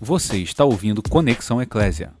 Você 0.00 0.36
está 0.36 0.62
ouvindo 0.62 1.02
Conexão 1.02 1.60
Eclésia. 1.62 2.12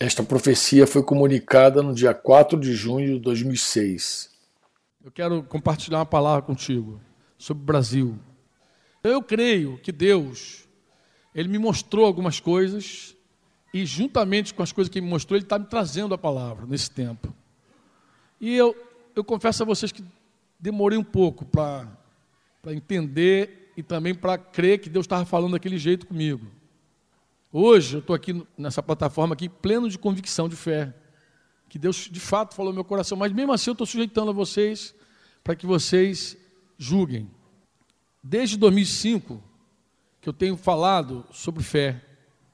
Esta 0.00 0.22
profecia 0.22 0.86
foi 0.86 1.02
comunicada 1.02 1.82
no 1.82 1.94
dia 1.94 2.14
4 2.14 2.58
de 2.58 2.72
junho 2.72 3.16
de 3.16 3.20
2006. 3.20 4.30
Eu 5.04 5.12
quero 5.12 5.42
compartilhar 5.42 5.98
uma 5.98 6.06
palavra 6.06 6.40
contigo 6.40 7.02
sobre 7.36 7.62
o 7.62 7.66
Brasil. 7.66 8.18
Eu 9.02 9.22
creio 9.22 9.76
que 9.76 9.92
Deus, 9.92 10.66
Ele 11.34 11.48
me 11.48 11.58
mostrou 11.58 12.06
algumas 12.06 12.40
coisas 12.40 13.14
e 13.72 13.84
juntamente 13.84 14.54
com 14.54 14.62
as 14.62 14.72
coisas 14.72 14.90
que 14.90 14.98
Ele 14.98 15.04
me 15.04 15.12
mostrou, 15.12 15.36
Ele 15.36 15.44
está 15.44 15.58
me 15.58 15.66
trazendo 15.66 16.14
a 16.14 16.18
palavra 16.18 16.64
nesse 16.64 16.90
tempo. 16.90 17.34
E 18.40 18.56
eu, 18.56 18.74
eu 19.14 19.22
confesso 19.22 19.62
a 19.62 19.66
vocês 19.66 19.92
que 19.92 20.02
demorei 20.58 20.98
um 20.98 21.04
pouco 21.04 21.44
para 21.44 21.86
entender 22.68 23.63
e 23.76 23.82
também 23.82 24.14
para 24.14 24.38
crer 24.38 24.78
que 24.80 24.88
Deus 24.88 25.04
estava 25.04 25.24
falando 25.24 25.52
daquele 25.52 25.78
jeito 25.78 26.06
comigo. 26.06 26.46
Hoje 27.52 27.96
eu 27.96 28.00
estou 28.00 28.14
aqui 28.14 28.44
nessa 28.58 28.82
plataforma 28.82 29.34
aqui 29.34 29.48
pleno 29.48 29.88
de 29.88 29.98
convicção, 29.98 30.48
de 30.48 30.56
fé, 30.56 30.92
que 31.68 31.78
Deus 31.78 32.08
de 32.10 32.20
fato 32.20 32.54
falou 32.54 32.72
no 32.72 32.76
meu 32.76 32.84
coração, 32.84 33.16
mas 33.16 33.32
mesmo 33.32 33.52
assim 33.52 33.70
eu 33.70 33.72
estou 33.72 33.86
sujeitando 33.86 34.30
a 34.30 34.34
vocês 34.34 34.94
para 35.42 35.54
que 35.54 35.66
vocês 35.66 36.36
julguem. 36.76 37.30
Desde 38.22 38.56
2005 38.56 39.42
que 40.20 40.28
eu 40.28 40.32
tenho 40.32 40.56
falado 40.56 41.24
sobre 41.30 41.62
fé. 41.62 42.02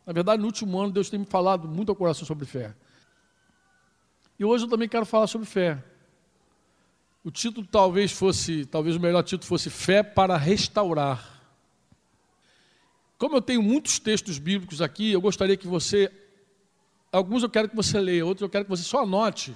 Na 0.05 0.13
verdade, 0.13 0.41
no 0.41 0.47
último 0.47 0.79
ano 0.79 0.93
Deus 0.93 1.09
tem 1.09 1.21
me 1.21 1.27
falado 1.27 1.69
muito 1.69 1.91
ao 1.91 1.97
coração 1.97 2.27
sobre 2.27 2.45
fé. 2.45 2.75
E 4.39 4.45
hoje 4.45 4.65
eu 4.65 4.69
também 4.69 4.89
quero 4.89 5.07
falar 5.07 5.27
sobre 5.29 5.47
fé. 5.47 5.83
O 7.23 7.31
título 7.31 7.67
talvez 7.71 8.11
fosse, 8.11 8.65
talvez 8.65 8.97
o 8.97 9.01
melhor 9.01 9.23
título 9.23 9.47
fosse 9.47 9.69
Fé 9.69 10.03
para 10.03 10.39
restaurar. 10.39 11.39
Como 13.19 13.37
eu 13.37 13.43
tenho 13.43 13.63
muitos 13.63 13.99
textos 13.99 14.39
bíblicos 14.39 14.81
aqui, 14.81 15.13
eu 15.13 15.21
gostaria 15.21 15.55
que 15.55 15.67
você, 15.67 16.11
alguns 17.13 17.43
eu 17.43 17.51
quero 17.51 17.69
que 17.69 17.77
você 17.77 18.01
leia, 18.01 18.25
outros 18.25 18.41
eu 18.41 18.49
quero 18.49 18.65
que 18.65 18.71
você 18.71 18.83
só 18.83 19.03
anote, 19.03 19.55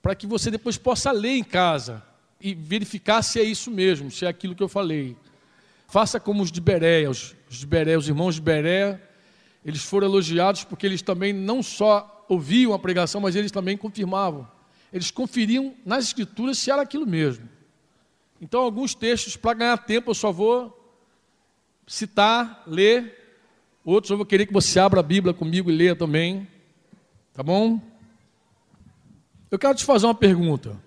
para 0.00 0.14
que 0.14 0.26
você 0.26 0.50
depois 0.50 0.78
possa 0.78 1.12
ler 1.12 1.36
em 1.36 1.44
casa 1.44 2.02
e 2.40 2.54
verificar 2.54 3.20
se 3.20 3.38
é 3.38 3.42
isso 3.42 3.70
mesmo, 3.70 4.10
se 4.10 4.24
é 4.24 4.28
aquilo 4.28 4.54
que 4.54 4.62
eu 4.62 4.68
falei. 4.68 5.14
Faça 5.86 6.18
como 6.18 6.42
os 6.42 6.50
de 6.50 6.62
Beréia, 6.62 7.10
os, 7.10 7.36
os 7.50 7.58
de 7.58 7.66
Beréia, 7.66 7.98
os 7.98 8.08
irmãos 8.08 8.36
de 8.36 8.40
Beréia, 8.40 9.02
eles 9.62 9.84
foram 9.84 10.06
elogiados 10.06 10.64
porque 10.64 10.86
eles 10.86 11.02
também 11.02 11.34
não 11.34 11.62
só 11.62 12.24
ouviam 12.30 12.72
a 12.72 12.78
pregação, 12.78 13.20
mas 13.20 13.36
eles 13.36 13.52
também 13.52 13.76
confirmavam 13.76 14.55
eles 14.96 15.10
conferiam 15.10 15.74
nas 15.84 16.06
escrituras 16.06 16.56
se 16.56 16.70
era 16.70 16.80
aquilo 16.80 17.06
mesmo. 17.06 17.46
Então, 18.40 18.62
alguns 18.62 18.94
textos, 18.94 19.36
para 19.36 19.52
ganhar 19.52 19.76
tempo, 19.76 20.10
eu 20.10 20.14
só 20.14 20.32
vou 20.32 20.74
citar, 21.86 22.62
ler. 22.66 23.44
Outros 23.84 24.10
eu 24.10 24.16
vou 24.16 24.24
querer 24.24 24.46
que 24.46 24.54
você 24.54 24.80
abra 24.80 25.00
a 25.00 25.02
Bíblia 25.02 25.34
comigo 25.34 25.70
e 25.70 25.76
leia 25.76 25.94
também. 25.94 26.48
Tá 27.34 27.42
bom? 27.42 27.78
Eu 29.50 29.58
quero 29.58 29.74
te 29.74 29.84
fazer 29.84 30.06
uma 30.06 30.14
pergunta. 30.14 30.82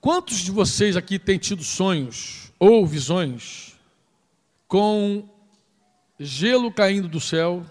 Quantos 0.00 0.38
de 0.38 0.50
vocês 0.50 0.96
aqui 0.96 1.16
têm 1.16 1.38
tido 1.38 1.62
sonhos 1.62 2.52
ou 2.58 2.84
visões 2.84 3.78
com 4.66 5.28
gelo 6.18 6.72
caindo 6.72 7.06
do 7.06 7.20
céu, 7.20 7.64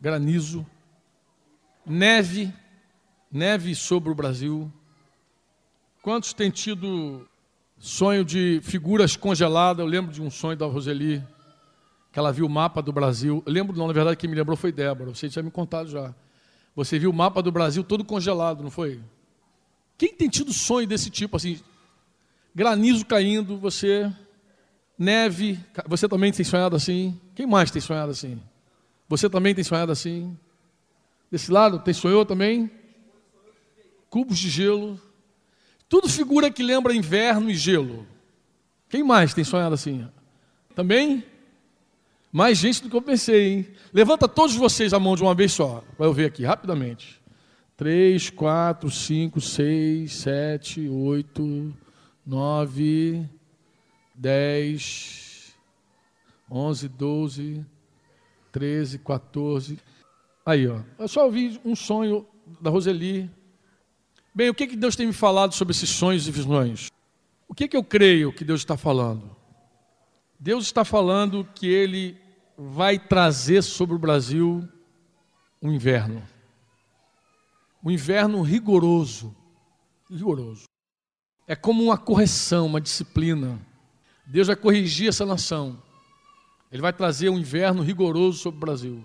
granizo, 0.00 0.66
neve, 1.86 2.52
neve 3.30 3.72
sobre 3.76 4.10
o 4.10 4.16
Brasil, 4.16 4.68
Quantos 6.06 6.32
têm 6.32 6.52
tido 6.52 7.26
sonho 7.80 8.24
de 8.24 8.60
figuras 8.62 9.16
congeladas? 9.16 9.80
Eu 9.80 9.90
lembro 9.90 10.12
de 10.12 10.22
um 10.22 10.30
sonho 10.30 10.56
da 10.56 10.64
Roseli, 10.64 11.20
que 12.12 12.18
ela 12.20 12.32
viu 12.32 12.46
o 12.46 12.48
mapa 12.48 12.80
do 12.80 12.92
Brasil. 12.92 13.42
Eu 13.44 13.52
lembro, 13.52 13.76
não, 13.76 13.88
na 13.88 13.92
verdade, 13.92 14.16
quem 14.16 14.30
me 14.30 14.36
lembrou 14.36 14.56
foi 14.56 14.70
Débora. 14.70 15.12
Você 15.12 15.28
tinha 15.28 15.42
me 15.42 15.50
contado 15.50 15.90
já. 15.90 16.14
Você 16.76 16.96
viu 16.96 17.10
o 17.10 17.12
mapa 17.12 17.42
do 17.42 17.50
Brasil 17.50 17.82
todo 17.82 18.04
congelado, 18.04 18.62
não 18.62 18.70
foi? 18.70 19.00
Quem 19.98 20.14
tem 20.14 20.28
tido 20.28 20.52
sonho 20.52 20.86
desse 20.86 21.10
tipo, 21.10 21.36
assim, 21.36 21.58
granizo 22.54 23.04
caindo, 23.04 23.58
você, 23.58 24.08
neve, 24.96 25.58
você 25.88 26.08
também 26.08 26.30
tem 26.30 26.44
sonhado 26.44 26.76
assim? 26.76 27.20
Quem 27.34 27.48
mais 27.48 27.72
tem 27.72 27.82
sonhado 27.82 28.12
assim? 28.12 28.40
Você 29.08 29.28
também 29.28 29.56
tem 29.56 29.64
sonhado 29.64 29.90
assim? 29.90 30.38
Desse 31.32 31.50
lado, 31.50 31.80
tem 31.80 31.92
sonhou 31.92 32.24
também? 32.24 32.70
Cubos 34.08 34.38
de 34.38 34.48
gelo, 34.48 35.00
tudo 35.88 36.08
figura 36.08 36.50
que 36.50 36.62
lembra 36.62 36.94
inverno 36.94 37.50
e 37.50 37.54
gelo. 37.54 38.06
Quem 38.88 39.02
mais 39.02 39.34
tem 39.34 39.44
sonhado 39.44 39.74
assim? 39.74 40.06
Também? 40.74 41.24
Mais 42.32 42.58
gente 42.58 42.82
do 42.82 42.90
que 42.90 42.96
eu 42.96 43.02
pensei, 43.02 43.48
hein? 43.48 43.66
Levanta 43.92 44.28
todos 44.28 44.54
vocês 44.54 44.92
a 44.92 45.00
mão 45.00 45.16
de 45.16 45.22
uma 45.22 45.34
vez 45.34 45.52
só, 45.52 45.82
para 45.96 46.06
eu 46.06 46.12
ver 46.12 46.26
aqui, 46.26 46.44
rapidamente. 46.44 47.20
Três, 47.76 48.30
quatro, 48.30 48.90
cinco, 48.90 49.40
seis, 49.40 50.12
sete, 50.14 50.88
oito, 50.88 51.74
nove, 52.26 53.28
dez, 54.14 55.54
onze, 56.50 56.88
doze, 56.88 57.64
treze, 58.50 58.98
14. 58.98 59.78
Aí, 60.44 60.66
ó. 60.66 60.80
Eu 60.98 61.08
só 61.08 61.24
ouvi 61.26 61.60
um 61.64 61.76
sonho 61.76 62.26
da 62.60 62.70
Roseli, 62.70 63.30
Bem, 64.36 64.50
o 64.50 64.54
que, 64.54 64.66
que 64.66 64.76
Deus 64.76 64.94
tem 64.94 65.06
me 65.06 65.14
falado 65.14 65.54
sobre 65.54 65.72
esses 65.72 65.88
sonhos 65.88 66.28
e 66.28 66.30
visões? 66.30 66.90
O 67.48 67.54
que, 67.54 67.66
que 67.66 67.74
eu 67.74 67.82
creio 67.82 68.30
que 68.30 68.44
Deus 68.44 68.60
está 68.60 68.76
falando? 68.76 69.34
Deus 70.38 70.66
está 70.66 70.84
falando 70.84 71.42
que 71.54 71.66
Ele 71.66 72.20
vai 72.54 72.98
trazer 72.98 73.62
sobre 73.62 73.96
o 73.96 73.98
Brasil 73.98 74.68
um 75.62 75.72
inverno. 75.72 76.22
Um 77.82 77.90
inverno 77.90 78.42
rigoroso. 78.42 79.34
Rigoroso. 80.10 80.64
É 81.46 81.56
como 81.56 81.82
uma 81.82 81.96
correção, 81.96 82.66
uma 82.66 82.80
disciplina. 82.80 83.58
Deus 84.26 84.48
vai 84.48 84.56
corrigir 84.56 85.08
essa 85.08 85.24
nação. 85.24 85.82
Ele 86.70 86.82
vai 86.82 86.92
trazer 86.92 87.30
um 87.30 87.38
inverno 87.38 87.82
rigoroso 87.82 88.36
sobre 88.36 88.58
o 88.58 88.60
Brasil. 88.60 89.02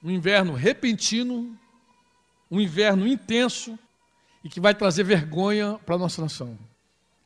Um 0.00 0.12
inverno 0.12 0.54
repentino, 0.54 1.58
um 2.48 2.60
inverno 2.60 3.04
intenso, 3.04 3.76
e 4.44 4.48
que 4.48 4.60
vai 4.60 4.74
trazer 4.74 5.04
vergonha 5.04 5.78
para 5.86 5.94
a 5.94 5.98
nossa 5.98 6.20
nação. 6.20 6.58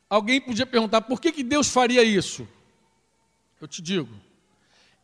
Alguém 0.09 0.39
podia 0.39 0.65
perguntar 0.65 1.01
por 1.01 1.19
que, 1.19 1.31
que 1.31 1.43
Deus 1.43 1.67
faria 1.67 2.03
isso? 2.03 2.47
Eu 3.59 3.67
te 3.67 3.81
digo, 3.81 4.09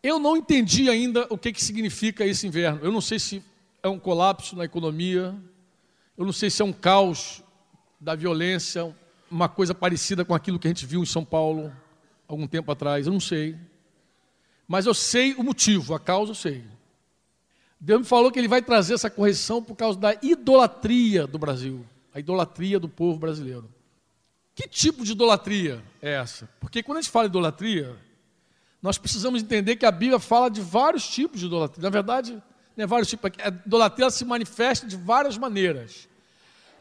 eu 0.01 0.19
não 0.19 0.37
entendi 0.37 0.89
ainda 0.89 1.25
o 1.29 1.37
que, 1.37 1.51
que 1.51 1.63
significa 1.63 2.25
esse 2.25 2.45
inverno. 2.45 2.79
Eu 2.83 2.91
não 2.91 3.01
sei 3.01 3.19
se 3.19 3.43
é 3.81 3.87
um 3.87 3.99
colapso 3.99 4.55
na 4.55 4.63
economia, 4.63 5.35
eu 6.17 6.25
não 6.25 6.31
sei 6.31 6.49
se 6.49 6.61
é 6.61 6.65
um 6.65 6.71
caos 6.71 7.43
da 7.99 8.15
violência, 8.15 8.95
uma 9.29 9.49
coisa 9.49 9.73
parecida 9.73 10.23
com 10.23 10.35
aquilo 10.35 10.59
que 10.59 10.67
a 10.67 10.69
gente 10.69 10.85
viu 10.85 11.01
em 11.01 11.05
São 11.05 11.25
Paulo 11.25 11.73
algum 12.27 12.47
tempo 12.47 12.71
atrás, 12.71 13.07
eu 13.07 13.13
não 13.13 13.19
sei. 13.19 13.57
Mas 14.67 14.85
eu 14.85 14.93
sei 14.93 15.33
o 15.33 15.43
motivo, 15.43 15.93
a 15.93 15.99
causa 15.99 16.31
eu 16.31 16.35
sei. 16.35 16.63
Deus 17.79 18.01
me 18.01 18.05
falou 18.05 18.31
que 18.31 18.39
Ele 18.39 18.47
vai 18.47 18.61
trazer 18.61 18.93
essa 18.93 19.09
correção 19.09 19.61
por 19.61 19.75
causa 19.75 19.99
da 19.99 20.15
idolatria 20.21 21.27
do 21.27 21.37
Brasil 21.37 21.85
a 22.13 22.19
idolatria 22.19 22.79
do 22.79 22.87
povo 22.87 23.17
brasileiro. 23.17 23.69
Que 24.55 24.67
tipo 24.67 25.03
de 25.03 25.13
idolatria 25.13 25.83
é 26.01 26.13
essa? 26.13 26.47
Porque 26.59 26.83
quando 26.83 26.99
a 26.99 27.01
gente 27.01 27.11
fala 27.11 27.25
idolatria, 27.25 27.97
nós 28.81 28.97
precisamos 28.97 29.41
entender 29.41 29.77
que 29.77 29.85
a 29.85 29.91
Bíblia 29.91 30.19
fala 30.19 30.49
de 30.49 30.61
vários 30.61 31.07
tipos 31.07 31.39
de 31.39 31.47
idolatria. 31.47 31.81
Na 31.81 31.89
verdade, 31.89 32.33
não 32.77 32.83
é 32.83 32.87
vários 32.87 33.09
tipos, 33.09 33.31
a 33.43 33.47
idolatria 33.47 34.09
se 34.11 34.23
manifesta 34.25 34.85
de 34.85 34.95
várias 34.95 35.37
maneiras. 35.37 36.07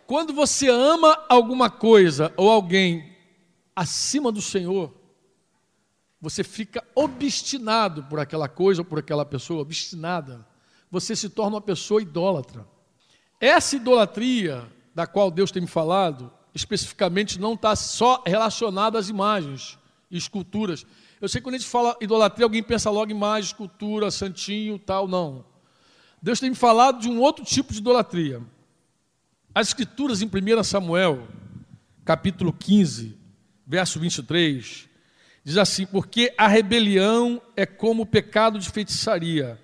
Quando 0.07 0.35
você 0.35 0.69
ama 0.69 1.25
alguma 1.29 1.71
coisa 1.71 2.33
ou 2.37 2.51
alguém 2.51 3.17
acima 3.75 4.31
do 4.31 4.43
Senhor, 4.43 4.93
você 6.21 6.45
fica 6.45 6.85
obstinado 6.95 8.05
por 8.05 8.21
aquela 8.21 8.49
coisa 8.49 8.83
ou 8.83 8.85
por 8.85 8.99
aquela 8.99 9.25
pessoa, 9.25 9.63
obstinada. 9.63 10.47
Você 10.91 11.17
se 11.17 11.31
torna 11.31 11.57
uma 11.57 11.61
pessoa 11.61 12.03
idólatra. 12.03 12.67
Essa 13.41 13.77
idolatria 13.77 14.71
da 14.95 15.07
qual 15.07 15.31
Deus 15.31 15.51
tem 15.51 15.63
me 15.63 15.69
falado, 15.69 16.33
especificamente 16.55 17.41
não 17.41 17.55
está 17.55 17.75
só 17.75 18.23
relacionada 18.27 18.99
às 18.99 19.09
imagens 19.09 19.79
e 20.11 20.17
esculturas. 20.17 20.87
Eu 21.21 21.29
sei 21.29 21.41
que 21.41 21.45
quando 21.45 21.55
a 21.55 21.59
gente 21.59 21.71
fala 21.71 21.97
idolatria, 22.01 22.45
alguém 22.45 22.63
pensa 22.63 22.91
logo 22.91 23.11
em 23.11 23.15
imagem, 23.15 23.49
escultura, 23.49 24.11
santinho, 24.11 24.79
tal, 24.79 25.09
não. 25.09 25.45
Deus 26.21 26.39
tem 26.39 26.51
me 26.51 26.57
falado 26.57 27.01
de 27.01 27.09
um 27.09 27.21
outro 27.21 27.45
tipo 27.45 27.73
de 27.73 27.81
idolatria. 27.81 28.41
As 29.55 29.69
escrituras 29.69 30.23
em 30.23 30.27
1 30.27 30.63
Samuel, 30.63 31.27
capítulo 32.05 32.53
15, 32.53 33.19
verso 33.67 33.99
23, 33.99 34.89
diz 35.45 35.57
assim: 35.57 35.85
Porque 35.85 36.33
a 36.39 36.47
rebelião 36.47 37.43
é 37.57 37.67
como 37.67 38.03
o 38.03 38.07
pecado 38.07 38.59
de 38.59 38.71
feitiçaria, 38.71 39.61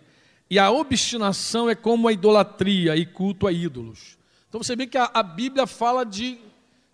e 0.51 0.59
a 0.59 0.71
obstinação 0.71 1.71
é 1.71 1.75
como 1.75 2.09
a 2.09 2.13
idolatria 2.13 2.97
e 2.97 3.07
culto 3.07 3.47
a 3.47 3.53
ídolos. 3.53 4.18
Então 4.49 4.63
você 4.63 4.75
vê 4.75 4.87
que 4.87 4.97
a, 4.97 5.11
a 5.13 5.23
Bíblia 5.23 5.67
fala 5.67 6.05
de, 6.05 6.39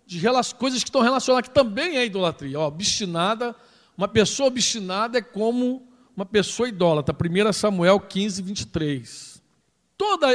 de 0.07 0.21
coisas 0.59 0.83
que 0.83 0.89
estão 0.89 1.01
relacionadas, 1.01 1.49
que 1.49 1.55
também 1.55 1.97
é 1.97 2.05
idolatria. 2.05 2.59
Ó, 2.59 2.67
obstinada, 2.67 3.55
uma 3.97 4.09
pessoa 4.09 4.49
obstinada 4.49 5.19
é 5.19 5.23
como 5.23 5.87
uma 6.17 6.27
pessoa 6.27 6.69
idólatra. 6.69 7.15
1 7.15 7.53
Samuel 7.53 8.01
15, 8.01 8.43
23. 8.43 9.43
Todo 9.97 10.27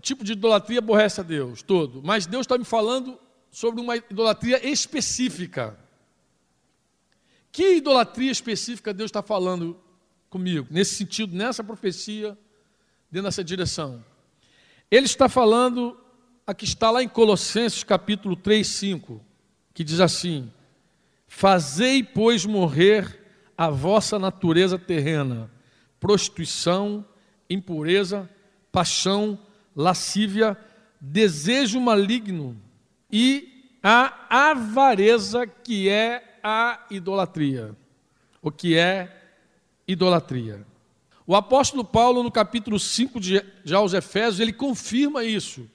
tipo 0.00 0.24
de 0.24 0.32
idolatria 0.32 0.78
aborrece 0.78 1.20
a 1.20 1.24
Deus, 1.24 1.62
todo. 1.62 2.00
Mas 2.02 2.26
Deus 2.26 2.42
está 2.42 2.56
me 2.56 2.64
falando 2.64 3.18
sobre 3.50 3.80
uma 3.80 3.96
idolatria 3.96 4.64
específica. 4.66 5.78
Que 7.52 7.76
idolatria 7.76 8.30
específica 8.30 8.94
Deus 8.94 9.08
está 9.08 9.22
falando 9.22 9.76
comigo, 10.28 10.68
nesse 10.70 10.94
sentido, 10.94 11.36
nessa 11.36 11.64
profecia, 11.64 12.38
dentro 13.10 13.26
dessa 13.26 13.42
direção? 13.42 14.04
Ele 14.90 15.06
está 15.06 15.28
falando, 15.28 15.99
aqui 16.50 16.64
está 16.64 16.90
lá 16.90 17.00
em 17.00 17.08
Colossenses 17.08 17.84
capítulo 17.84 18.34
3, 18.34 18.66
5, 18.66 19.20
que 19.72 19.84
diz 19.84 20.00
assim: 20.00 20.50
Fazei, 21.28 22.02
pois, 22.02 22.44
morrer 22.44 23.24
a 23.56 23.70
vossa 23.70 24.18
natureza 24.18 24.76
terrena, 24.76 25.48
prostituição, 26.00 27.04
impureza, 27.48 28.28
paixão, 28.72 29.38
lascívia, 29.76 30.56
desejo 31.00 31.80
maligno 31.80 32.60
e 33.12 33.76
a 33.80 34.50
avareza 34.50 35.46
que 35.46 35.88
é 35.88 36.40
a 36.42 36.84
idolatria. 36.90 37.76
O 38.42 38.50
que 38.50 38.76
é 38.76 39.36
idolatria? 39.86 40.66
O 41.24 41.36
apóstolo 41.36 41.84
Paulo, 41.84 42.24
no 42.24 42.30
capítulo 42.32 42.76
5 42.76 43.20
de, 43.20 43.44
já 43.64 43.78
aos 43.78 43.94
Efésios, 43.94 44.40
ele 44.40 44.52
confirma 44.52 45.22
isso, 45.22 45.70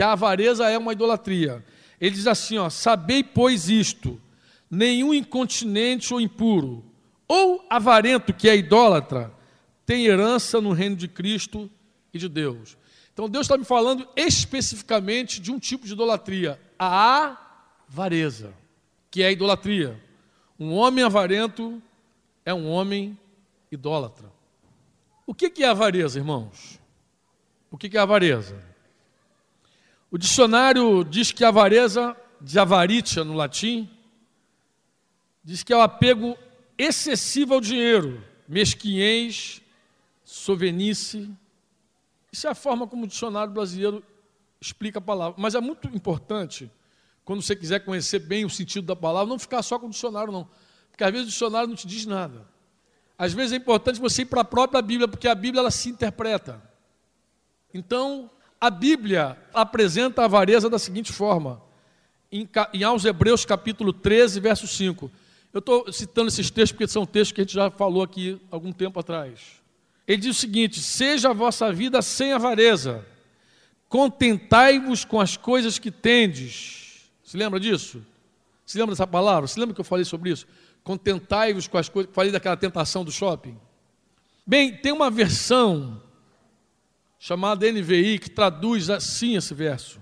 que 0.00 0.04
a 0.04 0.12
avareza 0.12 0.66
é 0.66 0.78
uma 0.78 0.94
idolatria. 0.94 1.62
Ele 2.00 2.14
diz 2.14 2.26
assim: 2.26 2.56
ó, 2.56 2.70
sabei, 2.70 3.22
pois, 3.22 3.68
isto: 3.68 4.18
nenhum 4.70 5.12
incontinente 5.12 6.14
ou 6.14 6.18
impuro, 6.18 6.82
ou 7.28 7.62
avarento 7.68 8.32
que 8.32 8.48
é 8.48 8.56
idólatra, 8.56 9.30
tem 9.84 10.06
herança 10.06 10.58
no 10.58 10.72
reino 10.72 10.96
de 10.96 11.06
Cristo 11.06 11.70
e 12.14 12.18
de 12.18 12.30
Deus. 12.30 12.78
Então 13.12 13.28
Deus 13.28 13.44
está 13.44 13.58
me 13.58 13.64
falando 13.66 14.08
especificamente 14.16 15.38
de 15.38 15.52
um 15.52 15.58
tipo 15.58 15.84
de 15.84 15.92
idolatria, 15.92 16.58
a 16.78 17.36
avareza, 17.86 18.54
que 19.10 19.22
é 19.22 19.26
a 19.26 19.32
idolatria. 19.32 20.02
Um 20.58 20.72
homem 20.72 21.04
avarento 21.04 21.82
é 22.42 22.54
um 22.54 22.70
homem 22.70 23.18
idólatra. 23.70 24.32
O 25.26 25.34
que 25.34 25.62
é 25.62 25.68
avareza, 25.68 26.18
irmãos? 26.18 26.80
O 27.70 27.76
que 27.76 27.94
é 27.94 28.00
avareza? 28.00 28.69
O 30.10 30.18
dicionário 30.18 31.04
diz 31.04 31.30
que 31.30 31.44
avareza, 31.44 32.16
de 32.40 32.58
avaritia 32.58 33.22
no 33.22 33.34
latim, 33.34 33.88
diz 35.44 35.62
que 35.62 35.72
é 35.72 35.76
o 35.76 35.80
apego 35.80 36.36
excessivo 36.76 37.54
ao 37.54 37.60
dinheiro, 37.60 38.22
mesquinhez, 38.48 39.62
sovenice, 40.24 41.30
isso 42.32 42.46
é 42.46 42.50
a 42.50 42.54
forma 42.54 42.86
como 42.86 43.04
o 43.04 43.06
dicionário 43.06 43.52
brasileiro 43.52 44.02
explica 44.60 44.98
a 44.98 45.02
palavra. 45.02 45.34
Mas 45.40 45.54
é 45.54 45.60
muito 45.60 45.88
importante, 45.88 46.70
quando 47.24 47.42
você 47.42 47.56
quiser 47.56 47.80
conhecer 47.80 48.20
bem 48.20 48.44
o 48.44 48.50
sentido 48.50 48.86
da 48.86 48.96
palavra, 48.96 49.28
não 49.28 49.38
ficar 49.38 49.62
só 49.62 49.78
com 49.78 49.86
o 49.86 49.90
dicionário, 49.90 50.32
não. 50.32 50.48
Porque 50.90 51.02
às 51.02 51.10
vezes 51.10 51.26
o 51.26 51.30
dicionário 51.30 51.68
não 51.68 51.76
te 51.76 51.86
diz 51.86 52.06
nada. 52.06 52.46
Às 53.18 53.32
vezes 53.32 53.52
é 53.52 53.56
importante 53.56 54.00
você 54.00 54.22
ir 54.22 54.26
para 54.26 54.42
a 54.42 54.44
própria 54.44 54.80
Bíblia, 54.80 55.08
porque 55.08 55.28
a 55.28 55.34
Bíblia 55.34 55.60
ela 55.60 55.70
se 55.70 55.88
interpreta. 55.88 56.62
Então, 57.74 58.30
a 58.60 58.68
Bíblia 58.68 59.38
apresenta 59.54 60.20
a 60.20 60.26
avareza 60.26 60.68
da 60.68 60.78
seguinte 60.78 61.12
forma. 61.12 61.62
Em, 62.30 62.48
em 62.74 62.82
aos 62.84 63.04
Hebreus 63.04 63.44
capítulo 63.44 63.92
13, 63.92 64.38
verso 64.38 64.66
5. 64.66 65.10
Eu 65.52 65.60
estou 65.60 65.90
citando 65.90 66.28
esses 66.28 66.50
textos 66.50 66.72
porque 66.72 66.86
são 66.86 67.06
textos 67.06 67.32
que 67.32 67.40
a 67.40 67.44
gente 67.44 67.54
já 67.54 67.70
falou 67.70 68.02
aqui 68.02 68.40
algum 68.50 68.70
tempo 68.70 69.00
atrás. 69.00 69.40
Ele 70.06 70.18
diz 70.18 70.36
o 70.36 70.40
seguinte: 70.40 70.78
seja 70.80 71.30
a 71.30 71.32
vossa 71.32 71.72
vida 71.72 72.02
sem 72.02 72.32
avareza, 72.32 73.04
contentai-vos 73.88 75.04
com 75.04 75.18
as 75.18 75.36
coisas 75.36 75.78
que 75.78 75.90
tendes. 75.90 77.10
Se 77.24 77.36
lembra 77.36 77.58
disso? 77.58 78.04
Se 78.66 78.78
lembra 78.78 78.92
dessa 78.92 79.06
palavra? 79.06 79.48
Se 79.48 79.58
lembra 79.58 79.74
que 79.74 79.80
eu 79.80 79.84
falei 79.84 80.04
sobre 80.04 80.30
isso? 80.30 80.46
Contentai-vos 80.84 81.66
com 81.66 81.78
as 81.78 81.88
coisas. 81.88 82.12
Falei 82.12 82.30
daquela 82.30 82.56
tentação 82.56 83.04
do 83.04 83.10
shopping. 83.10 83.58
Bem, 84.46 84.76
tem 84.76 84.92
uma 84.92 85.10
versão 85.10 86.00
chamada 87.22 87.70
NVI 87.70 88.18
que 88.18 88.30
traduz 88.30 88.88
assim 88.88 89.36
esse 89.36 89.52
verso: 89.52 90.00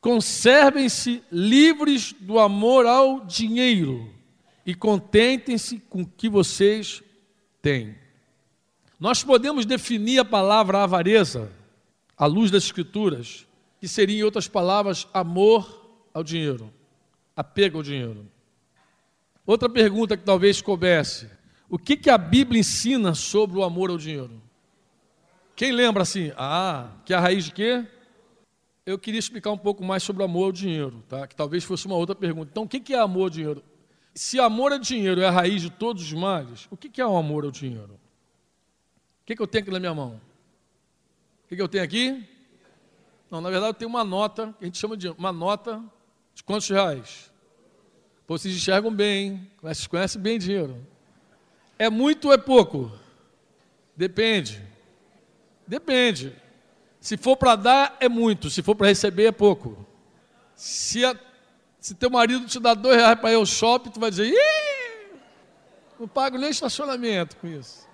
Conservem-se 0.00 1.22
livres 1.30 2.14
do 2.18 2.38
amor 2.38 2.86
ao 2.86 3.26
dinheiro 3.26 4.10
e 4.64 4.74
contentem-se 4.74 5.78
com 5.78 6.02
o 6.02 6.06
que 6.06 6.28
vocês 6.28 7.02
têm. 7.60 7.94
Nós 8.98 9.22
podemos 9.22 9.66
definir 9.66 10.18
a 10.18 10.24
palavra 10.24 10.82
avareza 10.82 11.52
à 12.16 12.26
luz 12.26 12.50
das 12.50 12.64
Escrituras, 12.64 13.46
que 13.78 13.86
seria, 13.86 14.18
em 14.18 14.24
outras 14.24 14.48
palavras, 14.48 15.06
amor 15.12 15.86
ao 16.12 16.24
dinheiro, 16.24 16.72
apego 17.36 17.78
ao 17.78 17.82
dinheiro. 17.84 18.26
Outra 19.46 19.68
pergunta 19.68 20.16
que 20.16 20.24
talvez 20.24 20.62
coubesse: 20.62 21.28
o 21.68 21.78
que, 21.78 21.96
que 21.96 22.08
a 22.08 22.16
Bíblia 22.16 22.60
ensina 22.60 23.14
sobre 23.14 23.58
o 23.58 23.62
amor 23.62 23.90
ao 23.90 23.98
dinheiro? 23.98 24.47
Quem 25.58 25.72
lembra 25.72 26.04
assim? 26.04 26.32
Ah, 26.38 26.92
que 27.04 27.12
é 27.12 27.16
a 27.16 27.20
raiz 27.20 27.44
de 27.44 27.52
quê? 27.52 27.84
Eu 28.86 28.98
queria 28.98 29.18
explicar 29.18 29.50
um 29.50 29.58
pouco 29.58 29.84
mais 29.84 30.02
sobre 30.02 30.22
o 30.22 30.24
amor 30.24 30.44
ao 30.44 30.52
dinheiro, 30.52 31.04
tá? 31.06 31.26
que 31.26 31.36
talvez 31.36 31.62
fosse 31.62 31.84
uma 31.84 31.96
outra 31.96 32.14
pergunta. 32.14 32.48
Então, 32.50 32.62
o 32.62 32.68
que 32.68 32.94
é 32.94 32.98
amor 32.98 33.24
ao 33.24 33.30
dinheiro? 33.30 33.62
Se 34.14 34.40
amor 34.40 34.72
ao 34.72 34.78
dinheiro 34.78 35.20
é 35.20 35.26
a 35.26 35.30
raiz 35.30 35.60
de 35.60 35.68
todos 35.68 36.02
os 36.02 36.12
males, 36.14 36.66
o 36.70 36.76
que 36.76 36.98
é 36.98 37.06
o 37.06 37.14
amor 37.14 37.44
ao 37.44 37.50
dinheiro? 37.50 37.98
que, 39.28 39.36
que 39.36 39.42
eu 39.42 39.46
tenho 39.46 39.62
aqui 39.62 39.70
na 39.70 39.78
minha 39.78 39.94
mão? 39.94 40.18
O 41.44 41.48
que, 41.48 41.56
que 41.56 41.60
eu 41.60 41.68
tenho 41.68 41.84
aqui? 41.84 42.26
Não, 43.30 43.42
na 43.42 43.50
verdade 43.50 43.72
eu 43.72 43.74
tenho 43.74 43.90
uma 43.90 44.02
nota, 44.02 44.54
que 44.58 44.64
a 44.64 44.66
gente 44.66 44.78
chama 44.78 44.96
de 44.96 45.06
uma 45.10 45.30
nota 45.30 45.84
de 46.34 46.42
quantos 46.42 46.66
reais? 46.66 47.30
Pô, 48.26 48.38
vocês 48.38 48.56
enxergam 48.56 48.90
bem, 48.90 49.50
vocês 49.60 49.86
conhecem 49.86 50.18
bem 50.18 50.38
dinheiro. 50.38 50.82
É 51.78 51.90
muito 51.90 52.28
ou 52.28 52.32
é 52.32 52.38
pouco? 52.38 52.90
Depende. 53.94 54.62
Depende. 55.68 56.34
Se 56.98 57.16
for 57.18 57.36
para 57.36 57.54
dar, 57.54 57.96
é 58.00 58.08
muito. 58.08 58.48
Se 58.48 58.62
for 58.62 58.74
para 58.74 58.88
receber, 58.88 59.26
é 59.26 59.32
pouco. 59.32 59.86
Se, 60.56 61.04
a, 61.04 61.14
se 61.78 61.94
teu 61.94 62.10
marido 62.10 62.46
te 62.46 62.58
dá 62.58 62.72
dois 62.72 62.96
reais 62.96 63.20
para 63.20 63.30
ir 63.30 63.34
ao 63.34 63.46
shopping, 63.46 63.90
tu 63.90 64.00
vai 64.00 64.10
dizer, 64.10 64.32
Ih, 64.32 65.16
não 66.00 66.08
pago 66.08 66.38
nem 66.38 66.50
estacionamento 66.50 67.36
com 67.36 67.46
isso. 67.46 67.86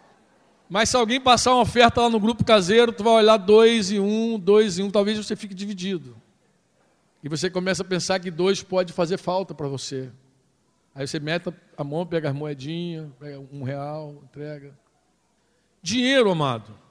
Mas 0.71 0.89
se 0.89 0.97
alguém 0.97 1.21
passar 1.21 1.53
uma 1.53 1.63
oferta 1.63 2.01
lá 2.01 2.09
no 2.09 2.21
grupo 2.21 2.45
caseiro, 2.45 2.93
tu 2.93 3.03
vai 3.03 3.15
olhar 3.15 3.37
dois 3.37 3.91
e 3.91 3.99
um, 3.99 4.39
dois 4.39 4.79
e 4.79 4.83
um, 4.83 4.91
talvez 4.91 5.19
você 5.19 5.37
fique 5.37 5.55
dividido. 5.55 6.17
E 7.23 7.29
você 7.29 7.51
começa 7.51 7.83
a 7.83 7.87
pensar 7.87 8.21
que 8.21 8.31
dois 8.31 8.63
pode 8.63 8.93
fazer 8.93 9.19
falta 9.19 9.53
para 9.55 9.67
você. 9.67 10.11
Aí 10.95 11.07
você 11.07 11.19
mete 11.19 11.53
a 11.77 11.85
mão, 11.85 12.07
pega 12.07 12.31
as 12.31 12.35
moedinhas, 12.35 13.11
pega 13.19 13.41
um 13.53 13.63
real, 13.63 14.23
entrega. 14.23 14.79
Dinheiro, 15.83 16.31
amado, 16.31 16.84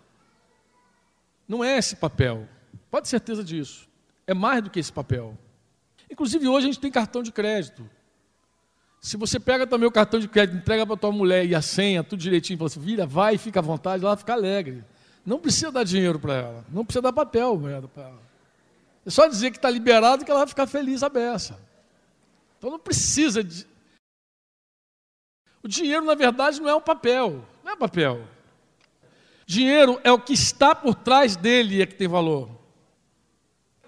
não 1.53 1.63
é 1.63 1.77
esse 1.77 1.95
papel. 1.95 2.47
Pode 2.89 3.03
ter 3.03 3.11
certeza 3.11 3.43
disso. 3.43 3.87
É 4.25 4.33
mais 4.33 4.63
do 4.63 4.71
que 4.71 4.79
esse 4.79 4.91
papel. 4.91 5.37
Inclusive 6.09 6.47
hoje 6.47 6.65
a 6.65 6.71
gente 6.71 6.79
tem 6.79 6.91
cartão 6.91 7.21
de 7.21 7.31
crédito. 7.31 7.87
Se 8.99 9.17
você 9.17 9.39
pega 9.39 9.67
também 9.67 9.87
o 9.87 9.91
cartão 9.91 10.19
de 10.19 10.27
crédito, 10.27 10.57
entrega 10.57 10.85
para 10.85 10.97
tua 10.97 11.11
mulher 11.11 11.45
e 11.45 11.53
a 11.53 11.61
senha, 11.61 12.03
tudo 12.03 12.19
direitinho, 12.19 12.57
fala 12.57 12.67
assim, 12.67 12.79
vira, 12.79 13.05
vai, 13.05 13.37
fica 13.37 13.59
à 13.59 13.61
vontade, 13.61 14.03
ela 14.03 14.17
fica 14.17 14.33
alegre. 14.33 14.83
Não 15.23 15.37
precisa 15.37 15.71
dar 15.71 15.83
dinheiro 15.83 16.19
para 16.19 16.33
ela, 16.33 16.65
não 16.69 16.83
precisa 16.83 17.01
dar 17.01 17.13
papel 17.13 17.59
para 17.93 18.03
ela. 18.03 18.19
É 19.05 19.09
só 19.09 19.27
dizer 19.27 19.51
que 19.51 19.57
está 19.57 19.69
liberado 19.69 20.25
que 20.25 20.31
ela 20.31 20.39
vai 20.39 20.47
ficar 20.47 20.65
feliz 20.65 21.03
a 21.03 21.09
beça. 21.09 21.59
Então 22.57 22.71
não 22.71 22.79
precisa 22.79 23.43
de. 23.43 23.67
O 25.61 25.67
dinheiro, 25.67 26.03
na 26.03 26.15
verdade, 26.15 26.59
não 26.59 26.69
é 26.69 26.75
um 26.75 26.81
papel, 26.81 27.45
não 27.63 27.73
é 27.73 27.75
papel. 27.75 28.25
Dinheiro 29.53 30.01
é 30.03 30.11
o 30.11 30.19
que 30.19 30.33
está 30.33 30.73
por 30.73 30.95
trás 30.95 31.35
dele 31.35 31.79
é 31.79 31.85
que 31.85 31.93
tem 31.93 32.07
valor. 32.07 32.49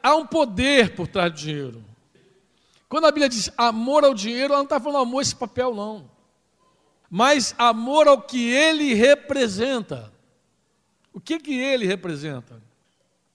Há 0.03 0.15
um 0.15 0.23
poder 0.23 0.95
por 0.95 1.07
trás 1.07 1.31
do 1.31 1.39
dinheiro. 1.39 1.83
Quando 2.87 3.05
a 3.05 3.11
Bíblia 3.11 3.27
diz 3.27 3.49
amor 3.57 4.05
ao 4.05 4.13
dinheiro, 4.13 4.53
ela 4.53 4.57
não 4.57 4.65
está 4.65 4.79
falando 4.79 5.01
amor 5.01 5.19
a 5.19 5.21
esse 5.23 5.35
papel, 5.35 5.73
não. 5.73 6.07
Mas 7.09 7.55
amor 7.57 8.07
ao 8.07 8.21
que 8.21 8.47
ele 8.47 8.93
representa. 8.93 10.13
O 11.11 11.19
que, 11.19 11.39
que 11.39 11.55
ele 11.55 11.87
representa? 11.87 12.61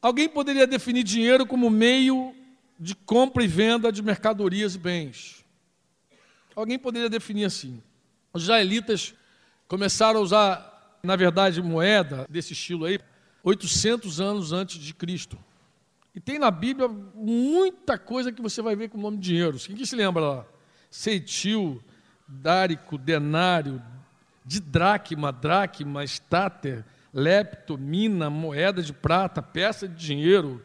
Alguém 0.01 0.29
poderia 0.29 0.69
definir 0.69 1.03
dinheiro 1.03 1.45
como 1.45 1.69
meio 1.69 2.33
de 2.79 2.95
compra 2.95 3.43
e 3.43 3.49
venda 3.49 3.91
de 3.91 4.03
mercadorias 4.03 4.77
e 4.77 4.79
bens. 4.79 5.45
Alguém 6.55 6.79
poderia 6.79 7.11
definir 7.11 7.47
assim. 7.47 7.83
Os 8.33 8.45
israelitas 8.45 9.15
começaram 9.67 10.21
a 10.21 10.23
usar, 10.23 10.70
na 11.03 11.17
verdade, 11.17 11.63
moeda 11.63 12.27
desse 12.29 12.53
estilo 12.53 12.85
aí, 12.85 12.99
800 13.43 14.21
anos 14.21 14.53
antes 14.53 14.79
de 14.79 14.95
Cristo. 14.95 15.39
E 16.15 16.21
tem 16.21 16.39
na 16.39 16.51
Bíblia 16.51 16.89
muita 16.89 17.97
coisa 17.99 18.33
que 18.33 18.43
você 18.43 18.61
vai 18.61 18.75
ver 18.75 18.89
com 18.89 18.99
o 18.99 19.01
nome 19.01 19.17
de 19.17 19.25
dinheiro. 19.25 19.59
Quem 19.59 19.77
que 19.77 19.87
se 19.87 19.95
lembra 19.95 20.23
lá? 20.23 20.47
Ceitil, 20.91 21.81
dárico, 22.27 22.99
denário, 22.99 23.81
de 24.45 24.61
dracma, 24.61 25.33
dracma, 25.33 26.03
estáter, 26.03 26.85
lepto, 27.15 27.79
mina, 27.79 28.29
moeda 28.29 28.83
de 28.83 28.93
prata, 28.93 29.41
peça 29.41 29.89
de 29.89 29.95
dinheiro, 29.95 30.63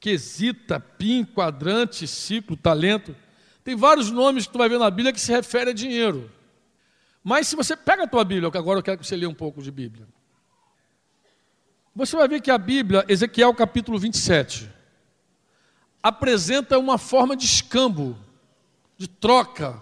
quesita, 0.00 0.80
pin, 0.80 1.24
quadrante, 1.24 2.06
ciclo, 2.06 2.56
talento. 2.56 3.14
Tem 3.62 3.76
vários 3.76 4.10
nomes 4.10 4.46
que 4.46 4.52
tu 4.52 4.58
vai 4.58 4.68
ver 4.68 4.78
na 4.78 4.90
Bíblia 4.90 5.12
que 5.12 5.20
se 5.20 5.32
refere 5.32 5.70
a 5.70 5.74
dinheiro. 5.74 6.30
Mas 7.24 7.48
se 7.48 7.56
você 7.56 7.74
pega 7.74 8.04
a 8.04 8.06
tua 8.06 8.22
Bíblia, 8.22 8.50
agora 8.54 8.78
eu 8.78 8.82
quero 8.82 8.98
que 8.98 9.06
você 9.06 9.16
leia 9.16 9.30
um 9.30 9.34
pouco 9.34 9.62
de 9.62 9.70
Bíblia. 9.70 10.06
Você 11.96 12.14
vai 12.14 12.28
ver 12.28 12.42
que 12.42 12.50
a 12.50 12.58
Bíblia, 12.58 13.02
Ezequiel 13.08 13.54
capítulo 13.54 13.98
27, 13.98 14.70
apresenta 16.02 16.78
uma 16.78 16.98
forma 16.98 17.34
de 17.34 17.46
escambo, 17.46 18.18
de 18.98 19.08
troca, 19.08 19.80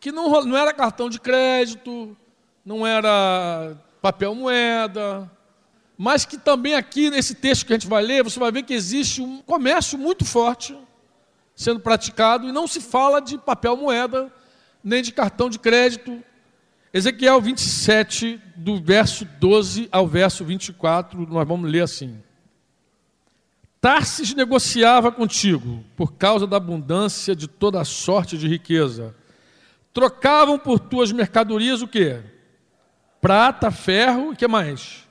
que 0.00 0.10
não, 0.10 0.42
não 0.44 0.56
era 0.56 0.72
cartão 0.72 1.10
de 1.10 1.20
crédito, 1.20 2.16
não 2.64 2.86
era 2.86 3.76
papel 4.00 4.34
moeda, 4.34 5.30
mas 5.98 6.24
que 6.24 6.38
também 6.38 6.74
aqui 6.74 7.10
nesse 7.10 7.34
texto 7.34 7.66
que 7.66 7.74
a 7.74 7.76
gente 7.76 7.88
vai 7.88 8.02
ler, 8.02 8.24
você 8.24 8.40
vai 8.40 8.50
ver 8.50 8.62
que 8.62 8.72
existe 8.72 9.20
um 9.20 9.42
comércio 9.42 9.98
muito 9.98 10.24
forte 10.24 10.74
sendo 11.54 11.80
praticado 11.80 12.48
e 12.48 12.52
não 12.52 12.66
se 12.66 12.80
fala 12.80 13.20
de 13.20 13.36
papel 13.36 13.76
moeda, 13.76 14.32
nem 14.84 15.02
de 15.02 15.12
cartão 15.12 15.48
de 15.48 15.58
crédito. 15.58 16.22
Ezequiel 16.92 17.40
27, 17.40 18.40
do 18.54 18.80
verso 18.80 19.24
12 19.24 19.88
ao 19.90 20.06
verso 20.06 20.44
24, 20.44 21.26
nós 21.26 21.48
vamos 21.48 21.70
ler 21.70 21.80
assim. 21.80 22.22
Tarsis 23.80 24.32
negociava 24.34 25.10
contigo 25.10 25.84
por 25.96 26.14
causa 26.14 26.46
da 26.46 26.56
abundância 26.56 27.34
de 27.34 27.48
toda 27.48 27.80
a 27.80 27.84
sorte 27.84 28.38
de 28.38 28.46
riqueza. 28.46 29.14
Trocavam 29.92 30.58
por 30.58 30.78
tuas 30.78 31.12
mercadorias 31.12 31.82
o 31.82 31.88
quê? 31.88 32.22
Prata, 33.20 33.70
ferro 33.70 34.32
e 34.32 34.36
que 34.36 34.46
mais? 34.46 35.08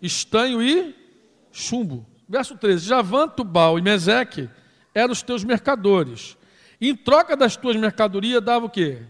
Estanho 0.00 0.62
e 0.62 0.94
chumbo. 1.50 2.06
Verso 2.28 2.56
13. 2.56 2.86
Javan, 2.86 3.28
Tubal 3.28 3.78
e 3.78 3.82
Meseque 3.82 4.48
eram 4.94 5.12
os 5.12 5.22
teus 5.22 5.44
mercadores. 5.44 6.35
Em 6.80 6.94
troca 6.94 7.36
das 7.36 7.56
tuas 7.56 7.76
mercadorias 7.76 8.42
dava 8.42 8.66
o 8.66 8.70
quê? 8.70 9.02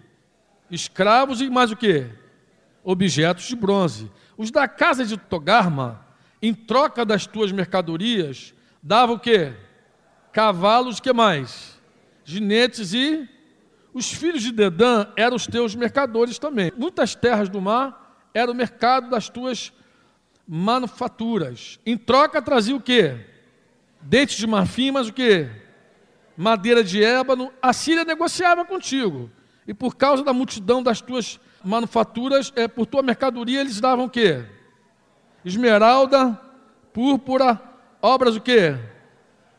Escravos 0.70 1.40
e 1.40 1.50
mais 1.50 1.70
o 1.70 1.76
quê? 1.76 2.06
Objetos 2.84 3.46
de 3.46 3.56
bronze. 3.56 4.10
Os 4.36 4.50
da 4.50 4.68
casa 4.68 5.04
de 5.04 5.16
Togarma, 5.16 6.04
em 6.40 6.54
troca 6.54 7.04
das 7.04 7.26
tuas 7.26 7.50
mercadorias, 7.50 8.54
dava 8.82 9.12
o 9.12 9.18
quê? 9.18 9.52
Cavalos, 10.32 11.00
que 11.00 11.12
mais? 11.12 11.80
Ginetes 12.24 12.92
e 12.92 13.28
os 13.92 14.12
filhos 14.12 14.42
de 14.42 14.52
Dedã 14.52 15.06
eram 15.16 15.36
os 15.36 15.46
teus 15.46 15.74
mercadores 15.74 16.38
também. 16.38 16.70
Muitas 16.76 17.14
terras 17.14 17.48
do 17.48 17.60
mar 17.60 18.28
era 18.34 18.50
o 18.50 18.54
mercado 18.54 19.08
das 19.08 19.28
tuas 19.28 19.72
manufaturas. 20.46 21.80
Em 21.84 21.96
troca 21.96 22.42
trazia 22.42 22.76
o 22.76 22.80
quê? 22.80 23.16
Dentes 24.00 24.36
de 24.36 24.46
marfim, 24.46 24.90
mas 24.90 25.08
o 25.08 25.12
quê? 25.12 25.48
Madeira 26.36 26.84
de 26.84 27.02
ébano. 27.02 27.52
A 27.60 27.72
Síria 27.72 28.04
negociava 28.04 28.64
contigo. 28.64 29.30
E 29.66 29.74
por 29.74 29.96
causa 29.96 30.22
da 30.22 30.32
multidão 30.32 30.82
das 30.82 31.00
tuas 31.00 31.40
manufaturas, 31.64 32.52
é, 32.54 32.68
por 32.68 32.86
tua 32.86 33.02
mercadoria, 33.02 33.60
eles 33.60 33.80
davam 33.80 34.04
o 34.04 34.10
quê? 34.10 34.44
Esmeralda, 35.44 36.40
púrpura, 36.92 37.60
obras 38.00 38.36
o 38.36 38.40
quê? 38.40 38.76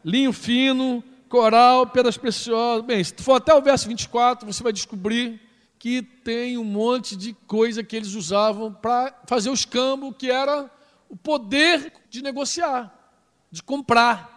Linho 0.03 0.31
fino, 0.31 1.03
coral, 1.27 1.87
pedras 1.87 2.17
preciosas. 2.17 2.85
Bem, 2.85 3.03
se 3.03 3.13
tu 3.13 3.23
for 3.23 3.35
até 3.35 3.53
o 3.53 3.61
verso 3.61 3.87
24, 3.87 4.45
você 4.45 4.63
vai 4.63 4.71
descobrir 4.71 5.41
que 5.77 6.01
tem 6.01 6.57
um 6.57 6.63
monte 6.63 7.15
de 7.15 7.33
coisa 7.45 7.83
que 7.83 7.95
eles 7.95 8.15
usavam 8.15 8.73
para 8.73 9.13
fazer 9.25 9.49
o 9.49 9.53
escambo, 9.53 10.13
que 10.13 10.31
era 10.31 10.69
o 11.09 11.15
poder 11.15 11.93
de 12.09 12.21
negociar, 12.21 12.93
de 13.51 13.61
comprar 13.61 14.36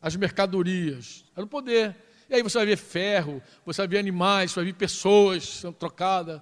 as 0.00 0.16
mercadorias. 0.16 1.24
Era 1.36 1.44
o 1.44 1.48
poder. 1.48 1.96
E 2.28 2.34
aí 2.34 2.42
você 2.42 2.58
vai 2.58 2.66
ver 2.66 2.76
ferro, 2.76 3.42
você 3.64 3.80
vai 3.82 3.88
ver 3.88 3.98
animais, 3.98 4.50
você 4.50 4.60
vai 4.60 4.66
ver 4.66 4.74
pessoas 4.74 5.60
sendo 5.60 5.74
trocadas. 5.74 6.40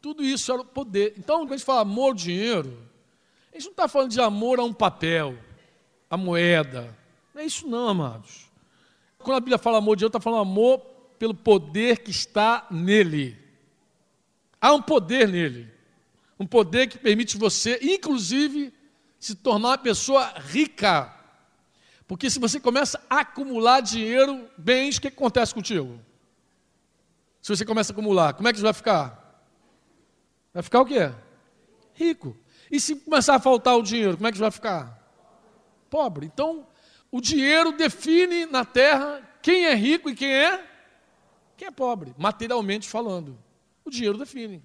Tudo 0.00 0.24
isso 0.24 0.52
era 0.52 0.60
o 0.60 0.64
poder. 0.64 1.14
Então, 1.18 1.40
quando 1.40 1.52
a 1.52 1.56
gente 1.56 1.66
fala 1.66 1.80
amor 1.80 2.08
ao 2.08 2.14
dinheiro, 2.14 2.78
a 3.52 3.56
gente 3.56 3.64
não 3.64 3.72
está 3.72 3.88
falando 3.88 4.10
de 4.10 4.20
amor 4.20 4.60
a 4.60 4.64
um 4.64 4.72
papel, 4.72 5.36
a 6.08 6.16
moeda. 6.16 6.96
Não 7.34 7.42
é 7.42 7.46
isso 7.46 7.66
não, 7.66 7.88
amados. 7.88 8.46
Quando 9.18 9.38
a 9.38 9.40
Bíblia 9.40 9.58
fala 9.58 9.78
amor 9.78 9.96
de 9.96 10.00
Deus, 10.00 10.10
está 10.10 10.20
falando 10.20 10.42
amor 10.42 10.78
pelo 11.18 11.34
poder 11.34 11.98
que 11.98 12.10
está 12.10 12.66
nele. 12.70 13.36
Há 14.60 14.72
um 14.72 14.80
poder 14.82 15.26
nele. 15.26 15.68
Um 16.38 16.46
poder 16.46 16.86
que 16.86 16.98
permite 16.98 17.36
você, 17.36 17.78
inclusive, 17.82 18.72
se 19.18 19.34
tornar 19.34 19.70
uma 19.70 19.78
pessoa 19.78 20.34
rica. 20.38 21.12
Porque 22.06 22.30
se 22.30 22.38
você 22.38 22.60
começa 22.60 23.02
a 23.10 23.20
acumular 23.20 23.80
dinheiro, 23.80 24.48
bens, 24.56 24.96
o 24.96 25.00
que 25.00 25.08
acontece 25.08 25.52
contigo? 25.52 26.00
Se 27.42 27.54
você 27.54 27.64
começa 27.64 27.92
a 27.92 27.94
acumular, 27.94 28.34
como 28.34 28.48
é 28.48 28.52
que 28.52 28.58
você 28.58 28.64
vai 28.64 28.72
ficar? 28.72 29.44
Vai 30.54 30.62
ficar 30.62 30.80
o 30.80 30.86
quê? 30.86 31.12
Rico. 31.94 32.36
E 32.70 32.78
se 32.78 32.96
começar 32.96 33.34
a 33.34 33.40
faltar 33.40 33.76
o 33.76 33.82
dinheiro, 33.82 34.16
como 34.16 34.26
é 34.26 34.30
que 34.30 34.38
você 34.38 34.42
vai 34.42 34.50
ficar? 34.50 35.02
Pobre. 35.90 36.26
Então, 36.26 36.66
o 37.10 37.20
dinheiro 37.20 37.72
define 37.72 38.46
na 38.46 38.64
terra 38.64 39.22
quem 39.42 39.66
é 39.66 39.74
rico 39.74 40.10
e 40.10 40.14
quem 40.14 40.32
é 40.32 40.64
quem 41.56 41.68
é 41.68 41.70
pobre, 41.70 42.14
materialmente 42.18 42.88
falando. 42.88 43.38
O 43.84 43.90
dinheiro 43.90 44.18
define. 44.18 44.62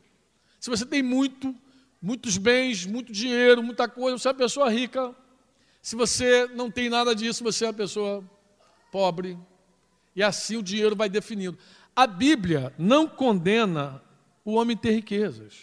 Se 0.60 0.70
você 0.70 0.86
tem 0.86 1.02
muito, 1.02 1.56
muitos 2.02 2.38
bens, 2.38 2.86
muito 2.86 3.12
dinheiro, 3.14 3.64
muita 3.64 3.88
coisa, 3.88 4.18
você 4.18 4.28
é 4.28 4.32
uma 4.32 4.38
pessoa 4.38 4.70
rica. 4.70 5.16
Se 5.82 5.96
você 5.96 6.48
não 6.48 6.70
tem 6.70 6.90
nada 6.90 7.16
disso, 7.16 7.44
você 7.44 7.66
é 7.66 7.68
uma 7.68 7.74
pessoa 7.74 8.24
pobre. 8.92 9.38
E 10.16 10.22
assim 10.22 10.58
o 10.58 10.64
dinheiro 10.64 10.96
vai 10.96 11.10
definindo. 11.10 11.58
A 11.96 12.06
Bíblia 12.06 12.74
não 12.78 13.08
condena 13.08 14.02
o 14.46 14.54
homem 14.54 14.78
ter 14.78 14.92
riquezas, 14.92 15.56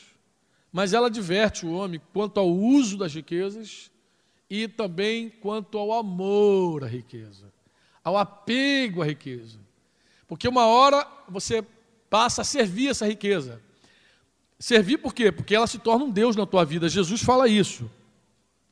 mas 0.73 0.93
ela 0.93 1.07
adverte 1.07 1.65
o 1.65 1.73
homem 1.73 2.01
quanto 2.13 2.39
ao 2.39 2.49
uso 2.49 2.97
das 2.97 3.15
riquezas 3.15 3.91
e 4.51 4.67
também 4.67 5.29
quanto 5.29 5.79
ao 5.79 5.93
amor 5.93 6.85
à 6.85 6.87
riqueza, 6.87 7.53
ao 8.03 8.17
apego 8.17 9.03
à 9.03 9.07
riqueza. 9.07 9.59
Porque 10.27 10.49
uma 10.49 10.67
hora 10.67 11.07
você 11.29 11.65
passa 12.11 12.43
a 12.43 12.45
servir 12.45 12.89
essa 12.89 13.07
riqueza. 13.07 13.63
Servir 14.59 14.99
por 14.99 15.15
quê? 15.15 15.31
Porque 15.31 15.55
ela 15.55 15.67
se 15.67 15.79
torna 15.79 16.05
um 16.05 16.11
Deus 16.11 16.35
na 16.35 16.47
tua 16.47 16.65
vida. 16.65 16.89
Jesus 16.89 17.23
fala 17.23 17.49
isso. 17.49 17.91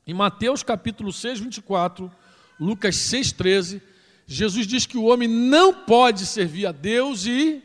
Em 0.06 0.14
Mateus 0.14 0.62
capítulo 0.62 1.12
6, 1.12 1.40
24, 1.40 2.12
Lucas 2.60 2.94
6, 2.94 3.32
13, 3.32 3.82
Jesus 4.25 4.64
diz 4.64 4.86
que 4.86 4.96
o 4.96 5.06
homem 5.06 5.26
não 5.26 5.75
pode 5.75 6.25
servir 6.26 6.66
a 6.66 6.70
Deus 6.70 7.26
e 7.26 7.60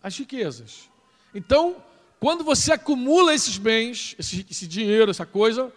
as 0.00 0.16
riquezas. 0.16 0.88
Então, 1.34 1.82
quando 2.20 2.44
você 2.44 2.72
acumula 2.72 3.34
esses 3.34 3.58
bens, 3.58 4.14
esse, 4.16 4.46
esse 4.48 4.68
dinheiro, 4.68 5.10
essa 5.10 5.26
coisa, 5.26 5.72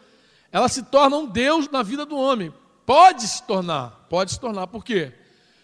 ela 0.51 0.69
se 0.69 0.83
torna 0.83 1.17
um 1.17 1.25
Deus 1.25 1.67
na 1.67 1.81
vida 1.81 2.05
do 2.05 2.15
homem. 2.15 2.53
Pode 2.85 3.27
se 3.27 3.41
tornar, 3.41 4.05
pode 4.07 4.33
se 4.33 4.39
tornar. 4.39 4.67
Por 4.67 4.85
quê? 4.85 5.11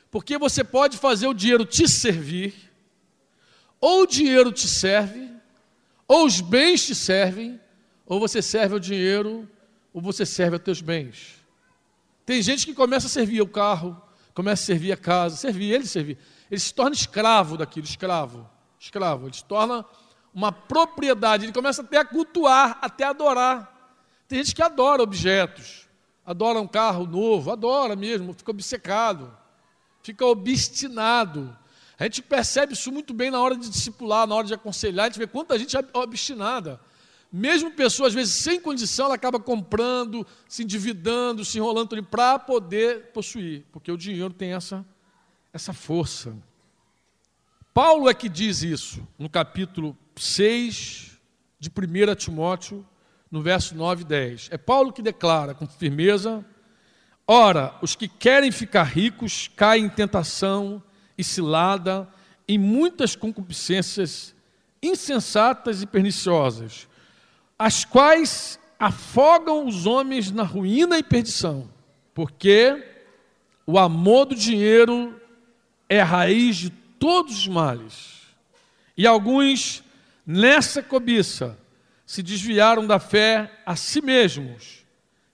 Porque 0.09 0.36
você 0.39 0.63
pode 0.63 0.97
fazer 0.97 1.27
o 1.27 1.33
dinheiro 1.33 1.63
te 1.63 1.88
servir, 1.88 2.55
ou 3.79 4.01
o 4.01 4.07
dinheiro 4.07 4.51
te 4.51 4.67
serve, 4.67 5.29
ou 6.07 6.25
os 6.25 6.41
bens 6.41 6.88
te 6.88 6.95
servem, 6.95 7.59
ou 8.03 8.19
você 8.19 8.41
serve 8.41 8.74
ao 8.74 8.79
dinheiro, 8.79 9.47
ou 9.98 10.01
você 10.01 10.27
serve 10.27 10.58
aos 10.58 10.63
teus 10.63 10.80
bens. 10.80 11.44
Tem 12.24 12.39
gente 12.39 12.68
que 12.68 12.74
começa 12.75 13.08
a 13.08 13.10
servir 13.10 13.42
o 13.42 13.48
carro, 13.48 14.00
começa 14.32 14.62
a 14.62 14.66
servir 14.68 14.92
a 14.92 14.96
casa, 14.96 15.36
servir, 15.36 15.72
ele 15.72 15.88
servir. 15.88 16.20
Ele 16.51 16.60
se 16.60 16.72
torna 16.72 16.94
escravo 16.94 17.58
daquilo, 17.58 17.88
escravo, 17.88 18.48
escravo. 18.80 19.25
Ele 19.25 19.34
se 19.34 19.44
torna 19.44 19.84
uma 20.32 20.51
propriedade, 20.51 21.46
ele 21.46 21.51
começa 21.51 21.82
até 21.82 21.98
a 21.98 22.06
cultuar, 22.06 22.77
até 22.80 23.06
a 23.06 23.10
adorar. 23.10 23.98
Tem 24.27 24.38
gente 24.38 24.54
que 24.54 24.62
adora 24.62 25.01
objetos, 25.01 25.88
adora 26.24 26.62
um 26.62 26.68
carro 26.68 27.08
novo, 27.08 27.51
adora 27.51 27.96
mesmo, 27.96 28.34
fica 28.34 28.51
obcecado, 28.51 29.36
fica 30.04 30.24
obstinado. 30.27 31.58
A 31.98 32.04
gente 32.04 32.22
percebe 32.22 32.74
isso 32.74 32.92
muito 32.92 33.16
bem 33.16 33.32
na 33.32 33.42
hora 33.42 33.56
de 33.58 33.68
discipular, 33.68 34.27
na 34.27 34.36
hora 34.36 34.46
de 34.46 34.54
aconselhar, 34.54 35.06
a 35.06 35.10
gente 35.10 35.18
vê 35.18 35.25
quanta 35.25 35.58
gente 35.58 35.75
é 35.75 35.84
obstinada. 35.94 36.80
Mesmo 37.31 37.72
pessoa, 37.72 38.07
às 38.07 38.13
vezes, 38.13 38.34
sem 38.34 38.60
condição, 38.60 39.07
ela 39.07 39.15
acaba 39.15 39.39
comprando, 39.39 40.25
se 40.48 40.63
endividando, 40.63 41.43
se 41.43 41.57
enrolando 41.57 42.01
para 42.03 42.39
poder 42.39 43.12
possuir, 43.12 43.65
porque 43.72 43.91
o 43.91 43.98
dinheiro 43.98 44.34
tem 44.34 44.53
essa, 44.53 44.86
essa 45.51 45.74
força. 45.74 46.36
Paulo 47.74 48.10
é 48.10 48.13
que 48.13 48.29
diz 48.29 48.63
isso 48.63 49.07
no 49.19 49.29
capítulo 49.29 49.96
6 50.15 51.17
de 51.60 51.69
1 51.69 52.15
Timóteo, 52.15 52.86
no 53.29 53.41
verso 53.41 53.75
9 53.75 54.01
e 54.01 54.05
10. 54.05 54.50
É 54.51 54.57
Paulo 54.57 54.93
que 54.93 55.01
declara 55.01 55.53
com 55.53 55.67
firmeza: 55.67 56.43
Ora, 57.27 57.75
os 57.81 57.96
que 57.96 58.07
querem 58.07 58.51
ficar 58.51 58.84
ricos 58.84 59.50
caem 59.55 59.86
em 59.86 59.89
tentação 59.89 60.81
e 61.17 61.24
cilada, 61.24 62.07
em 62.48 62.57
muitas 62.57 63.15
concupiscências 63.15 64.34
insensatas 64.81 65.81
e 65.81 65.86
perniciosas, 65.86 66.88
as 67.58 67.84
quais 67.84 68.60
afogam 68.80 69.66
os 69.66 69.86
homens 69.86 70.32
na 70.32 70.44
ruína 70.44 70.98
e 70.98 71.04
perdição, 71.04 71.70
porque 72.14 72.84
o 73.66 73.78
amor 73.80 74.26
do 74.26 74.36
dinheiro 74.36 75.20
é 75.90 76.02
a 76.02 76.06
raiz 76.06 76.58
de 76.58 76.70
todos 76.70 77.40
os 77.40 77.48
males. 77.48 78.18
E 78.96 79.06
alguns, 79.08 79.84
nessa 80.26 80.82
cobiça, 80.84 81.58
se 82.06 82.24
desviaram 82.24 82.86
da 82.86 83.00
fé 83.00 83.52
a 83.66 83.76
si 83.76 84.02
mesmos, 84.02 84.86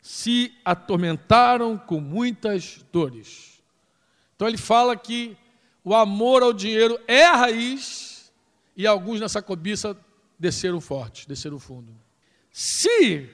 se 0.02 0.54
atormentaram 0.66 1.78
com 1.78 2.00
muitas 2.00 2.84
dores. 2.92 3.62
Então 4.36 4.48
ele 4.48 4.58
fala 4.58 4.96
que 4.96 5.38
o 5.84 5.94
amor 5.94 6.42
ao 6.42 6.54
dinheiro 6.54 7.00
é 7.08 7.26
a 7.26 7.36
raiz 7.36 8.32
e 8.76 8.88
alguns 8.88 9.20
nessa 9.20 9.42
cobiça 9.42 9.96
desceram 10.40 10.82
forte, 10.82 11.28
desceram 11.28 11.60
fundo. 11.60 12.03
Se 12.54 13.28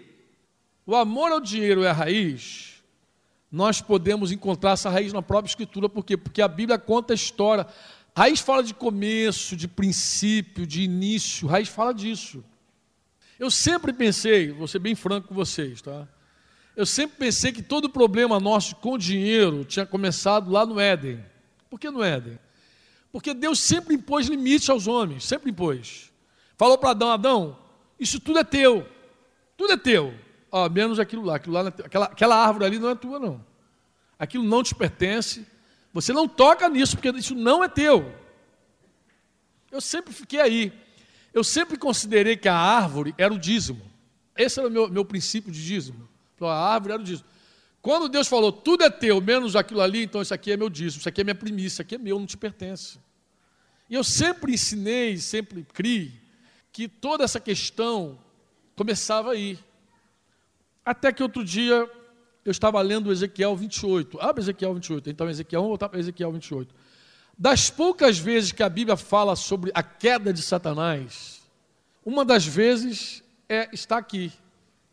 o 0.85 0.95
amor 0.95 1.33
ao 1.33 1.41
dinheiro 1.41 1.83
é 1.83 1.89
a 1.89 1.93
raiz, 1.93 2.81
nós 3.51 3.81
podemos 3.81 4.31
encontrar 4.31 4.71
essa 4.71 4.89
raiz 4.89 5.11
na 5.11 5.21
própria 5.21 5.49
Escritura, 5.51 5.89
por 5.89 6.05
quê? 6.05 6.15
Porque 6.15 6.41
a 6.41 6.47
Bíblia 6.47 6.79
conta 6.79 7.13
a 7.13 7.15
história. 7.15 7.67
A 8.15 8.21
raiz 8.21 8.39
fala 8.39 8.63
de 8.63 8.73
começo, 8.73 9.57
de 9.57 9.67
princípio, 9.67 10.65
de 10.65 10.83
início, 10.83 11.49
a 11.49 11.51
raiz 11.51 11.67
fala 11.67 11.93
disso. 11.93 12.41
Eu 13.37 13.51
sempre 13.51 13.91
pensei, 13.91 14.53
vou 14.53 14.69
ser 14.69 14.79
bem 14.79 14.95
franco 14.95 15.27
com 15.27 15.35
vocês, 15.35 15.81
tá? 15.81 16.07
Eu 16.73 16.85
sempre 16.85 17.17
pensei 17.17 17.51
que 17.51 17.61
todo 17.61 17.89
problema 17.89 18.39
nosso 18.39 18.77
com 18.77 18.97
dinheiro 18.97 19.65
tinha 19.65 19.85
começado 19.85 20.49
lá 20.49 20.65
no 20.65 20.79
Éden. 20.79 21.21
Por 21.69 21.77
que 21.77 21.89
no 21.89 22.01
Éden? 22.01 22.39
Porque 23.11 23.33
Deus 23.33 23.59
sempre 23.59 23.95
impôs 23.95 24.27
limites 24.27 24.69
aos 24.69 24.87
homens, 24.87 25.25
sempre 25.25 25.51
impôs. 25.51 26.09
Falou 26.57 26.77
para 26.77 26.91
Adão, 26.91 27.11
Adão, 27.11 27.57
isso 27.99 28.17
tudo 28.17 28.39
é 28.39 28.45
teu. 28.45 28.87
Tudo 29.59 29.73
é 29.73 29.77
teu. 29.77 30.13
Ó, 30.49 30.69
menos 30.69 30.99
aquilo 30.99 31.21
lá. 31.21 31.35
Aquilo 31.35 31.53
lá 31.53 31.65
é 31.65 31.85
aquela, 31.85 32.05
aquela 32.05 32.35
árvore 32.37 32.63
ali 32.63 32.79
não 32.79 32.89
é 32.89 32.95
tua, 32.95 33.19
não. 33.19 33.45
Aquilo 34.17 34.45
não 34.45 34.63
te 34.63 34.73
pertence. 34.73 35.45
Você 35.93 36.13
não 36.13 36.29
toca 36.29 36.69
nisso, 36.69 36.95
porque 36.95 37.09
isso 37.09 37.35
não 37.35 37.61
é 37.61 37.67
teu. 37.67 38.09
Eu 39.69 39.81
sempre 39.81 40.13
fiquei 40.13 40.39
aí. 40.39 40.73
Eu 41.33 41.43
sempre 41.43 41.77
considerei 41.77 42.37
que 42.37 42.47
a 42.47 42.55
árvore 42.55 43.13
era 43.17 43.33
o 43.33 43.37
dízimo. 43.37 43.81
Esse 44.33 44.61
era 44.61 44.69
o 44.69 44.71
meu, 44.71 44.87
meu 44.87 45.03
princípio 45.03 45.51
de 45.51 45.61
dízimo. 45.61 46.07
A 46.39 46.73
árvore 46.73 46.93
era 46.93 47.01
o 47.01 47.05
dízimo. 47.05 47.27
Quando 47.81 48.07
Deus 48.07 48.29
falou, 48.29 48.53
tudo 48.53 48.85
é 48.85 48.89
teu, 48.89 49.19
menos 49.19 49.57
aquilo 49.57 49.81
ali, 49.81 50.03
então 50.03 50.21
isso 50.21 50.33
aqui 50.33 50.53
é 50.53 50.57
meu 50.57 50.69
dízimo, 50.69 51.01
isso 51.01 51.09
aqui 51.09 51.19
é 51.19 51.23
minha 51.25 51.35
primícia, 51.35 51.67
isso 51.67 51.81
aqui 51.81 51.95
é 51.95 51.97
meu, 51.97 52.17
não 52.17 52.25
te 52.25 52.37
pertence. 52.37 52.97
E 53.89 53.95
eu 53.95 54.05
sempre 54.05 54.53
ensinei, 54.53 55.17
sempre 55.17 55.65
criei, 55.73 56.13
que 56.71 56.87
toda 56.87 57.25
essa 57.25 57.41
questão 57.41 58.17
Começava 58.79 59.33
aí. 59.33 59.59
Até 60.85 61.11
que 61.11 61.21
outro 61.21 61.43
dia 61.43 61.85
eu 62.45 62.49
estava 62.49 62.79
lendo 62.81 63.11
Ezequiel 63.11 63.53
28. 63.53 64.21
Abre 64.21 64.41
Ezequiel 64.41 64.73
28. 64.73 65.09
Então, 65.09 65.29
Ezequiel, 65.29 65.63
vamos 65.63 65.71
voltar 65.71 65.89
para 65.89 65.99
Ezequiel 65.99 66.31
28. 66.31 66.73
Das 67.37 67.69
poucas 67.69 68.17
vezes 68.17 68.53
que 68.53 68.63
a 68.63 68.69
Bíblia 68.69 68.95
fala 68.95 69.35
sobre 69.35 69.69
a 69.73 69.83
queda 69.83 70.31
de 70.31 70.41
Satanás, 70.41 71.41
uma 72.05 72.23
das 72.23 72.45
vezes 72.45 73.21
é, 73.49 73.67
está 73.73 73.97
aqui, 73.97 74.31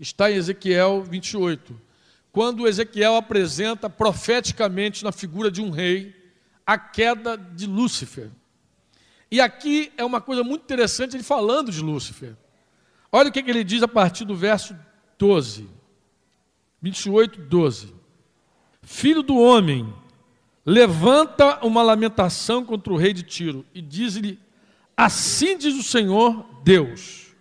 está 0.00 0.32
em 0.32 0.34
Ezequiel 0.34 1.04
28, 1.04 1.80
quando 2.32 2.66
Ezequiel 2.66 3.14
apresenta 3.14 3.88
profeticamente 3.88 5.04
na 5.04 5.12
figura 5.12 5.48
de 5.48 5.62
um 5.62 5.70
rei 5.70 6.12
a 6.66 6.76
queda 6.76 7.36
de 7.38 7.68
Lúcifer. 7.68 8.30
E 9.30 9.40
aqui 9.40 9.92
é 9.96 10.04
uma 10.04 10.20
coisa 10.20 10.42
muito 10.42 10.62
interessante 10.62 11.14
ele 11.14 11.22
falando 11.22 11.70
de 11.70 11.80
Lúcifer. 11.80 12.34
Olha 13.10 13.28
o 13.28 13.32
que, 13.32 13.38
ele 13.38 13.64
diz 13.64 13.82
a 13.82 13.88
partir 13.88 14.24
do 14.24 14.34
verso 14.34 14.76
12. 15.18 15.68
28, 16.82 17.40
12. 17.42 17.94
Filho 18.82 19.22
do 19.22 19.36
homem, 19.36 19.92
levanta 20.64 21.64
uma 21.64 21.82
lamentação 21.82 22.64
contra 22.64 22.92
o 22.92 22.96
rei 22.96 23.12
de 23.12 23.22
Tiro 23.22 23.64
e 23.74 23.80
diz-lhe: 23.80 24.38
Assim 24.96 25.56
diz 25.56 25.74
o 25.74 25.82
Senhor 25.82 26.44
Deus: 26.62 27.34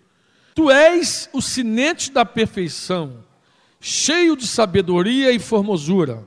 Tu 0.54 0.70
és 0.72 1.30
o 1.34 1.42
sinete 1.42 2.12
da 2.12 2.24
perfeição, 2.24 3.24
cheio 3.80 4.36
de 4.36 4.48
sabedoria 4.48 5.32
e 5.32 5.40
formosura. 5.40 6.24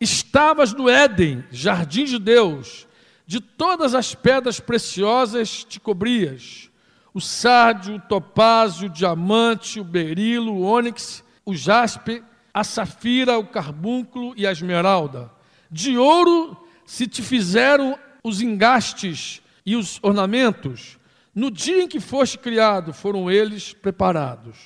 Estavas 0.00 0.72
no 0.72 0.88
Éden, 0.88 1.44
jardim 1.50 2.04
de 2.04 2.18
Deus, 2.18 2.86
de 3.26 3.40
todas 3.40 3.94
as 3.94 4.14
pedras 4.14 4.60
preciosas 4.60 5.64
te 5.64 5.80
cobrias 5.80 6.70
o 7.14 7.20
sárdio, 7.20 7.94
o 7.94 8.00
topázio, 8.00 8.88
o 8.88 8.92
diamante, 8.92 9.80
o 9.80 9.84
berilo, 9.84 10.52
o 10.52 10.62
ônix, 10.62 11.24
o 11.46 11.54
jaspe, 11.54 12.22
a 12.52 12.64
safira, 12.64 13.38
o 13.38 13.46
carbúnculo 13.46 14.34
e 14.36 14.46
a 14.46 14.52
esmeralda. 14.52 15.30
De 15.70 15.96
ouro 15.96 16.56
se 16.84 17.06
te 17.06 17.22
fizeram 17.22 17.98
os 18.22 18.42
engastes 18.42 19.40
e 19.64 19.76
os 19.76 19.98
ornamentos. 20.02 20.98
No 21.34 21.50
dia 21.50 21.82
em 21.82 21.88
que 21.88 22.00
foste 22.00 22.36
criado, 22.36 22.92
foram 22.92 23.30
eles 23.30 23.72
preparados. 23.72 24.58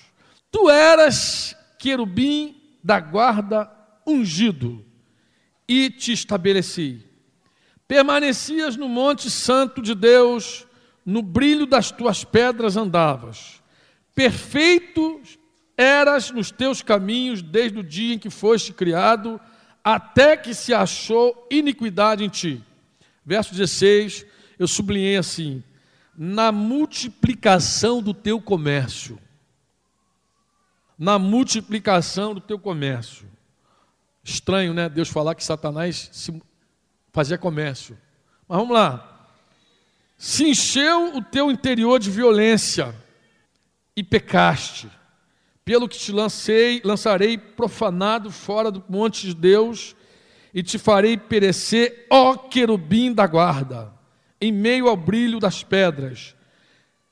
Tu 0.50 0.68
eras 0.70 1.54
querubim 1.78 2.56
da 2.82 2.98
guarda 2.98 3.70
ungido, 4.06 4.84
e 5.68 5.90
te 5.90 6.12
estabeleci. 6.12 7.04
Permanecias 7.86 8.76
no 8.76 8.88
monte 8.88 9.30
santo 9.30 9.82
de 9.82 9.94
Deus, 9.94 10.66
no 11.08 11.22
brilho 11.22 11.64
das 11.64 11.90
tuas 11.90 12.22
pedras 12.22 12.76
andavas. 12.76 13.62
Perfeito 14.14 15.22
eras 15.74 16.30
nos 16.30 16.50
teus 16.50 16.82
caminhos 16.82 17.40
desde 17.40 17.78
o 17.78 17.82
dia 17.82 18.14
em 18.14 18.18
que 18.18 18.28
foste 18.28 18.74
criado, 18.74 19.40
até 19.82 20.36
que 20.36 20.52
se 20.52 20.74
achou 20.74 21.46
iniquidade 21.50 22.22
em 22.22 22.28
ti. 22.28 22.62
Verso 23.24 23.54
16, 23.54 24.26
eu 24.58 24.68
sublinhei 24.68 25.16
assim: 25.16 25.64
na 26.14 26.52
multiplicação 26.52 28.02
do 28.02 28.12
teu 28.12 28.38
comércio. 28.38 29.18
Na 30.98 31.18
multiplicação 31.18 32.34
do 32.34 32.40
teu 32.40 32.58
comércio. 32.58 33.26
Estranho, 34.22 34.74
né? 34.74 34.90
Deus 34.90 35.08
falar 35.08 35.34
que 35.34 35.42
Satanás 35.42 36.30
fazia 37.14 37.38
comércio. 37.38 37.96
Mas 38.46 38.58
vamos 38.58 38.74
lá 38.74 39.14
se 40.18 40.48
encheu 40.48 41.16
o 41.16 41.22
teu 41.22 41.48
interior 41.48 42.00
de 42.00 42.10
violência 42.10 42.92
e 43.94 44.02
pecaste, 44.02 44.90
pelo 45.64 45.88
que 45.88 45.96
te 45.96 46.10
lancei, 46.10 46.80
lançarei 46.84 47.38
profanado 47.38 48.28
fora 48.28 48.68
do 48.68 48.82
monte 48.88 49.28
de 49.28 49.34
Deus 49.34 49.94
e 50.52 50.60
te 50.60 50.76
farei 50.76 51.16
perecer, 51.16 52.06
ó 52.10 52.34
querubim 52.34 53.12
da 53.12 53.28
guarda, 53.28 53.92
em 54.40 54.50
meio 54.50 54.88
ao 54.88 54.96
brilho 54.96 55.38
das 55.38 55.62
pedras. 55.62 56.34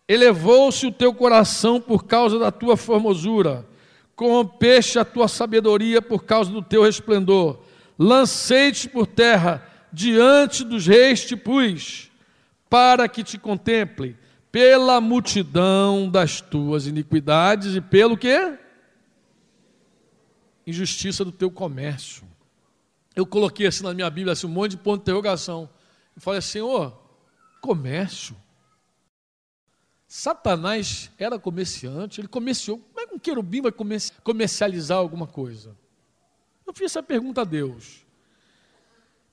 Elevou-se 0.09 0.85
o 0.87 0.92
teu 0.92 1.14
coração 1.14 1.81
por 1.81 2.07
causa 2.07 2.40
da 2.40 2.51
tua 2.51 2.77
formosura, 2.77 3.64
corrompeste 4.16 4.99
a 4.99 5.05
tua 5.05 5.29
sabedoria 5.29 6.03
por 6.03 6.25
causa 6.25 6.51
do 6.51 6.62
teu 6.62 6.83
resplendor. 6.83 7.61
Lancei-te 7.97 8.88
por 8.88 9.07
terra, 9.07 9.64
diante 9.92 10.64
dos 10.64 10.87
reis 10.87 11.25
te 11.25 11.37
pus 11.37 12.11
para 12.68 13.09
que 13.09 13.22
te 13.22 13.38
contemple 13.38 14.16
pela 14.50 15.00
multidão 15.00 16.11
das 16.11 16.40
tuas 16.40 16.87
iniquidades 16.87 17.74
e 17.74 17.81
pelo 17.81 18.16
que? 18.16 18.59
Injustiça 20.66 21.24
do 21.24 21.33
teu 21.33 21.50
comércio. 21.50 22.26
Eu 23.14 23.26
coloquei 23.26 23.66
assim 23.66 23.85
na 23.85 23.94
minha 23.94 24.09
Bíblia 24.09 24.33
assim, 24.33 24.46
um 24.46 24.50
monte 24.50 24.72
de 24.72 24.76
ponto 24.79 24.98
de 24.98 25.02
interrogação. 25.02 25.68
Eu 26.14 26.22
falei, 26.22 26.40
Senhor, 26.40 26.98
comércio? 27.61 28.37
Satanás 30.07 31.11
era 31.18 31.38
comerciante, 31.38 32.20
ele 32.20 32.29
comerciou. 32.29 32.79
Como 32.79 33.00
é 33.00 33.07
que 33.07 33.14
um 33.14 33.18
querubim 33.18 33.61
vai 33.61 33.72
comercializar 34.22 34.98
alguma 34.98 35.26
coisa? 35.26 35.76
Eu 36.66 36.72
fiz 36.72 36.87
essa 36.87 37.02
pergunta 37.02 37.42
a 37.42 37.44
Deus. 37.44 38.06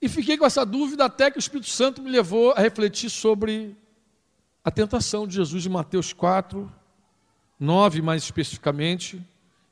E 0.04 0.08
fiquei 0.10 0.36
com 0.36 0.44
essa 0.44 0.66
dúvida 0.66 1.06
até 1.06 1.30
que 1.30 1.38
o 1.38 1.40
Espírito 1.40 1.70
Santo 1.70 2.02
me 2.02 2.10
levou 2.10 2.52
a 2.52 2.60
refletir 2.60 3.08
sobre 3.08 3.74
a 4.62 4.70
tentação 4.70 5.26
de 5.26 5.34
Jesus 5.36 5.64
em 5.64 5.70
Mateus 5.70 6.12
4, 6.12 6.70
9 7.58 8.02
mais 8.02 8.22
especificamente, 8.22 9.18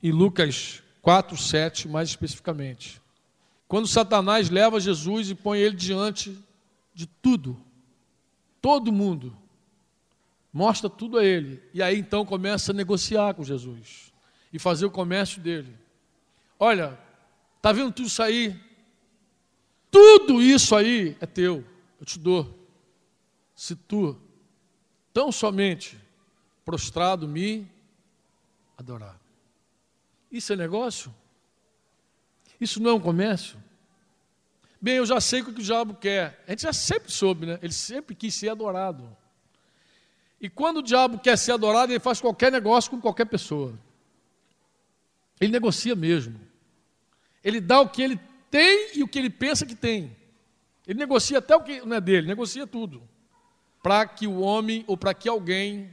e 0.01 0.11
Lucas 0.11 0.81
4, 1.03 1.37
7 1.37 1.87
mais 1.87 2.09
especificamente. 2.09 2.99
Quando 3.67 3.87
Satanás 3.87 4.49
leva 4.49 4.79
Jesus 4.79 5.29
e 5.29 5.35
põe 5.35 5.59
ele 5.59 5.75
diante 5.75 6.35
de 6.95 7.05
tudo, 7.05 7.55
todo 8.59 8.91
mundo, 8.91 9.37
mostra 10.51 10.89
tudo 10.89 11.19
a 11.19 11.23
ele, 11.23 11.61
e 11.75 11.83
aí 11.83 11.99
então 11.99 12.25
começa 12.25 12.71
a 12.71 12.75
negociar 12.75 13.35
com 13.35 13.43
Jesus 13.43 14.11
e 14.51 14.57
fazer 14.57 14.87
o 14.87 14.91
comércio 14.91 15.39
dele. 15.39 15.77
Olha, 16.57 16.99
tá 17.61 17.71
vendo 17.71 17.91
tudo 17.91 18.07
isso 18.07 18.23
aí? 18.23 18.72
Tudo 19.93 20.41
isso 20.41 20.75
aí 20.75 21.15
é 21.21 21.27
teu, 21.27 21.63
eu 21.99 22.05
te 22.05 22.17
dou. 22.17 22.51
Se 23.55 23.75
tu 23.75 24.19
tão 25.13 25.31
somente 25.31 25.99
prostrado 26.65 27.27
me 27.27 27.71
adorar. 28.75 29.21
Isso 30.31 30.51
é 30.51 30.55
negócio? 30.55 31.13
Isso 32.59 32.81
não 32.81 32.89
é 32.89 32.93
um 32.95 32.99
comércio? 32.99 33.61
Bem, 34.81 34.95
eu 34.95 35.05
já 35.05 35.21
sei 35.21 35.41
o 35.41 35.45
que 35.45 35.51
o 35.51 35.63
diabo 35.63 35.93
quer. 35.93 36.43
A 36.47 36.51
gente 36.51 36.63
já 36.63 36.73
sempre 36.73 37.11
soube, 37.11 37.45
né? 37.45 37.59
Ele 37.61 37.71
sempre 37.71 38.15
quis 38.15 38.33
ser 38.33 38.49
adorado. 38.49 39.15
E 40.41 40.49
quando 40.49 40.77
o 40.77 40.83
diabo 40.83 41.19
quer 41.19 41.37
ser 41.37 41.51
adorado, 41.51 41.91
ele 41.91 41.99
faz 41.99 42.19
qualquer 42.19 42.51
negócio 42.51 42.89
com 42.89 42.99
qualquer 42.99 43.25
pessoa. 43.25 43.77
Ele 45.39 45.51
negocia 45.51 45.95
mesmo. 45.95 46.41
Ele 47.43 47.61
dá 47.61 47.79
o 47.79 47.87
que 47.87 48.01
ele 48.01 48.19
tem 48.53 48.91
e 48.93 49.01
o 49.01 49.07
que 49.07 49.17
ele 49.17 49.31
pensa 49.31 49.65
que 49.65 49.73
tem. 49.73 50.15
Ele 50.85 50.99
negocia 50.99 51.39
até 51.39 51.55
o 51.55 51.63
que 51.63 51.83
não 51.83 51.95
é 51.95 51.99
dele, 51.99 52.27
negocia 52.27 52.67
tudo. 52.67 53.01
Para 53.81 54.05
que 54.05 54.27
o 54.27 54.41
homem 54.41 54.83
ou 54.85 54.95
para 54.95 55.11
que 55.11 55.27
alguém 55.27 55.89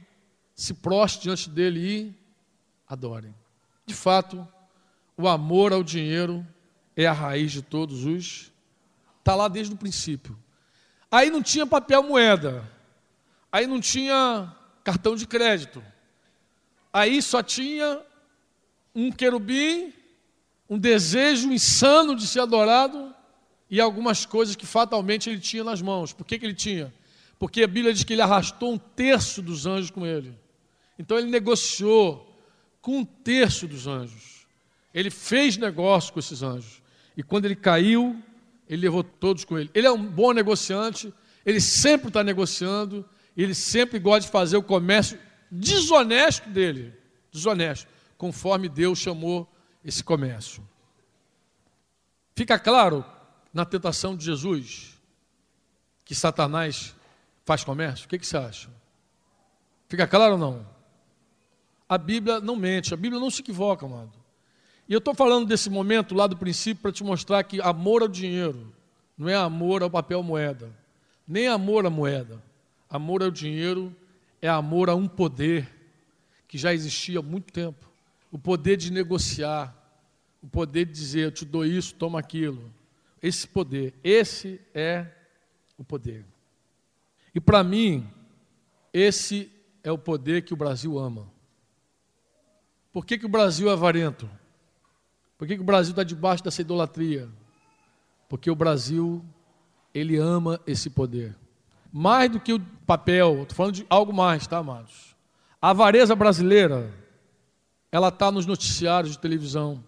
se 0.53 0.75
proste 0.75 1.23
diante 1.23 1.49
dele 1.49 1.79
e 1.79 2.15
adore. 2.87 3.33
De 3.83 3.95
fato, 3.95 4.47
o 5.17 5.27
amor 5.27 5.73
ao 5.73 5.83
dinheiro 5.83 6.45
é 6.95 7.07
a 7.07 7.11
raiz 7.11 7.51
de 7.51 7.63
todos 7.63 8.05
os. 8.05 8.51
Está 9.17 9.33
lá 9.33 9.47
desde 9.47 9.73
o 9.73 9.77
princípio. 9.77 10.37
Aí 11.09 11.31
não 11.31 11.41
tinha 11.41 11.65
papel 11.65 12.03
moeda. 12.03 12.69
Aí 13.51 13.65
não 13.65 13.81
tinha 13.81 14.55
cartão 14.83 15.15
de 15.15 15.25
crédito. 15.25 15.83
Aí 16.93 17.23
só 17.23 17.41
tinha 17.41 18.03
um 18.93 19.11
querubim, 19.11 19.91
um 20.71 20.79
desejo 20.79 21.51
insano 21.51 22.15
de 22.15 22.25
ser 22.25 22.39
adorado 22.39 23.13
e 23.69 23.81
algumas 23.81 24.25
coisas 24.25 24.55
que 24.55 24.65
fatalmente 24.65 25.29
ele 25.29 25.41
tinha 25.41 25.65
nas 25.65 25.81
mãos. 25.81 26.13
Por 26.13 26.25
que, 26.25 26.39
que 26.39 26.45
ele 26.45 26.53
tinha? 26.53 26.93
Porque 27.37 27.61
a 27.61 27.67
Bíblia 27.67 27.93
diz 27.93 28.05
que 28.05 28.13
ele 28.13 28.21
arrastou 28.21 28.71
um 28.71 28.77
terço 28.77 29.41
dos 29.41 29.65
anjos 29.65 29.91
com 29.91 30.05
ele. 30.05 30.33
Então 30.97 31.19
ele 31.19 31.29
negociou 31.29 32.33
com 32.81 32.99
um 32.99 33.03
terço 33.03 33.67
dos 33.67 33.85
anjos. 33.85 34.47
Ele 34.93 35.09
fez 35.09 35.57
negócio 35.57 36.13
com 36.13 36.19
esses 36.19 36.41
anjos. 36.41 36.81
E 37.17 37.21
quando 37.21 37.43
ele 37.43 37.55
caiu, 37.55 38.15
ele 38.69 38.83
levou 38.83 39.03
todos 39.03 39.43
com 39.43 39.59
ele. 39.59 39.69
Ele 39.73 39.87
é 39.87 39.91
um 39.91 40.01
bom 40.01 40.31
negociante, 40.31 41.13
ele 41.45 41.59
sempre 41.59 42.07
está 42.07 42.23
negociando, 42.23 43.03
ele 43.35 43.53
sempre 43.53 43.99
gosta 43.99 44.21
de 44.21 44.31
fazer 44.31 44.55
o 44.55 44.63
comércio 44.63 45.19
desonesto 45.51 46.47
dele. 46.47 46.93
Desonesto, 47.29 47.89
conforme 48.17 48.69
Deus 48.69 48.99
chamou 48.99 49.51
esse 49.83 50.03
comércio. 50.03 50.67
Fica 52.35 52.57
claro 52.57 53.05
na 53.53 53.65
tentação 53.65 54.15
de 54.15 54.25
Jesus 54.25 54.97
que 56.05 56.15
Satanás 56.15 56.95
faz 57.45 57.63
comércio? 57.63 58.05
O 58.05 58.09
que, 58.09 58.17
que 58.17 58.25
você 58.25 58.37
acha? 58.37 58.69
Fica 59.87 60.07
claro 60.07 60.33
ou 60.33 60.39
não? 60.39 60.67
A 61.87 61.97
Bíblia 61.97 62.39
não 62.39 62.55
mente, 62.55 62.93
a 62.93 62.97
Bíblia 62.97 63.19
não 63.19 63.29
se 63.29 63.41
equivoca, 63.41 63.85
amado. 63.85 64.13
E 64.87 64.93
eu 64.93 64.99
estou 64.99 65.13
falando 65.13 65.45
desse 65.45 65.69
momento 65.69 66.15
lá 66.15 66.27
do 66.27 66.37
princípio 66.37 66.81
para 66.81 66.91
te 66.91 67.03
mostrar 67.03 67.43
que 67.43 67.61
amor 67.61 68.01
ao 68.01 68.07
dinheiro 68.07 68.73
não 69.17 69.27
é 69.27 69.35
amor 69.35 69.83
ao 69.83 69.89
papel 69.89 70.23
moeda, 70.23 70.71
nem 71.27 71.47
amor 71.47 71.85
à 71.85 71.89
moeda. 71.89 72.41
Amor 72.89 73.21
ao 73.21 73.31
dinheiro 73.31 73.95
é 74.41 74.49
amor 74.49 74.89
a 74.89 74.95
um 74.95 75.07
poder 75.07 75.69
que 76.47 76.57
já 76.57 76.73
existia 76.73 77.19
há 77.19 77.21
muito 77.21 77.51
tempo. 77.51 77.90
O 78.31 78.39
poder 78.39 78.77
de 78.77 78.91
negociar, 78.91 79.75
o 80.41 80.47
poder 80.47 80.85
de 80.85 80.93
dizer, 80.93 81.25
eu 81.25 81.31
te 81.31 81.45
dou 81.45 81.65
isso, 81.65 81.93
toma 81.93 82.19
aquilo 82.19 82.71
esse 83.21 83.47
poder. 83.47 83.93
Esse 84.03 84.59
é 84.73 85.05
o 85.77 85.83
poder. 85.83 86.25
E 87.33 87.39
para 87.39 87.63
mim, 87.63 88.09
esse 88.91 89.51
é 89.83 89.91
o 89.91 89.97
poder 89.97 90.41
que 90.41 90.53
o 90.53 90.57
Brasil 90.57 90.97
ama. 90.97 91.27
Por 92.91 93.05
que, 93.05 93.17
que 93.17 93.25
o 93.25 93.29
Brasil 93.29 93.69
é 93.69 93.73
avarento? 93.73 94.29
Por 95.37 95.47
que, 95.47 95.55
que 95.55 95.61
o 95.61 95.65
Brasil 95.65 95.91
está 95.91 96.03
debaixo 96.03 96.43
dessa 96.43 96.61
idolatria? 96.61 97.29
Porque 98.27 98.49
o 98.49 98.55
Brasil, 98.55 99.23
ele 99.93 100.17
ama 100.17 100.59
esse 100.67 100.89
poder. 100.89 101.35
Mais 101.91 102.29
do 102.29 102.39
que 102.39 102.53
o 102.53 102.59
papel, 102.85 103.43
estou 103.43 103.55
falando 103.55 103.75
de 103.75 103.85
algo 103.89 104.13
mais, 104.13 104.45
tá, 104.47 104.57
amados? 104.57 105.15
A 105.61 105.69
avareza 105.69 106.15
brasileira, 106.15 106.91
ela 107.91 108.07
está 108.07 108.31
nos 108.31 108.45
noticiários 108.45 109.13
de 109.13 109.19
televisão, 109.19 109.83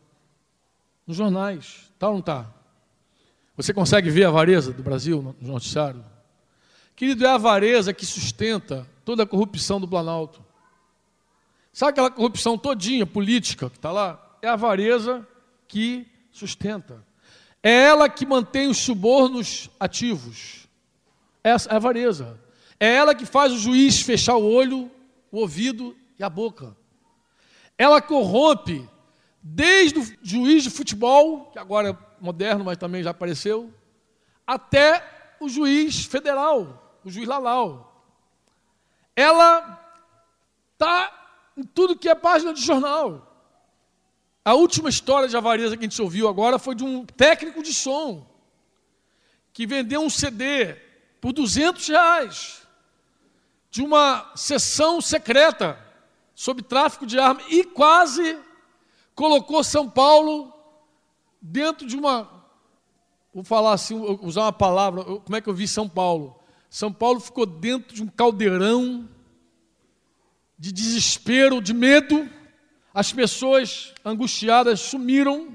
nos 1.08 1.16
jornais, 1.16 1.92
tá 1.98 2.08
ou 2.08 2.14
não 2.14 2.20
está? 2.20 2.52
Você 3.56 3.74
consegue 3.74 4.10
ver 4.10 4.26
a 4.26 4.30
avareza 4.30 4.74
do 4.74 4.84
Brasil 4.84 5.36
no 5.40 5.54
noticiário? 5.54 6.04
Querido, 6.96 7.26
é 7.26 7.30
a 7.30 7.36
avareza 7.36 7.94
que 7.94 8.06
sustenta 8.06 8.88
toda 9.06 9.24
a 9.24 9.28
corrupção 9.28 9.80
do 9.80 9.88
Planalto. 9.88 10.44
Sabe 11.72 11.92
aquela 11.92 12.12
corrupção 12.12 12.58
todinha 12.58 13.06
política 13.06 13.70
que 13.70 13.78
está 13.78 13.92
lá? 13.92 14.38
É 14.42 14.48
a 14.48 14.54
avareza 14.54 15.28
que 15.68 16.08
sustenta. 16.32 17.04
É 17.62 17.72
ela 17.72 18.10
que 18.10 18.26
mantém 18.26 18.68
os 18.68 18.78
subornos 18.78 19.70
ativos. 19.80 20.68
Essa 21.44 21.70
é 21.70 21.74
a 21.74 21.78
avareza. 21.78 22.40
É 22.80 22.94
ela 22.94 23.16
que 23.16 23.26
faz 23.26 23.54
o 23.54 23.58
juiz 23.58 24.02
fechar 24.02 24.36
o 24.36 24.46
olho, 24.46 24.92
o 25.32 25.40
ouvido 25.40 25.96
e 26.20 26.24
a 26.24 26.30
boca. 26.30 26.76
Ela 27.78 28.02
corrompe 28.02 28.90
desde 29.42 30.00
o 30.00 30.18
juiz 30.22 30.64
de 30.64 30.70
futebol, 30.70 31.52
que 31.52 31.60
agora 31.60 31.90
é 31.90 31.98
moderno, 32.24 32.64
mas 32.64 32.78
também 32.78 33.04
já 33.04 33.10
apareceu, 33.10 33.74
até 34.48 35.36
o 35.40 35.50
juiz 35.50 36.06
federal, 36.06 37.00
o 37.04 37.10
juiz 37.10 37.28
Lalau. 37.28 38.06
Ela 39.16 39.80
está 40.74 41.52
em 41.58 41.64
tudo 41.64 41.98
que 41.98 42.10
é 42.10 42.16
página 42.16 42.54
de 42.54 42.62
jornal. 42.62 43.30
A 44.46 44.54
última 44.54 44.90
história 44.90 45.28
de 45.28 45.38
avareza 45.38 45.78
que 45.78 45.86
a 45.86 45.90
gente 45.90 46.02
ouviu 46.02 46.28
agora 46.28 46.60
foi 46.60 46.76
de 46.76 46.84
um 46.84 47.06
técnico 47.06 47.62
de 47.64 47.74
som 47.74 48.28
que 49.54 49.68
vendeu 49.68 50.02
um 50.02 50.10
CD 50.10 50.74
por 51.22 51.32
200 51.32 51.88
reais 51.88 52.68
de 53.70 53.82
uma 53.82 54.32
sessão 54.36 55.00
secreta 55.00 55.80
sobre 56.36 56.64
tráfico 56.64 57.06
de 57.06 57.20
armas 57.20 57.46
e 57.50 57.64
quase 57.64 58.38
colocou 59.16 59.64
São 59.64 59.90
Paulo 59.90 60.54
dentro 61.42 61.86
de 61.86 61.96
uma. 61.96 62.30
Vou 63.34 63.44
falar 63.44 63.74
assim, 63.74 63.96
usar 64.22 64.42
uma 64.44 64.54
palavra, 64.54 65.04
como 65.04 65.36
é 65.36 65.42
que 65.42 65.50
eu 65.50 65.54
vi 65.54 65.68
São 65.68 65.90
Paulo? 65.90 66.40
São 66.70 66.92
Paulo 66.92 67.20
ficou 67.20 67.46
dentro 67.46 67.94
de 67.94 68.04
um 68.04 68.08
caldeirão 68.08 69.08
de 70.58 70.72
desespero, 70.72 71.62
de 71.62 71.74
medo. 71.74 72.30
As 72.94 73.12
pessoas 73.12 73.94
angustiadas 74.06 74.80
sumiram, 74.80 75.54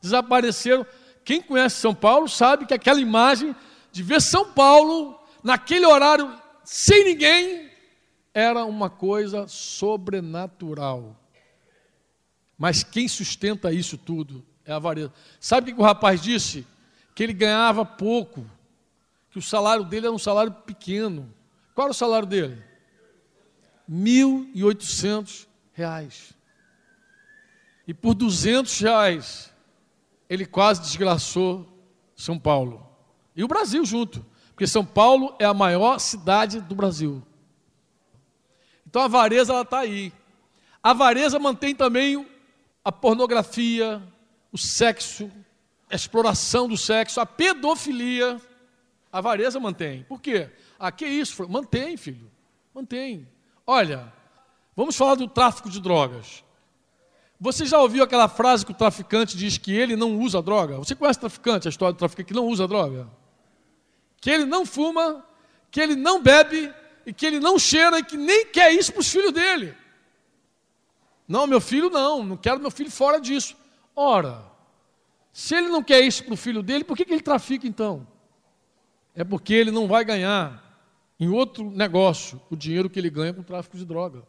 desapareceram. 0.00 0.86
Quem 1.24 1.40
conhece 1.40 1.76
São 1.76 1.94
Paulo 1.94 2.28
sabe 2.28 2.66
que 2.66 2.74
aquela 2.74 3.00
imagem 3.00 3.54
de 3.90 4.02
ver 4.02 4.20
São 4.20 4.52
Paulo 4.52 5.18
naquele 5.42 5.86
horário 5.86 6.32
sem 6.64 7.04
ninguém 7.04 7.70
era 8.34 8.64
uma 8.64 8.90
coisa 8.90 9.46
sobrenatural. 9.46 11.16
Mas 12.58 12.82
quem 12.82 13.06
sustenta 13.06 13.72
isso 13.72 13.96
tudo 13.96 14.44
é 14.64 14.72
a 14.72 14.76
avareza. 14.76 15.12
Sabe 15.38 15.70
o 15.70 15.74
que 15.74 15.80
o 15.80 15.84
rapaz 15.84 16.20
disse? 16.20 16.66
Que 17.14 17.22
ele 17.22 17.32
ganhava 17.32 17.84
pouco, 17.84 18.44
que 19.30 19.38
o 19.38 19.42
salário 19.42 19.84
dele 19.84 20.06
era 20.06 20.14
um 20.14 20.18
salário 20.18 20.52
pequeno. 20.52 21.32
Qual 21.74 21.86
era 21.86 21.92
o 21.92 21.94
salário 21.94 22.26
dele? 22.26 22.62
R$ 23.88 24.46
reais. 25.72 26.34
E 27.86 27.92
por 27.92 28.14
200 28.14 28.80
reais, 28.80 29.52
ele 30.28 30.46
quase 30.46 30.80
desgraçou 30.80 31.68
São 32.16 32.38
Paulo. 32.38 32.84
E 33.36 33.44
o 33.44 33.48
Brasil 33.48 33.84
junto. 33.84 34.24
Porque 34.50 34.66
São 34.66 34.84
Paulo 34.84 35.34
é 35.38 35.44
a 35.44 35.52
maior 35.52 35.98
cidade 35.98 36.60
do 36.60 36.74
Brasil. 36.74 37.22
Então 38.94 39.02
a 39.02 39.06
avareza 39.06 39.60
está 39.60 39.80
aí. 39.80 40.12
A 40.80 40.90
avareza 40.90 41.36
mantém 41.40 41.74
também 41.74 42.24
a 42.84 42.92
pornografia, 42.92 44.00
o 44.52 44.56
sexo, 44.56 45.28
a 45.90 45.96
exploração 45.96 46.68
do 46.68 46.76
sexo, 46.76 47.20
a 47.20 47.26
pedofilia, 47.26 48.40
a 49.12 49.18
avareza 49.18 49.58
mantém. 49.58 50.04
Por 50.04 50.20
quê? 50.20 50.48
Ah, 50.78 50.92
que 50.92 51.04
isso? 51.04 51.44
Mantém, 51.48 51.96
filho. 51.96 52.30
Mantém. 52.72 53.26
Olha, 53.66 54.12
vamos 54.76 54.94
falar 54.94 55.16
do 55.16 55.26
tráfico 55.26 55.68
de 55.68 55.80
drogas. 55.80 56.44
Você 57.40 57.66
já 57.66 57.80
ouviu 57.80 58.04
aquela 58.04 58.28
frase 58.28 58.64
que 58.64 58.70
o 58.70 58.76
traficante 58.76 59.36
diz 59.36 59.58
que 59.58 59.74
ele 59.74 59.96
não 59.96 60.20
usa 60.20 60.40
droga? 60.40 60.76
Você 60.76 60.94
conhece 60.94 61.18
o 61.18 61.22
traficante, 61.22 61.66
a 61.66 61.70
história 61.70 61.94
do 61.94 61.98
traficante 61.98 62.28
que 62.28 62.34
não 62.34 62.46
usa 62.46 62.68
droga? 62.68 63.08
Que 64.20 64.30
ele 64.30 64.44
não 64.44 64.64
fuma, 64.64 65.26
que 65.68 65.80
ele 65.80 65.96
não 65.96 66.22
bebe, 66.22 66.72
e 67.06 67.12
que 67.12 67.26
ele 67.26 67.40
não 67.40 67.58
cheira, 67.58 67.98
e 67.98 68.04
que 68.04 68.16
nem 68.16 68.46
quer 68.46 68.72
isso 68.72 68.92
para 68.92 69.00
os 69.00 69.10
filhos 69.10 69.32
dele. 69.32 69.74
Não, 71.26 71.46
meu 71.46 71.60
filho 71.60 71.90
não, 71.90 72.22
não 72.22 72.36
quero 72.36 72.60
meu 72.60 72.70
filho 72.70 72.90
fora 72.90 73.20
disso. 73.20 73.56
Ora, 73.96 74.44
se 75.32 75.54
ele 75.56 75.68
não 75.68 75.82
quer 75.82 76.00
isso 76.00 76.24
para 76.24 76.34
o 76.34 76.36
filho 76.36 76.62
dele, 76.62 76.84
por 76.84 76.96
que, 76.96 77.04
que 77.04 77.12
ele 77.12 77.22
trafica 77.22 77.66
então? 77.66 78.06
É 79.14 79.24
porque 79.24 79.54
ele 79.54 79.70
não 79.70 79.86
vai 79.86 80.04
ganhar 80.04 80.62
em 81.18 81.28
outro 81.28 81.70
negócio 81.70 82.40
o 82.50 82.56
dinheiro 82.56 82.90
que 82.90 82.98
ele 82.98 83.10
ganha 83.10 83.32
com 83.32 83.40
o 83.40 83.44
tráfico 83.44 83.76
de 83.76 83.84
droga. 83.84 84.22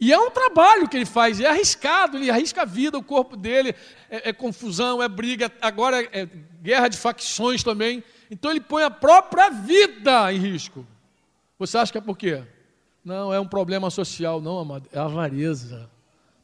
E 0.00 0.12
é 0.12 0.18
um 0.18 0.30
trabalho 0.30 0.88
que 0.88 0.96
ele 0.96 1.06
faz, 1.06 1.38
é 1.38 1.46
arriscado, 1.46 2.16
ele 2.16 2.28
arrisca 2.28 2.62
a 2.62 2.64
vida, 2.64 2.98
o 2.98 3.04
corpo 3.04 3.36
dele, 3.36 3.72
é, 4.10 4.30
é 4.30 4.32
confusão, 4.32 5.00
é 5.00 5.08
briga, 5.08 5.52
agora 5.60 6.02
é, 6.02 6.22
é 6.22 6.28
guerra 6.60 6.88
de 6.88 6.96
facções 6.96 7.62
também. 7.62 8.02
Então 8.28 8.50
ele 8.50 8.60
põe 8.60 8.82
a 8.82 8.90
própria 8.90 9.48
vida 9.50 10.32
em 10.32 10.38
risco. 10.38 10.84
Você 11.66 11.78
acha 11.78 11.92
que 11.92 11.98
é 11.98 12.00
por 12.00 12.18
quê? 12.18 12.42
Não, 13.04 13.32
é 13.32 13.38
um 13.38 13.46
problema 13.46 13.88
social, 13.88 14.40
não, 14.40 14.58
amado, 14.58 14.88
é 14.92 14.98
avareza. 14.98 15.88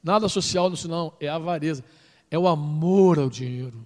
Nada 0.00 0.28
social 0.28 0.70
nisso 0.70 0.86
não, 0.86 1.12
é 1.18 1.26
avareza. 1.28 1.84
É 2.30 2.38
o 2.38 2.46
amor 2.46 3.18
ao 3.18 3.28
dinheiro. 3.28 3.84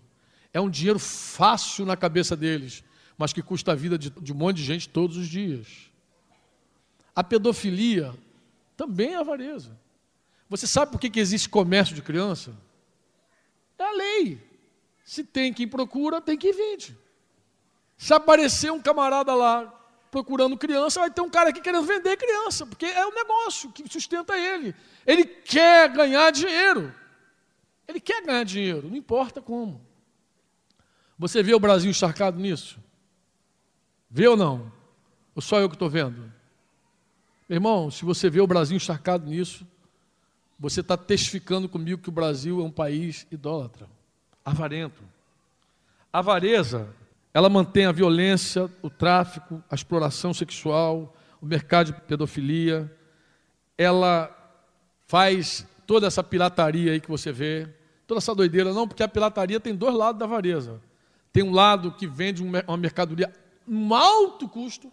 É 0.52 0.60
um 0.60 0.68
dinheiro 0.68 0.98
fácil 0.98 1.86
na 1.86 1.96
cabeça 1.96 2.36
deles, 2.36 2.84
mas 3.16 3.32
que 3.32 3.40
custa 3.40 3.72
a 3.72 3.74
vida 3.74 3.96
de, 3.96 4.10
de 4.10 4.30
um 4.30 4.36
monte 4.36 4.58
de 4.58 4.64
gente 4.64 4.86
todos 4.90 5.16
os 5.16 5.26
dias. 5.26 5.90
A 7.16 7.24
pedofilia 7.24 8.12
também 8.76 9.14
é 9.14 9.16
avareza. 9.16 9.74
Você 10.50 10.66
sabe 10.66 10.92
por 10.92 11.00
que, 11.00 11.08
que 11.08 11.20
existe 11.20 11.48
comércio 11.48 11.94
de 11.94 12.02
criança? 12.02 12.52
É 13.78 13.84
a 13.84 13.92
lei. 13.92 14.38
Se 15.02 15.24
tem 15.24 15.50
quem 15.50 15.66
procura, 15.66 16.20
tem 16.20 16.36
quem 16.36 16.52
vende. 16.52 16.94
Se 17.96 18.12
aparecer 18.12 18.70
um 18.70 18.82
camarada 18.82 19.34
lá 19.34 19.78
procurando 20.12 20.58
criança, 20.58 21.00
vai 21.00 21.10
ter 21.10 21.22
um 21.22 21.30
cara 21.30 21.48
aqui 21.48 21.60
querendo 21.62 21.86
vender 21.86 22.18
criança, 22.18 22.66
porque 22.66 22.84
é 22.84 23.06
o 23.06 23.14
negócio 23.14 23.72
que 23.72 23.90
sustenta 23.90 24.36
ele. 24.36 24.74
Ele 25.06 25.24
quer 25.24 25.90
ganhar 25.90 26.30
dinheiro. 26.30 26.94
Ele 27.88 27.98
quer 27.98 28.22
ganhar 28.22 28.44
dinheiro, 28.44 28.90
não 28.90 28.96
importa 28.96 29.40
como. 29.40 29.80
Você 31.18 31.42
vê 31.42 31.54
o 31.54 31.58
Brasil 31.58 31.90
encharcado 31.90 32.38
nisso? 32.38 32.78
Vê 34.10 34.28
ou 34.28 34.36
não? 34.36 34.70
Ou 35.34 35.40
só 35.40 35.58
eu 35.58 35.68
que 35.70 35.76
estou 35.76 35.88
vendo? 35.88 36.30
Meu 37.48 37.56
irmão, 37.56 37.90
se 37.90 38.04
você 38.04 38.28
vê 38.28 38.42
o 38.42 38.46
Brasil 38.46 38.76
encharcado 38.76 39.26
nisso, 39.26 39.66
você 40.58 40.80
está 40.80 40.94
testificando 40.94 41.70
comigo 41.70 42.02
que 42.02 42.10
o 42.10 42.12
Brasil 42.12 42.60
é 42.60 42.64
um 42.64 42.70
país 42.70 43.26
idólatra, 43.30 43.88
avarento. 44.44 45.02
Avareza, 46.12 46.94
ela 47.34 47.48
mantém 47.48 47.86
a 47.86 47.92
violência, 47.92 48.70
o 48.82 48.90
tráfico, 48.90 49.62
a 49.70 49.74
exploração 49.74 50.34
sexual, 50.34 51.14
o 51.40 51.46
mercado 51.46 51.86
de 51.86 52.00
pedofilia, 52.02 52.94
ela 53.76 54.30
faz 55.06 55.66
toda 55.86 56.06
essa 56.06 56.22
pirataria 56.22 56.92
aí 56.92 57.00
que 57.00 57.08
você 57.08 57.32
vê, 57.32 57.68
toda 58.06 58.18
essa 58.18 58.34
doideira, 58.34 58.72
não, 58.72 58.86
porque 58.86 59.02
a 59.02 59.08
pirataria 59.08 59.58
tem 59.58 59.74
dois 59.74 59.94
lados 59.94 60.18
da 60.18 60.24
avareza. 60.24 60.80
Tem 61.32 61.42
um 61.42 61.52
lado 61.52 61.92
que 61.92 62.06
vende 62.06 62.42
uma 62.42 62.76
mercadoria 62.76 63.32
um 63.66 63.94
alto 63.94 64.48
custo, 64.48 64.92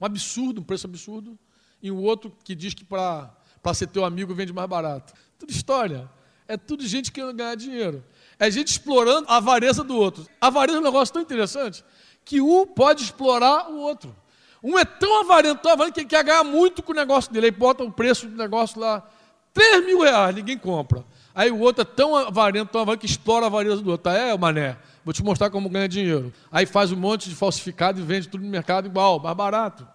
um 0.00 0.06
absurdo, 0.06 0.60
um 0.60 0.64
preço 0.64 0.86
absurdo, 0.86 1.38
e 1.82 1.90
o 1.90 1.98
outro 1.98 2.32
que 2.44 2.54
diz 2.54 2.74
que 2.74 2.84
para 2.84 3.34
ser 3.74 3.86
teu 3.88 4.04
amigo 4.04 4.34
vende 4.34 4.52
mais 4.52 4.68
barato. 4.68 5.12
Tudo 5.38 5.50
história. 5.50 6.10
É 6.48 6.56
tudo 6.56 6.86
gente 6.86 7.10
querendo 7.10 7.34
ganhar 7.34 7.54
dinheiro. 7.56 8.04
É 8.38 8.50
gente 8.50 8.68
explorando 8.68 9.26
a 9.28 9.36
avareza 9.36 9.82
do 9.82 9.96
outro. 9.96 10.26
A 10.40 10.48
avareza 10.48 10.78
é 10.78 10.80
um 10.80 10.84
negócio 10.84 11.12
tão 11.12 11.22
interessante 11.22 11.84
que 12.24 12.40
um 12.40 12.66
pode 12.66 13.04
explorar 13.04 13.70
o 13.70 13.78
outro. 13.78 14.14
Um 14.62 14.78
é 14.78 14.84
tão 14.84 15.20
avarento, 15.20 15.62
tão 15.62 15.72
avarento 15.72 15.94
que 15.94 16.00
ele 16.00 16.08
quer 16.08 16.24
ganhar 16.24 16.44
muito 16.44 16.82
com 16.82 16.92
o 16.92 16.94
negócio 16.94 17.32
dele. 17.32 17.46
Aí 17.46 17.52
bota 17.52 17.84
o 17.84 17.92
preço 17.92 18.26
do 18.26 18.36
negócio 18.36 18.80
lá, 18.80 19.08
3 19.54 19.86
mil 19.86 20.00
reais, 20.00 20.34
ninguém 20.34 20.58
compra. 20.58 21.04
Aí 21.34 21.50
o 21.50 21.58
outro 21.60 21.82
é 21.82 21.84
tão 21.84 22.16
avarento, 22.16 22.72
tão 22.72 22.80
avarento 22.80 23.00
que 23.00 23.06
explora 23.06 23.46
a 23.46 23.48
avareza 23.48 23.80
do 23.80 23.90
outro. 23.90 24.04
Tá, 24.04 24.14
é, 24.14 24.36
mané, 24.36 24.76
vou 25.04 25.14
te 25.14 25.22
mostrar 25.22 25.50
como 25.50 25.68
ganha 25.68 25.88
dinheiro. 25.88 26.32
Aí 26.50 26.66
faz 26.66 26.90
um 26.90 26.96
monte 26.96 27.28
de 27.28 27.34
falsificado 27.36 28.00
e 28.00 28.02
vende 28.02 28.28
tudo 28.28 28.42
no 28.42 28.50
mercado 28.50 28.86
igual, 28.86 29.20
mais 29.20 29.36
barato. 29.36 29.86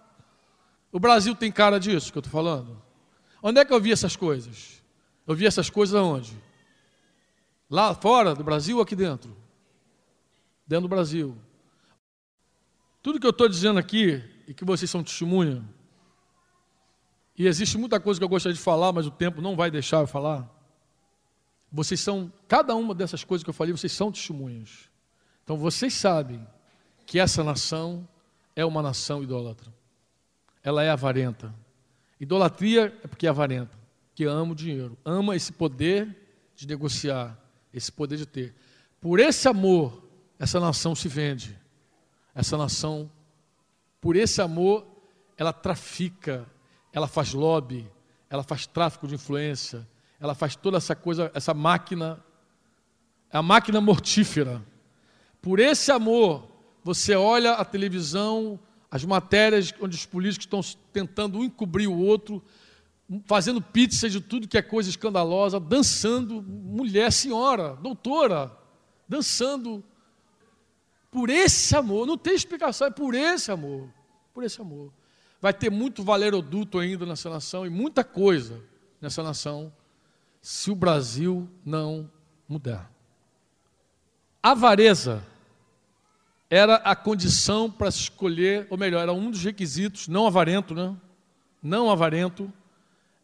O 0.90 0.98
Brasil 0.98 1.34
tem 1.34 1.52
cara 1.52 1.78
disso 1.78 2.10
que 2.10 2.18
eu 2.18 2.20
estou 2.20 2.32
falando? 2.32 2.80
Onde 3.42 3.60
é 3.60 3.64
que 3.64 3.72
eu 3.72 3.80
vi 3.80 3.92
essas 3.92 4.16
coisas? 4.16 4.82
Eu 5.26 5.34
vi 5.34 5.46
essas 5.46 5.68
coisas 5.68 5.94
aonde? 5.94 6.32
Lá 7.72 7.94
fora 7.94 8.34
do 8.34 8.44
Brasil 8.44 8.76
ou 8.76 8.82
aqui 8.82 8.94
dentro? 8.94 9.34
Dentro 10.66 10.82
do 10.82 10.88
Brasil. 10.88 11.36
Tudo 13.02 13.18
que 13.18 13.26
eu 13.26 13.30
estou 13.30 13.48
dizendo 13.48 13.78
aqui, 13.78 14.22
e 14.46 14.52
que 14.52 14.64
vocês 14.64 14.90
são 14.90 15.02
testemunha, 15.02 15.64
e 17.36 17.46
existe 17.46 17.78
muita 17.78 17.98
coisa 17.98 18.20
que 18.20 18.24
eu 18.24 18.28
gostaria 18.28 18.54
de 18.54 18.60
falar, 18.60 18.92
mas 18.92 19.06
o 19.06 19.10
tempo 19.10 19.40
não 19.40 19.56
vai 19.56 19.70
deixar 19.70 20.00
eu 20.00 20.06
falar. 20.06 20.46
Vocês 21.72 21.98
são, 21.98 22.30
cada 22.46 22.76
uma 22.76 22.94
dessas 22.94 23.24
coisas 23.24 23.42
que 23.42 23.48
eu 23.48 23.54
falei, 23.54 23.72
vocês 23.72 23.92
são 23.92 24.12
testemunhas. 24.12 24.90
Então 25.42 25.56
vocês 25.56 25.94
sabem 25.94 26.46
que 27.06 27.18
essa 27.18 27.42
nação 27.42 28.06
é 28.54 28.64
uma 28.64 28.82
nação 28.82 29.22
idólatra 29.22 29.72
ela 30.62 30.82
é 30.82 30.90
avarenta. 30.90 31.54
Idolatria 32.20 32.96
é 33.02 33.08
porque 33.08 33.26
é 33.26 33.30
avarenta, 33.30 33.76
que 34.14 34.24
ama 34.24 34.52
o 34.52 34.54
dinheiro, 34.54 34.96
ama 35.04 35.34
esse 35.34 35.52
poder 35.52 36.16
de 36.54 36.66
negociar, 36.68 37.36
esse 37.72 37.90
poder 37.90 38.16
de 38.16 38.26
ter. 38.26 38.54
Por 39.00 39.18
esse 39.18 39.48
amor, 39.48 40.02
essa 40.38 40.60
nação 40.60 40.94
se 40.94 41.08
vende. 41.08 41.58
Essa 42.34 42.56
nação, 42.56 43.10
por 44.00 44.16
esse 44.16 44.40
amor, 44.40 44.86
ela 45.36 45.52
trafica, 45.52 46.46
ela 46.92 47.06
faz 47.06 47.32
lobby, 47.32 47.90
ela 48.28 48.42
faz 48.42 48.66
tráfico 48.66 49.06
de 49.06 49.14
influência, 49.14 49.86
ela 50.18 50.34
faz 50.34 50.56
toda 50.56 50.76
essa 50.76 50.94
coisa, 50.94 51.30
essa 51.34 51.52
máquina, 51.52 52.24
é 53.30 53.36
a 53.36 53.42
máquina 53.42 53.80
mortífera. 53.80 54.62
Por 55.40 55.58
esse 55.58 55.90
amor, 55.90 56.48
você 56.84 57.14
olha 57.14 57.54
a 57.54 57.64
televisão, 57.64 58.58
as 58.90 59.04
matérias 59.04 59.74
onde 59.80 59.96
os 59.96 60.06
políticos 60.06 60.44
estão 60.44 60.60
tentando 60.92 61.38
um 61.38 61.44
encobrir 61.44 61.88
o 61.88 61.98
outro, 61.98 62.42
fazendo 63.26 63.60
pizza 63.60 64.08
de 64.08 64.20
tudo 64.20 64.48
que 64.48 64.58
é 64.58 64.62
coisa 64.62 64.88
escandalosa, 64.88 65.58
dançando, 65.58 66.42
mulher, 66.42 67.12
senhora, 67.12 67.76
doutora, 67.76 68.56
dançando. 69.08 69.84
Por 71.10 71.28
esse 71.28 71.76
amor, 71.76 72.06
não 72.06 72.16
tem 72.16 72.34
explicação, 72.34 72.86
é 72.86 72.90
por 72.90 73.14
esse 73.14 73.50
amor, 73.50 73.88
por 74.32 74.44
esse 74.44 74.60
amor. 74.60 74.92
Vai 75.40 75.52
ter 75.52 75.70
muito 75.70 76.02
valeroduto 76.02 76.78
ainda 76.78 77.04
nessa 77.04 77.28
nação 77.28 77.66
e 77.66 77.70
muita 77.70 78.04
coisa 78.04 78.62
nessa 79.00 79.22
nação, 79.22 79.72
se 80.40 80.70
o 80.70 80.74
Brasil 80.74 81.48
não 81.64 82.10
mudar. 82.48 82.90
Avareza 84.42 85.24
era 86.48 86.76
a 86.76 86.94
condição 86.94 87.70
para 87.70 87.90
se 87.90 88.00
escolher, 88.00 88.66
ou 88.70 88.76
melhor, 88.76 89.00
era 89.00 89.12
um 89.12 89.30
dos 89.30 89.42
requisitos, 89.42 90.06
não 90.06 90.26
avarento, 90.26 90.74
né? 90.74 90.94
Não 91.62 91.90
avarento, 91.90 92.52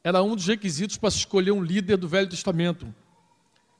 era 0.08 0.22
um 0.22 0.34
dos 0.34 0.46
requisitos 0.46 0.96
para 0.96 1.10
se 1.10 1.18
escolher 1.18 1.50
um 1.50 1.62
líder 1.62 1.98
do 1.98 2.08
Velho 2.08 2.26
Testamento. 2.26 2.92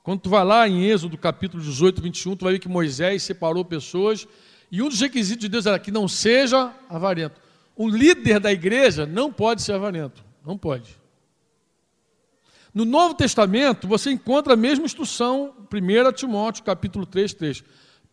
Quando 0.03 0.21
tu 0.21 0.29
vai 0.29 0.45
lá 0.45 0.67
em 0.67 0.85
Êxodo, 0.85 1.17
capítulo 1.17 1.63
18, 1.63 1.99
21, 2.03 2.35
tu 2.35 2.43
vai 2.43 2.53
ver 2.53 2.59
que 2.59 2.69
Moisés 2.69 3.23
separou 3.23 3.65
pessoas, 3.65 4.27
e 4.71 4.79
um 4.79 4.89
dos 4.89 5.01
requisitos 5.01 5.41
de 5.41 5.49
Deus 5.49 5.65
era 5.65 5.79
que 5.79 5.89
não 5.89 6.07
seja 6.07 6.71
avarento. 6.87 7.41
Um 7.75 7.87
líder 7.87 8.39
da 8.39 8.51
igreja 8.51 9.07
não 9.07 9.33
pode 9.33 9.63
ser 9.63 9.73
avarento, 9.73 10.23
não 10.45 10.55
pode. 10.55 10.99
No 12.71 12.85
Novo 12.85 13.15
Testamento, 13.15 13.87
você 13.87 14.11
encontra 14.11 14.53
a 14.53 14.57
mesma 14.57 14.85
instrução, 14.85 15.55
1 15.73 16.11
Timóteo, 16.13 16.63
capítulo 16.63 17.07
3, 17.07 17.33
3. 17.33 17.63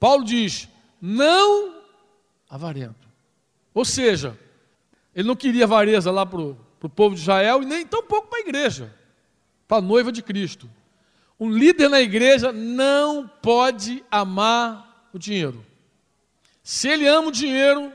Paulo 0.00 0.24
diz: 0.24 0.70
não 1.02 1.74
avarento. 2.48 3.06
Ou 3.74 3.84
seja, 3.84 4.38
ele 5.14 5.28
não 5.28 5.36
queria 5.36 5.64
avareza 5.64 6.10
lá 6.10 6.24
para 6.24 6.40
o 6.40 6.65
povo 6.88 7.14
de 7.14 7.22
Israel 7.22 7.62
e 7.62 7.66
nem 7.66 7.86
tão 7.86 8.02
pouco 8.02 8.28
para 8.28 8.38
a 8.38 8.42
igreja, 8.42 8.94
para 9.66 9.78
a 9.78 9.80
noiva 9.80 10.12
de 10.12 10.22
Cristo. 10.22 10.68
Um 11.38 11.50
líder 11.50 11.88
na 11.88 12.00
igreja 12.00 12.52
não 12.52 13.28
pode 13.28 14.04
amar 14.10 15.08
o 15.12 15.18
dinheiro. 15.18 15.64
Se 16.62 16.88
ele 16.88 17.06
ama 17.06 17.28
o 17.28 17.32
dinheiro, 17.32 17.92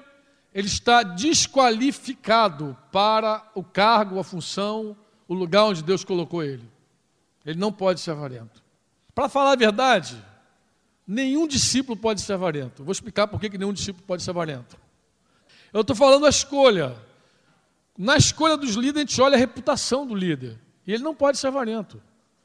ele 0.54 0.68
está 0.68 1.04
desqualificado 1.04 2.78
para 2.92 3.50
o 3.56 3.64
cargo, 3.64 4.20
a 4.20 4.24
função, 4.24 4.96
o 5.28 5.34
lugar 5.34 5.66
onde 5.66 5.84
Deus 5.84 6.04
colocou 6.04 6.44
ele. 6.44 6.70
Ele 7.46 7.60
não 7.60 7.72
pode 7.72 8.00
ser 8.00 8.12
avarento. 8.12 8.62
Para 9.16 9.28
falar 9.28 9.54
a 9.54 9.56
verdade, 9.56 10.24
Nenhum 11.14 11.46
discípulo 11.46 11.98
pode 11.98 12.22
ser 12.22 12.32
avarento. 12.32 12.86
Vou 12.86 12.92
explicar 12.94 13.28
por 13.28 13.38
que 13.38 13.58
nenhum 13.58 13.74
discípulo 13.74 14.02
pode 14.08 14.24
ser 14.24 14.30
avarento. 14.30 14.78
Eu 15.74 15.82
estou 15.82 15.94
falando 15.94 16.26
a 16.26 16.30
escolha. 16.30 16.96
Na 18.02 18.18
escolha 18.18 18.58
dos 18.58 18.72
líderes, 18.72 18.98
a 18.98 19.00
gente 19.02 19.22
olha 19.22 19.36
a 19.36 19.38
reputação 19.38 20.08
do 20.08 20.16
líder. 20.16 20.58
E 20.88 20.92
ele 20.92 21.04
não 21.04 21.14
pode 21.14 21.38
ser 21.38 21.46
avarento. 21.46 22.02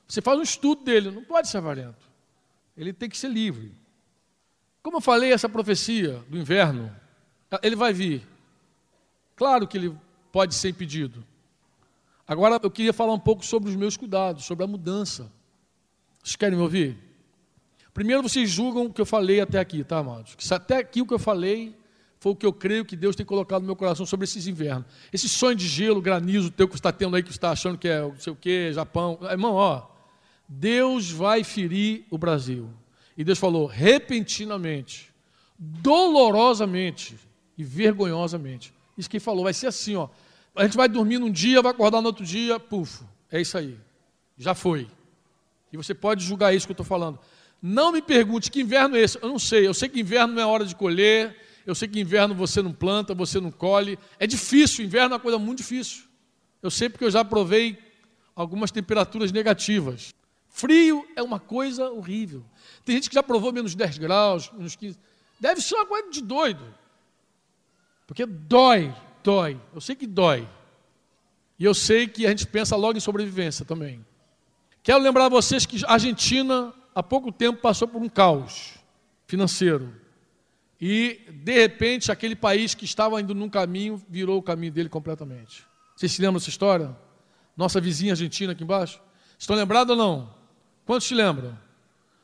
Você 0.07 0.21
faz 0.21 0.39
um 0.39 0.43
estudo 0.43 0.85
dele, 0.85 1.11
não 1.11 1.25
pode 1.25 1.49
ser 1.49 1.57
avarento. 1.57 2.07
Ele 2.77 2.93
tem 2.93 3.09
que 3.09 3.17
ser 3.17 3.29
livre. 3.29 3.73
Como 4.83 4.99
eu 4.99 5.01
falei, 5.01 5.33
essa 5.33 5.49
profecia 5.49 6.23
do 6.29 6.37
inverno, 6.37 6.95
ele 7.63 7.75
vai 7.75 7.95
vir. 7.95 8.23
Claro 9.35 9.67
que 9.67 9.79
ele 9.79 9.97
pode 10.31 10.55
ser 10.55 10.69
impedido. 10.69 11.25
Agora 12.29 12.61
eu 12.63 12.71
queria 12.71 12.93
falar 12.93 13.15
um 13.15 13.19
pouco 13.19 13.43
sobre 13.43 13.71
os 13.71 13.77
meus 13.77 13.97
cuidados, 13.97 14.45
sobre 14.45 14.63
a 14.63 14.69
mudança. 14.69 15.33
Vocês 16.23 16.37
querem 16.37 16.59
me 16.59 16.63
ouvir? 16.63 16.99
Primeiro 17.95 18.23
vocês 18.23 18.51
julgam 18.51 18.85
o 18.85 18.93
que 18.93 19.01
eu 19.01 19.07
falei 19.07 19.41
até 19.41 19.59
aqui, 19.59 19.83
tá, 19.83 20.01
amados? 20.01 20.35
Que 20.35 20.53
até 20.53 20.77
aqui 20.77 21.01
o 21.01 21.07
que 21.07 21.15
eu 21.15 21.19
falei 21.19 21.75
foi 22.19 22.33
o 22.33 22.37
que 22.37 22.47
eu 22.47 22.53
creio 22.53 22.85
que 22.85 22.97
Deus 22.97 23.15
tem 23.15 23.25
colocado 23.27 23.61
no 23.61 23.67
meu 23.67 23.77
coração 23.77 24.07
sobre 24.07 24.25
esses 24.25 24.47
invernos. 24.47 24.87
Esse 25.13 25.29
sonho 25.29 25.55
de 25.55 25.67
gelo, 25.69 26.01
granizo 26.01 26.51
teu 26.51 26.67
que 26.67 26.75
está 26.75 26.91
tendo 26.91 27.15
aí, 27.17 27.23
que 27.23 27.31
está 27.31 27.51
achando 27.51 27.77
que 27.77 27.89
é 27.89 28.01
não 28.01 28.19
sei 28.19 28.33
o 28.33 28.37
quê, 28.37 28.71
Japão. 28.73 29.19
Irmão, 29.23 29.55
ó, 29.55 29.87
Deus 30.49 31.11
vai 31.11 31.45
ferir 31.45 32.05
o 32.11 32.17
Brasil. 32.17 32.71
E 33.17 33.25
Deus 33.25 33.39
falou, 33.39 33.67
repentinamente, 33.67 35.13
dolorosamente 35.59 37.17
e 37.57 37.65
vergonhosamente. 37.65 38.73
Isso 38.97 39.09
que 39.09 39.17
ele 39.17 39.25
falou, 39.25 39.45
vai 39.45 39.55
ser 39.55 39.67
assim, 39.67 39.97
ó. 39.97 40.09
A 40.55 40.65
gente 40.65 40.77
vai 40.77 40.89
dormir 40.89 41.19
num 41.19 41.31
dia, 41.31 41.61
vai 41.61 41.73
acordar 41.73 42.01
no 42.01 42.07
outro 42.07 42.25
dia, 42.25 42.59
puf, 42.59 43.05
é 43.31 43.41
isso 43.41 43.59
aí. 43.59 43.79
Já 44.39 44.55
foi. 44.55 44.89
E 45.73 45.77
você 45.77 45.95
pode 45.95 46.25
julgar 46.25 46.55
isso 46.55 46.67
que 46.67 46.71
eu 46.71 46.75
estou 46.75 46.87
falando. 46.87 47.19
Não 47.61 47.91
me 47.91 48.01
pergunte 48.01 48.51
que 48.51 48.61
inverno 48.61 48.97
é 48.97 49.01
esse. 49.01 49.19
Eu 49.21 49.29
não 49.29 49.39
sei. 49.39 49.67
Eu 49.67 49.75
sei 49.75 49.89
que 49.89 50.01
inverno 50.01 50.35
não 50.35 50.43
é 50.43 50.47
hora 50.47 50.65
de 50.65 50.75
colher. 50.75 51.37
Eu 51.67 51.75
sei 51.75 51.89
que 51.89 51.99
inverno 51.99 52.35
você 52.35 52.63
não 52.63 52.73
planta, 52.73 53.13
você 53.13 53.41
não 53.41 53.51
colhe. 53.51 53.99
É 54.19 54.27
difícil. 54.27 54.85
Inverno 54.85 55.15
é 55.15 55.17
uma 55.17 55.21
coisa 55.21 55.39
muito 55.39 55.59
difícil. 55.59 56.05
Eu 56.63 56.71
sei 56.71 56.89
porque 56.89 57.05
eu 57.05 57.11
já 57.11 57.25
provei 57.25 57.77
algumas 58.35 58.71
temperaturas 58.71 59.33
negativas. 59.33 60.15
Frio 60.49 61.07
é 61.17 61.23
uma 61.23 61.41
coisa 61.41 61.91
horrível. 61.91 62.45
Tem 62.85 62.95
gente 62.95 63.09
que 63.09 63.15
já 63.15 63.23
provou 63.23 63.53
menos 63.53 63.75
10 63.75 63.99
graus, 63.99 64.51
menos 64.53 64.77
15. 64.77 64.97
Deve 65.41 65.61
ser 65.61 65.75
uma 65.75 65.87
coisa 65.87 66.09
de 66.09 66.23
doido. 66.23 66.65
Porque 68.07 68.25
dói, 68.25 68.95
dói. 69.25 69.61
Eu 69.75 69.81
sei 69.81 69.97
que 69.97 70.07
dói. 70.07 70.49
E 71.59 71.65
eu 71.65 71.75
sei 71.75 72.07
que 72.07 72.27
a 72.27 72.31
gente 72.31 72.47
pensa 72.47 72.77
logo 72.77 72.97
em 72.97 73.01
sobrevivência 73.01 73.65
também. 73.65 74.05
Quero 74.83 75.01
lembrar 75.01 75.27
a 75.27 75.29
vocês 75.29 75.67
que 75.67 75.85
a 75.85 75.95
Argentina, 75.95 76.73
há 76.95 77.03
pouco 77.03 77.33
tempo, 77.33 77.61
passou 77.61 77.89
por 77.89 78.01
um 78.01 78.09
caos 78.09 78.79
financeiro. 79.27 79.93
E, 80.81 81.21
de 81.31 81.53
repente, 81.53 82.13
aquele 82.13 82.37
país 82.37 82.75
que 82.75 82.85
estava 82.85 83.21
indo 83.21 83.35
num 83.35 83.49
caminho, 83.49 84.03
virou 84.09 84.39
o 84.39 84.43
caminho 84.43 84.73
dele 84.73 84.89
completamente. 84.89 85.67
Vocês 85.95 86.13
se 86.13 86.21
lembram 86.21 86.39
dessa 86.39 86.51
história? 86.51 86.95
Nossa 87.57 87.81
vizinha 87.81 88.13
argentina 88.13 88.53
aqui 88.53 88.63
embaixo? 88.63 89.01
Estão 89.39 89.57
lembrados 89.57 89.91
ou 89.91 89.97
não? 89.97 90.35
Quantos 90.85 91.07
se 91.07 91.15
lembram? 91.15 91.59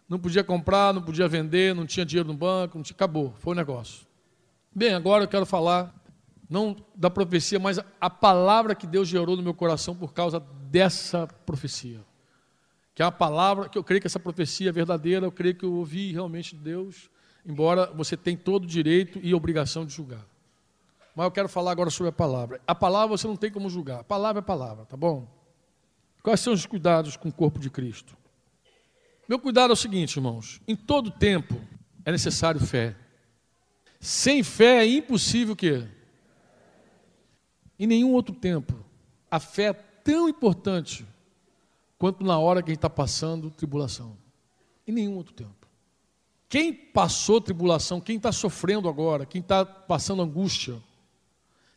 Não 0.08 0.18
podia 0.18 0.44
comprar, 0.44 0.92
não 0.92 1.00
podia 1.00 1.26
vender, 1.26 1.74
não 1.74 1.86
tinha 1.86 2.04
dinheiro 2.04 2.28
no 2.28 2.34
banco, 2.34 2.76
não 2.76 2.82
tinha, 2.82 2.94
acabou, 2.94 3.34
foi 3.38 3.54
o 3.54 3.56
negócio. 3.56 4.06
Bem, 4.74 4.92
agora 4.92 5.24
eu 5.24 5.28
quero 5.28 5.46
falar 5.46 5.94
não 6.48 6.76
da 6.94 7.08
profecia, 7.08 7.58
mas 7.58 7.80
a 7.98 8.10
palavra 8.10 8.74
que 8.74 8.86
Deus 8.86 9.08
gerou 9.08 9.36
no 9.36 9.42
meu 9.42 9.54
coração 9.54 9.96
por 9.96 10.12
causa 10.12 10.38
dessa 10.70 11.26
profecia. 11.46 12.00
Que 12.94 13.00
é 13.00 13.06
uma 13.06 13.12
palavra 13.12 13.70
que 13.70 13.78
eu 13.78 13.82
creio 13.82 14.02
que 14.02 14.06
essa 14.06 14.20
profecia 14.20 14.68
é 14.68 14.72
verdadeira, 14.72 15.24
eu 15.24 15.32
creio 15.32 15.54
que 15.54 15.64
eu 15.64 15.72
ouvi 15.72 16.12
realmente 16.12 16.54
de 16.54 16.62
Deus, 16.62 17.10
embora 17.44 17.86
você 17.92 18.16
tenha 18.16 18.36
todo 18.36 18.64
o 18.64 18.66
direito 18.66 19.20
e 19.22 19.34
obrigação 19.34 19.84
de 19.84 19.92
julgar. 19.92 20.24
Mas 21.14 21.24
eu 21.24 21.30
quero 21.30 21.48
falar 21.48 21.72
agora 21.72 21.90
sobre 21.90 22.08
a 22.08 22.12
palavra. 22.12 22.60
A 22.66 22.74
palavra 22.74 23.16
você 23.16 23.26
não 23.26 23.36
tem 23.36 23.50
como 23.50 23.68
julgar. 23.68 24.00
A 24.00 24.04
palavra 24.04 24.40
é 24.40 24.42
palavra, 24.42 24.84
tá 24.86 24.96
bom? 24.96 25.28
Quais 26.22 26.40
são 26.40 26.52
os 26.52 26.64
cuidados 26.64 27.16
com 27.16 27.28
o 27.28 27.32
corpo 27.32 27.58
de 27.58 27.68
Cristo? 27.68 28.16
Meu 29.28 29.38
cuidado 29.38 29.70
é 29.70 29.74
o 29.74 29.76
seguinte, 29.76 30.16
irmãos: 30.16 30.60
em 30.66 30.76
todo 30.76 31.10
tempo 31.10 31.60
é 32.04 32.12
necessário 32.12 32.60
fé. 32.60 32.96
Sem 34.00 34.42
fé 34.42 34.84
é 34.84 34.86
impossível 34.86 35.54
que 35.54 35.86
em 37.78 37.86
nenhum 37.86 38.12
outro 38.12 38.34
tempo 38.34 38.74
a 39.30 39.38
fé 39.38 39.64
é 39.64 39.72
tão 39.72 40.28
importante 40.28 41.06
quanto 41.98 42.24
na 42.24 42.38
hora 42.38 42.62
que 42.62 42.70
a 42.70 42.72
gente 42.72 42.78
está 42.78 42.90
passando 42.90 43.50
tribulação. 43.50 44.16
Em 44.86 44.92
nenhum 44.92 45.16
outro 45.16 45.32
tempo. 45.32 45.61
Quem 46.52 46.70
passou 46.70 47.40
tribulação, 47.40 47.98
quem 47.98 48.18
está 48.18 48.30
sofrendo 48.30 48.86
agora, 48.86 49.24
quem 49.24 49.40
está 49.40 49.64
passando 49.64 50.20
angústia, 50.20 50.78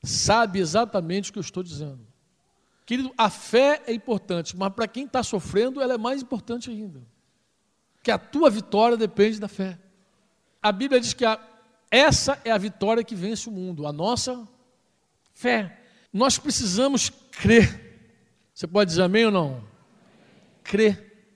sabe 0.04 0.60
exatamente 0.60 1.30
o 1.30 1.34
que 1.34 1.40
eu 1.40 1.42
estou 1.42 1.64
dizendo. 1.64 2.06
Querido, 2.86 3.10
a 3.18 3.30
fé 3.30 3.82
é 3.88 3.94
importante, 3.94 4.54
mas 4.58 4.74
para 4.74 4.86
quem 4.86 5.06
está 5.06 5.24
sofrendo, 5.24 5.82
ela 5.82 5.94
é 5.94 5.98
mais 5.98 6.22
importante 6.22 6.70
ainda. 6.70 7.02
Que 8.04 8.12
a 8.12 8.18
tua 8.18 8.50
vitória 8.50 8.98
depende 8.98 9.40
da 9.40 9.48
fé. 9.48 9.80
A 10.62 10.74
Bíblia 10.74 11.00
diz 11.00 11.14
que 11.14 11.24
a, 11.24 11.40
essa 11.90 12.38
é 12.44 12.52
a 12.52 12.58
vitória 12.58 13.02
que 13.02 13.16
vence 13.16 13.48
o 13.48 13.54
mundo, 13.54 13.88
a 13.88 13.94
nossa 13.94 14.46
fé. 15.34 15.80
Nós 16.12 16.38
precisamos 16.38 17.10
crer. 17.32 18.12
Você 18.54 18.68
pode 18.68 18.90
dizer 18.90 19.04
amém 19.04 19.28
ou 19.28 19.32
não? 19.32 19.64
Crer. 20.66 21.30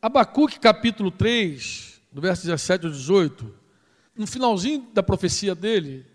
Abacuque 0.00 0.60
capítulo 0.60 1.10
3, 1.10 1.95
do 2.16 2.22
verso 2.22 2.46
17 2.46 2.86
ao 2.86 2.92
18, 2.92 3.54
no 4.16 4.26
finalzinho 4.26 4.86
da 4.94 5.02
profecia 5.02 5.54
dele, 5.54 6.06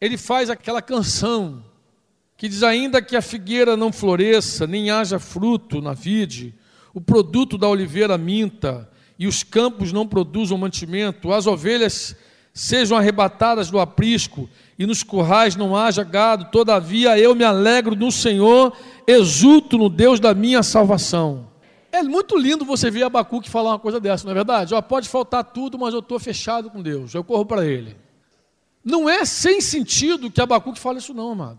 ele 0.00 0.16
faz 0.16 0.50
aquela 0.50 0.82
canção 0.82 1.62
que 2.36 2.48
diz: 2.48 2.64
Ainda 2.64 3.00
que 3.00 3.14
a 3.14 3.22
figueira 3.22 3.76
não 3.76 3.92
floresça, 3.92 4.66
nem 4.66 4.90
haja 4.90 5.20
fruto 5.20 5.80
na 5.80 5.92
vide, 5.92 6.52
o 6.92 7.00
produto 7.00 7.56
da 7.56 7.68
oliveira 7.68 8.18
minta, 8.18 8.90
e 9.16 9.28
os 9.28 9.44
campos 9.44 9.92
não 9.92 10.04
produzam 10.04 10.58
mantimento, 10.58 11.32
as 11.32 11.46
ovelhas 11.46 12.16
sejam 12.52 12.98
arrebatadas 12.98 13.70
do 13.70 13.78
aprisco, 13.78 14.50
e 14.76 14.84
nos 14.84 15.04
currais 15.04 15.54
não 15.54 15.76
haja 15.76 16.02
gado, 16.02 16.50
todavia 16.50 17.16
eu 17.20 17.36
me 17.36 17.44
alegro 17.44 17.94
no 17.94 18.10
Senhor, 18.10 18.76
exulto 19.06 19.78
no 19.78 19.88
Deus 19.88 20.18
da 20.18 20.34
minha 20.34 20.64
salvação. 20.64 21.46
É 21.96 22.02
muito 22.02 22.36
lindo 22.36 22.62
você 22.62 22.90
ver 22.90 23.04
Abacuque 23.04 23.48
falar 23.48 23.70
uma 23.70 23.78
coisa 23.78 23.98
dessa, 23.98 24.24
não 24.24 24.32
é 24.32 24.34
verdade? 24.34 24.74
Ó, 24.74 24.82
pode 24.82 25.08
faltar 25.08 25.42
tudo, 25.42 25.78
mas 25.78 25.94
eu 25.94 26.00
estou 26.00 26.20
fechado 26.20 26.68
com 26.68 26.82
Deus, 26.82 27.14
eu 27.14 27.24
corro 27.24 27.46
para 27.46 27.64
Ele. 27.64 27.96
Não 28.84 29.08
é 29.08 29.24
sem 29.24 29.62
sentido 29.62 30.30
que 30.30 30.38
Abacuque 30.38 30.78
fala 30.78 30.98
isso, 30.98 31.14
não, 31.14 31.32
amado. 31.32 31.58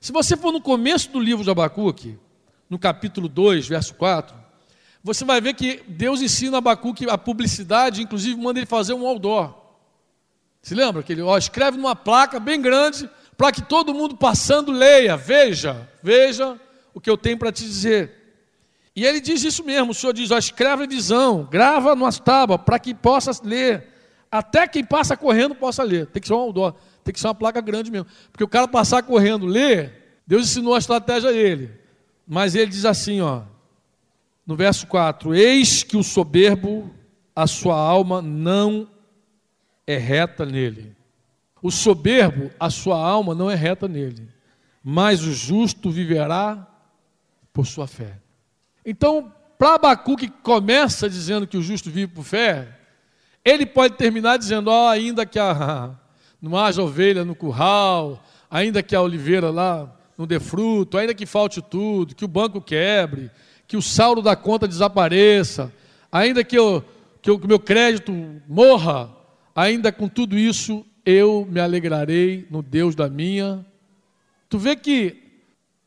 Se 0.00 0.12
você 0.12 0.36
for 0.36 0.52
no 0.52 0.60
começo 0.60 1.10
do 1.10 1.18
livro 1.18 1.42
de 1.42 1.50
Abacuque, 1.50 2.16
no 2.70 2.78
capítulo 2.78 3.28
2, 3.28 3.66
verso 3.66 3.92
4, 3.94 4.36
você 5.02 5.24
vai 5.24 5.40
ver 5.40 5.54
que 5.54 5.82
Deus 5.88 6.22
ensina 6.22 6.58
Abacuque 6.58 7.10
a 7.10 7.18
publicidade, 7.18 8.00
inclusive 8.00 8.40
manda 8.40 8.60
ele 8.60 8.66
fazer 8.66 8.94
um 8.94 9.04
outdoor. 9.04 9.52
Se 10.62 10.76
lembra 10.76 11.02
que 11.02 11.12
ele 11.12 11.22
ó, 11.22 11.36
escreve 11.36 11.76
numa 11.76 11.96
placa 11.96 12.38
bem 12.38 12.62
grande 12.62 13.10
para 13.36 13.50
que 13.50 13.62
todo 13.62 13.92
mundo 13.92 14.16
passando 14.16 14.70
leia, 14.70 15.16
veja, 15.16 15.88
veja 16.00 16.56
o 16.94 17.00
que 17.00 17.10
eu 17.10 17.18
tenho 17.18 17.36
para 17.36 17.50
te 17.50 17.64
dizer. 17.64 18.15
E 18.96 19.04
ele 19.04 19.20
diz 19.20 19.44
isso 19.44 19.62
mesmo, 19.62 19.90
o 19.90 19.94
Senhor 19.94 20.14
diz, 20.14 20.30
ó, 20.30 20.38
escreve 20.38 20.84
a 20.84 20.86
visão, 20.86 21.46
grava 21.50 21.94
numa 21.94 22.10
tábua 22.10 22.58
para 22.58 22.78
que 22.78 22.94
possa 22.94 23.30
ler. 23.44 23.92
Até 24.32 24.66
quem 24.66 24.82
passa 24.82 25.14
correndo 25.14 25.54
possa 25.54 25.82
ler. 25.82 26.06
Tem 26.06 26.20
que 26.20 26.26
ser 26.26 26.32
um 26.32 26.38
outdoor, 26.38 26.74
tem 27.04 27.12
que 27.12 27.20
ser 27.20 27.26
uma 27.26 27.34
placa 27.34 27.60
grande 27.60 27.90
mesmo. 27.90 28.06
Porque 28.32 28.42
o 28.42 28.48
cara 28.48 28.66
passar 28.66 29.02
correndo, 29.02 29.44
ler, 29.44 30.22
Deus 30.26 30.46
ensinou 30.46 30.74
a 30.74 30.78
estratégia 30.78 31.28
a 31.28 31.32
ele. 31.34 31.70
Mas 32.26 32.54
ele 32.54 32.70
diz 32.70 32.86
assim, 32.86 33.20
ó, 33.20 33.42
no 34.46 34.56
verso 34.56 34.86
4: 34.86 35.34
Eis 35.34 35.82
que 35.82 35.98
o 35.98 36.02
soberbo, 36.02 36.90
a 37.34 37.46
sua 37.46 37.76
alma 37.76 38.22
não 38.22 38.88
é 39.86 39.98
reta 39.98 40.46
nele. 40.46 40.96
O 41.60 41.70
soberbo, 41.70 42.50
a 42.58 42.70
sua 42.70 42.98
alma 42.98 43.34
não 43.34 43.50
é 43.50 43.54
reta 43.54 43.86
nele. 43.86 44.26
Mas 44.82 45.22
o 45.22 45.32
justo 45.32 45.90
viverá 45.90 46.66
por 47.52 47.66
sua 47.66 47.86
fé. 47.86 48.25
Então, 48.86 49.32
para 49.58 49.74
Abacuque 49.74 50.28
que 50.28 50.42
começa 50.42 51.10
dizendo 51.10 51.44
que 51.44 51.56
o 51.56 51.62
justo 51.62 51.90
vive 51.90 52.12
por 52.12 52.22
fé, 52.22 52.68
ele 53.44 53.66
pode 53.66 53.94
terminar 53.94 54.36
dizendo: 54.36 54.70
oh, 54.70 54.86
ainda 54.86 55.26
que 55.26 55.40
a, 55.40 55.90
não 56.40 56.56
haja 56.56 56.80
ovelha 56.80 57.24
no 57.24 57.34
curral, 57.34 58.22
ainda 58.48 58.84
que 58.84 58.94
a 58.94 59.02
oliveira 59.02 59.50
lá 59.50 59.92
não 60.16 60.24
dê 60.24 60.38
fruto, 60.38 60.96
ainda 60.96 61.12
que 61.12 61.26
falte 61.26 61.60
tudo, 61.60 62.14
que 62.14 62.24
o 62.24 62.28
banco 62.28 62.60
quebre, 62.60 63.28
que 63.66 63.76
o 63.76 63.82
saldo 63.82 64.22
da 64.22 64.36
conta 64.36 64.68
desapareça, 64.68 65.72
ainda 66.10 66.44
que, 66.44 66.56
eu, 66.56 66.82
que 67.20 67.30
o 67.30 67.40
meu 67.44 67.58
crédito 67.58 68.12
morra, 68.48 69.10
ainda 69.54 69.90
com 69.90 70.08
tudo 70.08 70.38
isso 70.38 70.86
eu 71.04 71.46
me 71.50 71.60
alegrarei 71.60 72.46
no 72.50 72.62
Deus 72.62 72.94
da 72.94 73.08
minha. 73.08 73.66
Tu 74.48 74.58
vê 74.58 74.76
que 74.76 75.22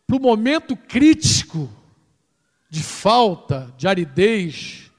para 0.05 0.17
o 0.17 0.19
momento 0.19 0.75
crítico 0.75 1.69
de 2.69 2.83
falta, 2.83 3.73
de 3.77 3.87
aridez, 3.87 4.91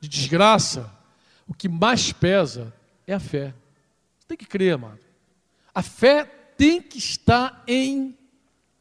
de 0.00 0.08
desgraça, 0.08 0.92
o 1.46 1.54
que 1.54 1.68
mais 1.68 2.12
pesa 2.12 2.74
é 3.06 3.14
a 3.14 3.20
fé. 3.20 3.54
Tem 4.26 4.36
que 4.36 4.46
crer, 4.46 4.74
amado. 4.74 4.98
A 5.74 5.82
fé 5.82 6.24
tem 6.56 6.82
que 6.82 6.98
estar 6.98 7.62
em 7.66 8.16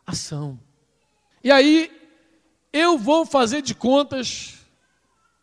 ação. 0.06 0.60
E 1.44 1.52
aí, 1.52 1.92
eu 2.74 2.98
vou 2.98 3.26
fazer 3.26 3.62
de 3.62 3.76
contas 3.76 4.60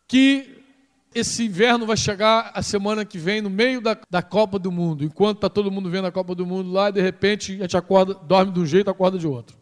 que 0.07 0.63
esse 1.13 1.45
inverno 1.45 1.85
vai 1.85 1.97
chegar 1.97 2.51
a 2.53 2.61
semana 2.61 3.03
que 3.05 3.17
vem, 3.17 3.41
no 3.41 3.49
meio 3.49 3.81
da, 3.81 3.97
da 4.09 4.21
Copa 4.21 4.59
do 4.59 4.71
Mundo. 4.71 5.03
Enquanto 5.03 5.37
está 5.37 5.49
todo 5.49 5.71
mundo 5.71 5.89
vendo 5.89 6.05
a 6.05 6.11
Copa 6.11 6.35
do 6.35 6.45
Mundo 6.45 6.71
lá, 6.71 6.91
de 6.91 7.01
repente 7.01 7.53
a 7.53 7.61
gente 7.63 7.77
acorda, 7.77 8.13
dorme 8.13 8.51
de 8.51 8.59
um 8.59 8.65
jeito, 8.65 8.89
acorda 8.89 9.17
de 9.17 9.27
outro. 9.27 9.58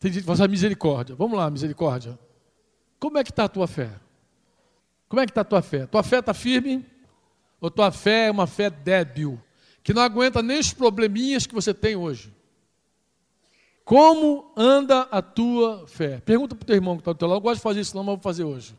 Tem 0.00 0.10
gente 0.10 0.24
que 0.24 0.34
fala, 0.34 0.48
misericórdia. 0.48 1.14
Vamos 1.14 1.38
lá, 1.38 1.50
misericórdia. 1.50 2.18
Como 2.98 3.18
é 3.18 3.22
que 3.22 3.30
está 3.30 3.44
a 3.44 3.48
tua 3.48 3.66
fé? 3.66 3.90
Como 5.08 5.20
é 5.20 5.26
que 5.26 5.30
está 5.30 5.42
a 5.42 5.44
tua 5.44 5.60
fé? 5.60 5.86
Tua 5.86 6.02
fé 6.02 6.20
está 6.20 6.32
firme? 6.32 6.86
Ou 7.60 7.70
tua 7.70 7.92
fé 7.92 8.28
é 8.28 8.30
uma 8.30 8.46
fé 8.46 8.70
débil, 8.70 9.38
que 9.82 9.92
não 9.92 10.00
aguenta 10.00 10.42
nem 10.42 10.58
os 10.58 10.72
probleminhas 10.72 11.46
que 11.46 11.54
você 11.54 11.74
tem 11.74 11.94
hoje. 11.94 12.32
Como 13.84 14.50
anda 14.56 15.02
a 15.10 15.20
tua 15.20 15.86
fé? 15.86 16.20
Pergunta 16.20 16.54
para 16.54 16.62
o 16.62 16.66
teu 16.66 16.76
irmão 16.76 16.96
que 16.96 17.02
está 17.02 17.12
do 17.12 17.18
teu 17.18 17.28
lado. 17.28 17.38
Eu 17.38 17.42
gosto 17.42 17.56
de 17.56 17.62
fazer 17.62 17.80
isso, 17.80 17.94
não, 17.94 18.02
mas 18.02 18.14
vou 18.14 18.22
fazer 18.22 18.44
hoje. 18.44 18.74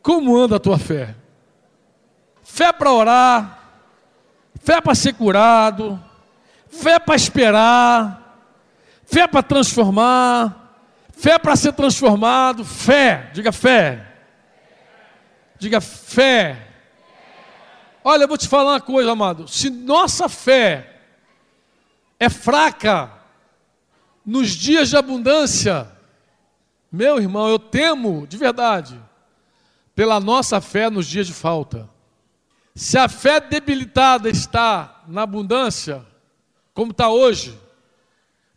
Como 0.00 0.36
anda 0.36 0.56
a 0.56 0.60
tua 0.60 0.78
fé? 0.78 1.16
Fé 2.42 2.72
para 2.72 2.92
orar, 2.92 3.82
fé 4.60 4.80
para 4.80 4.94
ser 4.94 5.14
curado, 5.14 5.98
fé 6.68 6.98
para 6.98 7.16
esperar, 7.16 8.17
fé 9.10 9.26
para 9.26 9.42
transformar, 9.42 10.74
fé 11.12 11.38
para 11.38 11.56
ser 11.56 11.72
transformado, 11.72 12.62
fé, 12.62 13.30
diga 13.32 13.50
fé. 13.50 14.06
Diga 15.58 15.80
fé. 15.80 16.68
Olha, 18.04 18.24
eu 18.24 18.28
vou 18.28 18.36
te 18.36 18.46
falar 18.46 18.72
uma 18.72 18.80
coisa, 18.80 19.10
amado. 19.10 19.48
Se 19.48 19.70
nossa 19.70 20.28
fé 20.28 21.00
é 22.20 22.28
fraca 22.28 23.10
nos 24.24 24.50
dias 24.50 24.90
de 24.90 24.96
abundância, 24.96 25.90
meu 26.92 27.18
irmão, 27.18 27.48
eu 27.48 27.58
temo 27.58 28.26
de 28.26 28.36
verdade 28.36 29.00
pela 29.94 30.20
nossa 30.20 30.60
fé 30.60 30.90
nos 30.90 31.06
dias 31.06 31.26
de 31.26 31.32
falta. 31.32 31.88
Se 32.74 32.98
a 32.98 33.08
fé 33.08 33.40
debilitada 33.40 34.28
está 34.28 35.02
na 35.08 35.22
abundância, 35.22 36.06
como 36.72 36.92
está 36.92 37.08
hoje, 37.08 37.58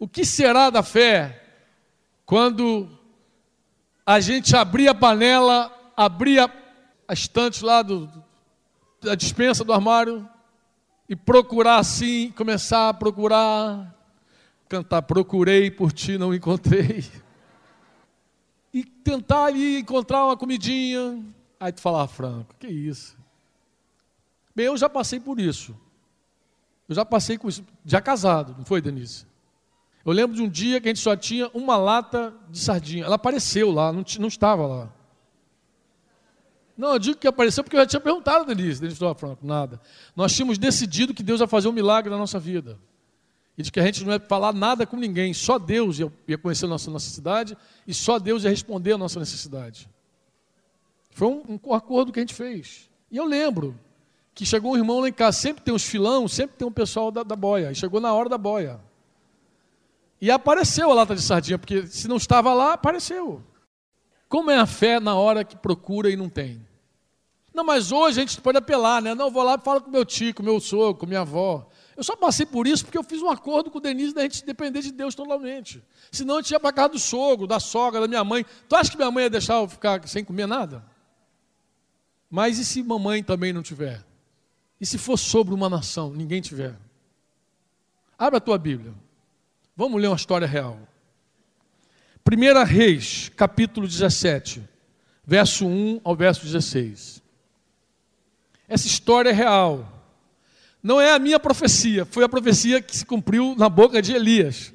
o 0.02 0.08
que 0.08 0.26
será 0.26 0.72
da 0.72 0.82
fé 0.82 1.44
quando 2.26 2.90
a 4.04 4.20
gente 4.20 4.56
abrir 4.56 4.88
a 4.88 4.96
panela, 4.96 5.72
abrir 5.96 6.40
a, 6.40 7.14
estante 7.14 7.64
lá 7.64 7.84
do, 7.84 8.12
da 9.00 9.14
dispensa 9.14 9.64
do 9.64 9.72
armário 9.72 10.28
e 11.08 11.16
procurar 11.16 11.78
assim, 11.78 12.32
começar 12.32 12.90
a 12.90 12.94
procurar, 12.96 13.96
cantar, 14.68 15.04
procurei 15.04 15.70
por 15.70 15.92
ti, 15.92 16.18
não 16.18 16.34
encontrei. 16.34 17.06
E 18.74 18.84
tentar 18.84 19.44
ali 19.44 19.82
encontrar 19.82 20.26
uma 20.26 20.36
comidinha. 20.36 21.24
Aí 21.60 21.72
tu 21.72 21.80
fala, 21.80 22.06
ah, 22.06 22.08
Franco, 22.08 22.56
que 22.58 22.68
isso? 22.68 23.16
Bem, 24.56 24.66
eu 24.66 24.78
já 24.78 24.90
passei 24.90 25.20
por 25.20 25.40
isso. 25.40 25.78
Eu 26.90 26.96
já 26.96 27.06
passei 27.06 27.38
com 27.38 27.48
isso, 27.48 27.64
já 27.86 28.02
casado, 28.02 28.56
não 28.58 28.66
foi, 28.66 28.82
Denise? 28.82 29.30
Eu 30.06 30.12
lembro 30.14 30.36
de 30.36 30.42
um 30.42 30.50
dia 30.50 30.82
que 30.82 30.88
a 30.88 30.90
gente 30.90 31.00
só 31.00 31.16
tinha 31.16 31.50
uma 31.54 31.78
lata 31.78 32.34
de 32.50 32.60
sardinha. 32.60 33.06
Ela 33.06 33.16
apareceu 33.16 33.72
lá, 33.72 33.92
não, 33.92 34.04
não 34.20 34.28
estava 34.28 34.66
lá. 34.66 34.94
Não, 36.78 36.94
eu 36.94 37.00
digo 37.00 37.20
que 37.20 37.28
apareceu 37.28 37.64
porque 37.64 37.76
eu 37.76 37.82
já 37.82 37.86
tinha 37.86 38.00
perguntado, 38.00 38.46
Denise. 38.46 38.82
Denise 38.82 38.98
falou, 38.98 39.14
Franco, 39.14 39.46
nada. 39.46 39.80
Nós 40.16 40.34
tínhamos 40.34 40.58
decidido 40.58 41.14
que 41.14 41.22
Deus 41.22 41.40
ia 41.40 41.48
fazer 41.48 41.68
um 41.68 41.72
milagre 41.72 42.10
na 42.10 42.18
nossa 42.18 42.40
vida. 42.40 42.80
E 43.56 43.62
de 43.62 43.72
que 43.72 43.80
a 43.80 43.86
gente 43.86 44.04
não 44.04 44.14
ia 44.14 44.20
falar 44.20 44.52
nada 44.54 44.88
com 44.88 44.98
ninguém. 44.98 45.34
Só 45.34 45.60
Deus 45.60 46.00
ia, 46.00 46.12
ia 46.28 46.38
conhecer 46.38 46.66
a 46.66 46.70
nossa 46.70 46.90
necessidade 46.90 47.56
e 47.86 47.94
só 47.94 48.18
Deus 48.18 48.44
ia 48.44 48.50
responder 48.50 48.94
a 48.94 48.98
nossa 48.98 49.20
necessidade. 49.20 49.88
Foi 51.12 51.28
um, 51.28 51.60
um 51.64 51.74
acordo 51.74 52.12
que 52.12 52.20
a 52.20 52.24
gente 52.24 52.34
fez. 52.34 52.90
E 53.12 53.18
eu 53.18 53.26
lembro 53.26 53.78
que 54.34 54.46
chegou 54.46 54.74
um 54.74 54.78
irmão 54.78 55.02
lá 55.02 55.10
em 55.10 55.14
casa, 55.14 55.38
sempre 55.38 55.64
tem 55.64 55.74
uns 55.74 55.84
filão, 55.84 56.28
sempre 56.28 56.56
tem 56.58 56.68
um 56.68 56.72
pessoal 56.72 57.12
da, 57.12 57.22
da 57.22 57.36
boia. 57.36 57.72
E 57.72 57.76
chegou 57.76 58.02
na 58.02 58.12
hora 58.12 58.28
da 58.28 58.38
boia. 58.38 58.80
E 60.22 60.30
apareceu 60.30 60.92
a 60.92 60.94
lata 60.94 61.16
de 61.16 61.22
sardinha, 61.22 61.58
porque 61.58 61.88
se 61.88 62.08
não 62.08 62.18
estava 62.18 62.54
lá, 62.54 62.74
apareceu. 62.74 63.44
Como 64.30 64.52
é 64.52 64.58
a 64.58 64.68
fé 64.68 65.00
na 65.00 65.16
hora 65.16 65.44
que 65.44 65.58
procura 65.58 66.12
e 66.12 66.16
não 66.16 66.30
tem? 66.30 66.66
Não, 67.52 67.64
mas 67.64 67.92
hoje 67.92 68.20
a 68.20 68.24
gente 68.24 68.40
pode 68.40 68.58
apelar, 68.58 69.02
né? 69.02 69.16
Não, 69.16 69.26
eu 69.26 69.32
vou 69.32 69.44
lá 69.44 69.56
e 69.56 69.64
falo 69.64 69.82
com 69.82 69.90
meu 69.90 70.06
tio, 70.06 70.34
com 70.34 70.44
meu 70.44 70.60
sogro, 70.60 71.00
com 71.00 71.06
minha 71.08 71.22
avó. 71.22 71.68
Eu 71.98 72.04
só 72.04 72.16
passei 72.16 72.46
por 72.46 72.66
isso 72.66 72.86
porque 72.86 72.98
eu 72.98 73.04
fiz 73.04 73.22
um 73.22 73.30
acordo 73.30 73.70
com 73.70 73.80
o 73.80 73.82
Denise 73.82 74.14
da 74.14 74.22
gente 74.22 74.46
depender 74.46 74.82
de 74.82 74.92
Deus 74.92 75.16
totalmente. 75.16 75.84
Senão 76.12 76.38
a 76.38 76.42
gente 76.42 76.52
ia 76.52 76.60
para 76.60 76.72
casa 76.72 76.90
do 76.90 77.00
sogro, 77.00 77.48
da 77.48 77.60
sogra, 77.60 78.00
da 78.00 78.08
minha 78.08 78.24
mãe. 78.24 78.46
Tu 78.70 78.76
acha 78.76 78.92
que 78.92 78.98
minha 78.98 79.12
mãe 79.12 79.26
ia 79.26 79.30
deixar 79.30 79.56
eu 79.56 79.68
ficar 79.68 80.08
sem 80.08 80.24
comer 80.24 80.46
nada? 80.46 80.86
Mas 82.30 82.58
e 82.58 82.64
se 82.64 82.82
mamãe 82.82 83.22
também 83.22 83.52
não 83.52 83.62
tiver? 83.62 84.06
E 84.80 84.86
se 84.86 84.98
for 84.98 85.18
sobre 85.18 85.54
uma 85.54 85.70
nação, 85.70 86.12
ninguém 86.12 86.42
tiver? 86.42 86.80
Abra 88.18 88.38
a 88.38 88.42
tua 88.42 88.58
Bíblia. 88.58 88.94
Vamos 89.76 90.02
ler 90.02 90.08
uma 90.08 90.16
história 90.16 90.48
real. 90.48 90.80
1 92.30 92.64
Reis, 92.66 93.32
capítulo 93.36 93.88
17, 93.88 94.62
verso 95.26 95.66
1 95.66 96.02
ao 96.04 96.16
verso 96.16 96.46
16. 96.46 97.22
Essa 98.68 98.88
história 98.88 99.30
é 99.30 99.34
real. 99.34 99.88
Não 100.84 101.00
é 101.00 101.14
a 101.14 101.20
minha 101.20 101.40
profecia, 101.40 102.06
foi 102.06 102.24
a 102.24 102.30
profecia 102.30 102.82
que 102.82 102.96
se 102.96 103.06
cumpriu 103.06 103.56
na 103.58 103.70
boca 103.70 104.02
de 104.02 104.14
Elias. 104.14 104.74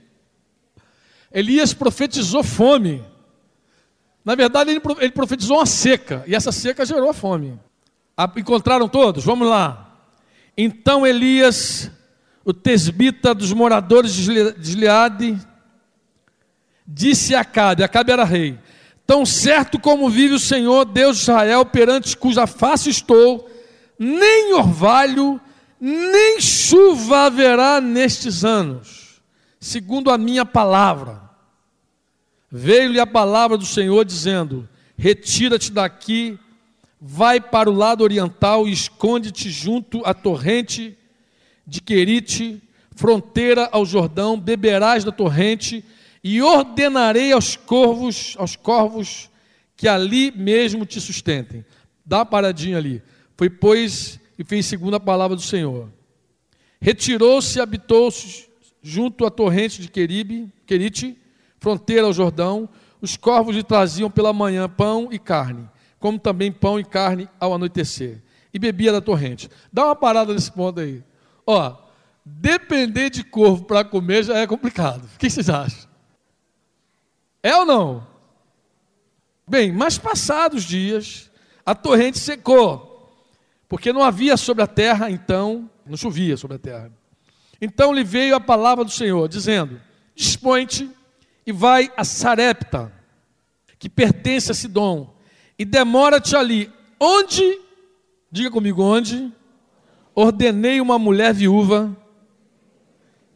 Elias 1.32 1.74
profetizou 1.74 2.42
fome. 2.42 3.04
Na 4.24 4.34
verdade, 4.34 4.70
ele 4.70 5.10
profetizou 5.10 5.58
uma 5.58 5.66
seca, 5.66 6.24
e 6.26 6.34
essa 6.34 6.50
seca 6.50 6.84
gerou 6.84 7.10
a 7.10 7.14
fome. 7.14 7.58
Encontraram 8.36 8.88
todos? 8.88 9.24
Vamos 9.24 9.46
lá. 9.48 9.82
Então 10.56 11.06
Elias, 11.06 11.90
o 12.46 12.54
tesbita 12.54 13.34
dos 13.34 13.52
moradores 13.52 14.12
de 14.12 14.22
Gileade, 14.60 15.36
disse 16.86 17.34
a 17.34 17.40
Acabe, 17.40 17.82
Acabe 17.82 18.12
era 18.12 18.22
rei, 18.22 18.56
tão 19.04 19.26
certo 19.26 19.80
como 19.80 20.08
vive 20.08 20.34
o 20.34 20.38
Senhor, 20.38 20.84
Deus 20.84 21.16
de 21.16 21.22
Israel, 21.24 21.66
perante 21.66 22.16
cuja 22.16 22.46
face 22.46 22.88
estou, 22.88 23.50
nem 23.98 24.54
orvalho, 24.54 25.40
nem 25.80 26.40
chuva 26.40 27.26
haverá 27.26 27.80
nestes 27.80 28.44
anos, 28.44 29.20
segundo 29.58 30.08
a 30.08 30.16
minha 30.16 30.46
palavra. 30.46 31.20
Veio-lhe 32.48 33.00
a 33.00 33.06
palavra 33.06 33.58
do 33.58 33.66
Senhor 33.66 34.04
dizendo: 34.04 34.68
Retira-te 34.96 35.72
daqui 35.72 36.38
vai 37.00 37.40
para 37.40 37.68
o 37.68 37.74
lado 37.74 38.04
oriental 38.04 38.68
e 38.68 38.72
esconde-te 38.72 39.50
junto 39.50 40.00
à 40.04 40.14
torrente 40.14 40.96
de 41.66 41.80
Querite, 41.80 42.62
fronteira 42.94 43.68
ao 43.72 43.84
Jordão, 43.84 44.38
beberás 44.38 45.04
da 45.04 45.12
torrente 45.12 45.84
e 46.22 46.40
ordenarei 46.40 47.32
aos 47.32 47.56
corvos, 47.56 48.34
aos 48.38 48.56
corvos 48.56 49.30
que 49.76 49.88
ali 49.88 50.30
mesmo 50.30 50.86
te 50.86 51.00
sustentem. 51.00 51.64
Dá 52.04 52.18
uma 52.18 52.26
paradinha 52.26 52.78
ali. 52.78 53.02
Foi, 53.36 53.50
pois, 53.50 54.18
e 54.38 54.44
fez 54.44 54.66
segundo 54.66 54.94
a 54.94 55.00
palavra 55.00 55.36
do 55.36 55.42
Senhor. 55.42 55.90
Retirou-se 56.80 57.58
e 57.58 57.60
habitou-se 57.60 58.46
junto 58.82 59.26
à 59.26 59.30
torrente 59.30 59.82
de 59.82 59.88
Queribe, 59.88 60.50
Querite, 60.66 61.16
fronteira 61.58 62.06
ao 62.06 62.12
Jordão. 62.12 62.68
Os 63.00 63.16
corvos 63.16 63.54
lhe 63.54 63.62
traziam 63.62 64.10
pela 64.10 64.32
manhã 64.32 64.68
pão 64.68 65.08
e 65.10 65.18
carne 65.18 65.68
como 65.98 66.18
também 66.18 66.52
pão 66.52 66.78
e 66.78 66.84
carne 66.84 67.28
ao 67.40 67.54
anoitecer, 67.54 68.22
e 68.52 68.58
bebia 68.58 68.92
da 68.92 69.00
torrente. 69.00 69.50
Dá 69.72 69.86
uma 69.86 69.96
parada 69.96 70.32
nesse 70.32 70.52
ponto 70.52 70.80
aí. 70.80 71.02
Ó, 71.46 71.76
depender 72.24 73.08
de 73.08 73.22
corvo 73.22 73.64
para 73.64 73.84
comer 73.84 74.24
já 74.24 74.36
é 74.36 74.46
complicado. 74.46 75.04
O 75.14 75.18
que 75.18 75.30
vocês 75.30 75.48
acham? 75.48 75.88
É 77.42 77.54
ou 77.54 77.64
não? 77.64 78.06
Bem, 79.48 79.70
mas 79.70 79.96
passados 79.96 80.64
dias, 80.64 81.30
a 81.64 81.72
torrente 81.72 82.18
secou, 82.18 83.12
porque 83.68 83.92
não 83.92 84.02
havia 84.02 84.36
sobre 84.36 84.64
a 84.64 84.66
terra, 84.66 85.08
então, 85.08 85.70
não 85.86 85.96
chovia 85.96 86.36
sobre 86.36 86.56
a 86.56 86.58
terra. 86.58 86.92
Então 87.60 87.92
lhe 87.92 88.02
veio 88.02 88.34
a 88.34 88.40
palavra 88.40 88.84
do 88.84 88.90
Senhor, 88.90 89.28
dizendo: 89.28 89.80
Dispõe-te 90.14 90.90
e 91.46 91.52
vai 91.52 91.92
a 91.96 92.02
Sarepta, 92.02 92.92
que 93.78 93.88
pertence 93.88 94.50
a 94.50 94.54
Sidom, 94.54 95.14
e 95.56 95.64
demora-te 95.64 96.34
ali. 96.34 96.72
Onde, 96.98 97.60
diga 98.30 98.50
comigo, 98.50 98.82
onde? 98.82 99.32
Ordenei 100.18 100.80
uma 100.80 100.98
mulher 100.98 101.34
viúva 101.34 101.94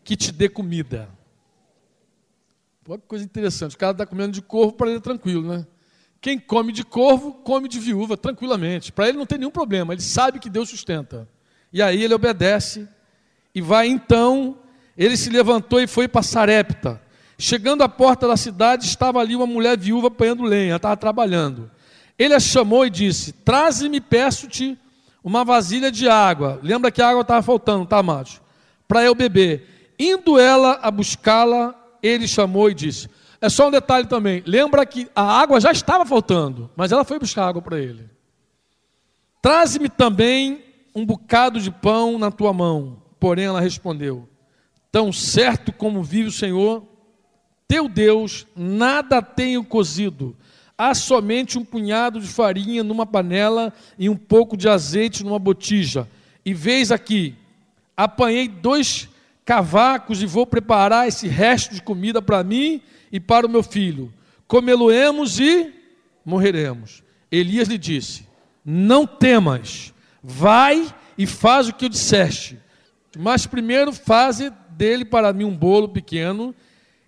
que 0.02 0.16
te 0.16 0.32
dê 0.32 0.48
comida. 0.48 1.10
Pô, 2.82 2.96
que 2.96 3.06
coisa 3.06 3.22
interessante. 3.22 3.76
O 3.76 3.78
cara 3.78 3.92
está 3.92 4.06
comendo 4.06 4.32
de 4.32 4.40
corvo 4.40 4.72
para 4.72 4.88
ele 4.88 4.96
é 4.96 5.00
tranquilo, 5.00 5.46
né? 5.46 5.66
Quem 6.22 6.38
come 6.38 6.72
de 6.72 6.82
corvo, 6.82 7.34
come 7.34 7.68
de 7.68 7.78
viúva 7.78 8.16
tranquilamente. 8.16 8.92
Para 8.92 9.10
ele 9.10 9.18
não 9.18 9.26
tem 9.26 9.36
nenhum 9.36 9.50
problema. 9.50 9.92
Ele 9.92 10.00
sabe 10.00 10.38
que 10.38 10.48
Deus 10.48 10.70
sustenta. 10.70 11.28
E 11.70 11.82
aí 11.82 12.02
ele 12.02 12.14
obedece 12.14 12.88
e 13.54 13.60
vai 13.60 13.86
então. 13.86 14.56
Ele 14.96 15.18
se 15.18 15.28
levantou 15.28 15.82
e 15.82 15.86
foi 15.86 16.08
para 16.08 16.22
Sarepta. 16.22 16.98
Chegando 17.36 17.82
à 17.82 17.90
porta 17.90 18.26
da 18.26 18.38
cidade, 18.38 18.86
estava 18.86 19.20
ali 19.20 19.36
uma 19.36 19.46
mulher 19.46 19.76
viúva 19.76 20.08
apanhando 20.08 20.44
lenha, 20.44 20.76
estava 20.76 20.96
trabalhando. 20.96 21.70
Ele 22.18 22.32
a 22.32 22.40
chamou 22.40 22.86
e 22.86 22.90
disse: 22.90 23.32
Traze-me, 23.32 24.00
peço-te, 24.00 24.78
uma 25.22 25.44
vasilha 25.44 25.90
de 25.90 26.08
água. 26.08 26.58
Lembra 26.62 26.90
que 26.90 27.02
a 27.02 27.08
água 27.08 27.22
estava 27.22 27.42
faltando, 27.42 27.86
tá, 27.86 28.02
macho? 28.02 28.40
Para 28.88 29.04
eu 29.04 29.14
beber. 29.14 29.94
Indo 29.98 30.38
ela 30.38 30.78
a 30.82 30.90
buscá-la, 30.90 31.74
ele 32.02 32.26
chamou 32.26 32.70
e 32.70 32.74
disse: 32.74 33.08
É 33.40 33.48
só 33.48 33.68
um 33.68 33.70
detalhe 33.70 34.06
também. 34.06 34.42
Lembra 34.46 34.84
que 34.86 35.08
a 35.14 35.22
água 35.22 35.60
já 35.60 35.70
estava 35.70 36.06
faltando, 36.06 36.70
mas 36.74 36.90
ela 36.90 37.04
foi 37.04 37.18
buscar 37.18 37.46
água 37.46 37.62
para 37.62 37.78
ele. 37.78 38.08
Traze-me 39.42 39.88
também 39.88 40.64
um 40.94 41.04
bocado 41.04 41.60
de 41.60 41.70
pão 41.70 42.18
na 42.18 42.30
tua 42.30 42.52
mão. 42.52 43.02
Porém, 43.18 43.46
ela 43.46 43.60
respondeu: 43.60 44.28
Tão 44.90 45.12
certo 45.12 45.72
como 45.72 46.02
vive 46.02 46.28
o 46.28 46.32
Senhor, 46.32 46.84
teu 47.68 47.88
Deus, 47.88 48.46
nada 48.56 49.22
tenho 49.22 49.62
cozido. 49.62 50.36
Há 50.82 50.94
somente 50.94 51.58
um 51.58 51.62
punhado 51.62 52.18
de 52.18 52.26
farinha 52.26 52.82
numa 52.82 53.04
panela 53.04 53.70
e 53.98 54.08
um 54.08 54.16
pouco 54.16 54.56
de 54.56 54.66
azeite 54.66 55.22
numa 55.22 55.38
botija. 55.38 56.08
E 56.42 56.54
veis 56.54 56.90
aqui, 56.90 57.34
apanhei 57.94 58.48
dois 58.48 59.06
cavacos 59.44 60.22
e 60.22 60.26
vou 60.26 60.46
preparar 60.46 61.06
esse 61.06 61.28
resto 61.28 61.74
de 61.74 61.82
comida 61.82 62.22
para 62.22 62.42
mim 62.42 62.80
e 63.12 63.20
para 63.20 63.46
o 63.46 63.50
meu 63.50 63.62
filho. 63.62 64.10
Comê-lo-emos 64.48 65.38
e 65.38 65.70
morreremos. 66.24 67.02
Elias 67.30 67.68
lhe 67.68 67.76
disse: 67.76 68.26
Não 68.64 69.06
temas, 69.06 69.92
vai 70.22 70.86
e 71.18 71.26
faz 71.26 71.68
o 71.68 71.74
que 71.74 71.84
eu 71.84 71.90
disseste. 71.90 72.58
Mas 73.18 73.46
primeiro 73.46 73.92
faze 73.92 74.50
dele 74.70 75.04
para 75.04 75.30
mim 75.30 75.44
um 75.44 75.54
bolo 75.54 75.90
pequeno 75.90 76.54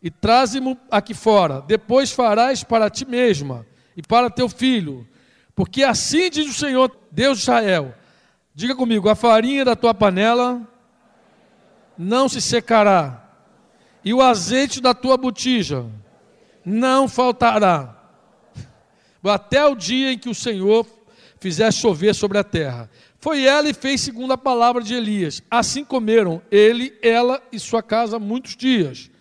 e 0.02 0.10
traze-mo 0.10 0.76
aqui 0.90 1.14
fora. 1.14 1.62
Depois 1.62 2.10
farás 2.10 2.64
para 2.64 2.90
ti 2.90 3.04
mesma 3.04 3.64
e 3.96 4.02
para 4.02 4.28
teu 4.28 4.48
filho. 4.48 5.06
Porque 5.54 5.84
assim 5.84 6.28
diz 6.28 6.48
o 6.48 6.58
Senhor, 6.58 6.90
Deus 7.10 7.38
de 7.38 7.42
Israel: 7.42 7.94
Diga 8.54 8.74
comigo, 8.74 9.08
a 9.08 9.14
farinha 9.14 9.64
da 9.64 9.76
tua 9.76 9.94
panela 9.94 10.66
não 11.96 12.28
se 12.28 12.40
secará, 12.40 13.22
e 14.04 14.12
o 14.12 14.20
azeite 14.20 14.80
da 14.80 14.92
tua 14.94 15.16
botija 15.16 15.86
não 16.64 17.06
faltará, 17.06 17.96
até 19.22 19.64
o 19.64 19.76
dia 19.76 20.12
em 20.12 20.18
que 20.18 20.28
o 20.28 20.34
Senhor 20.34 20.86
fizer 21.38 21.72
chover 21.72 22.14
sobre 22.14 22.38
a 22.38 22.44
terra. 22.44 22.90
Foi 23.18 23.44
ela 23.44 23.68
e 23.68 23.74
fez 23.74 24.00
segundo 24.00 24.32
a 24.32 24.38
palavra 24.38 24.82
de 24.82 24.94
Elias. 24.94 25.42
Assim 25.48 25.84
comeram 25.84 26.42
ele, 26.50 26.92
ela 27.00 27.40
e 27.52 27.58
sua 27.60 27.82
casa 27.82 28.18
muitos 28.18 28.56
dias. 28.56 29.11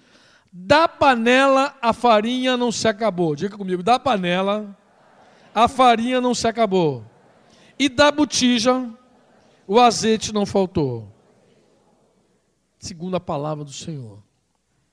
Da 0.51 0.87
panela 0.87 1.77
a 1.81 1.93
farinha 1.93 2.57
não 2.57 2.71
se 2.71 2.87
acabou. 2.87 3.35
Diga 3.35 3.57
comigo, 3.57 3.81
da 3.81 3.97
panela 3.97 4.77
a 5.53 5.67
farinha 5.67 6.19
não 6.19 6.35
se 6.35 6.47
acabou. 6.47 7.05
E 7.79 7.87
da 7.87 8.11
botija 8.11 8.89
o 9.65 9.79
azeite 9.79 10.33
não 10.33 10.45
faltou. 10.45 11.09
Segundo 12.79 13.15
a 13.15 13.19
palavra 13.19 13.63
do 13.63 13.71
Senhor. 13.71 14.21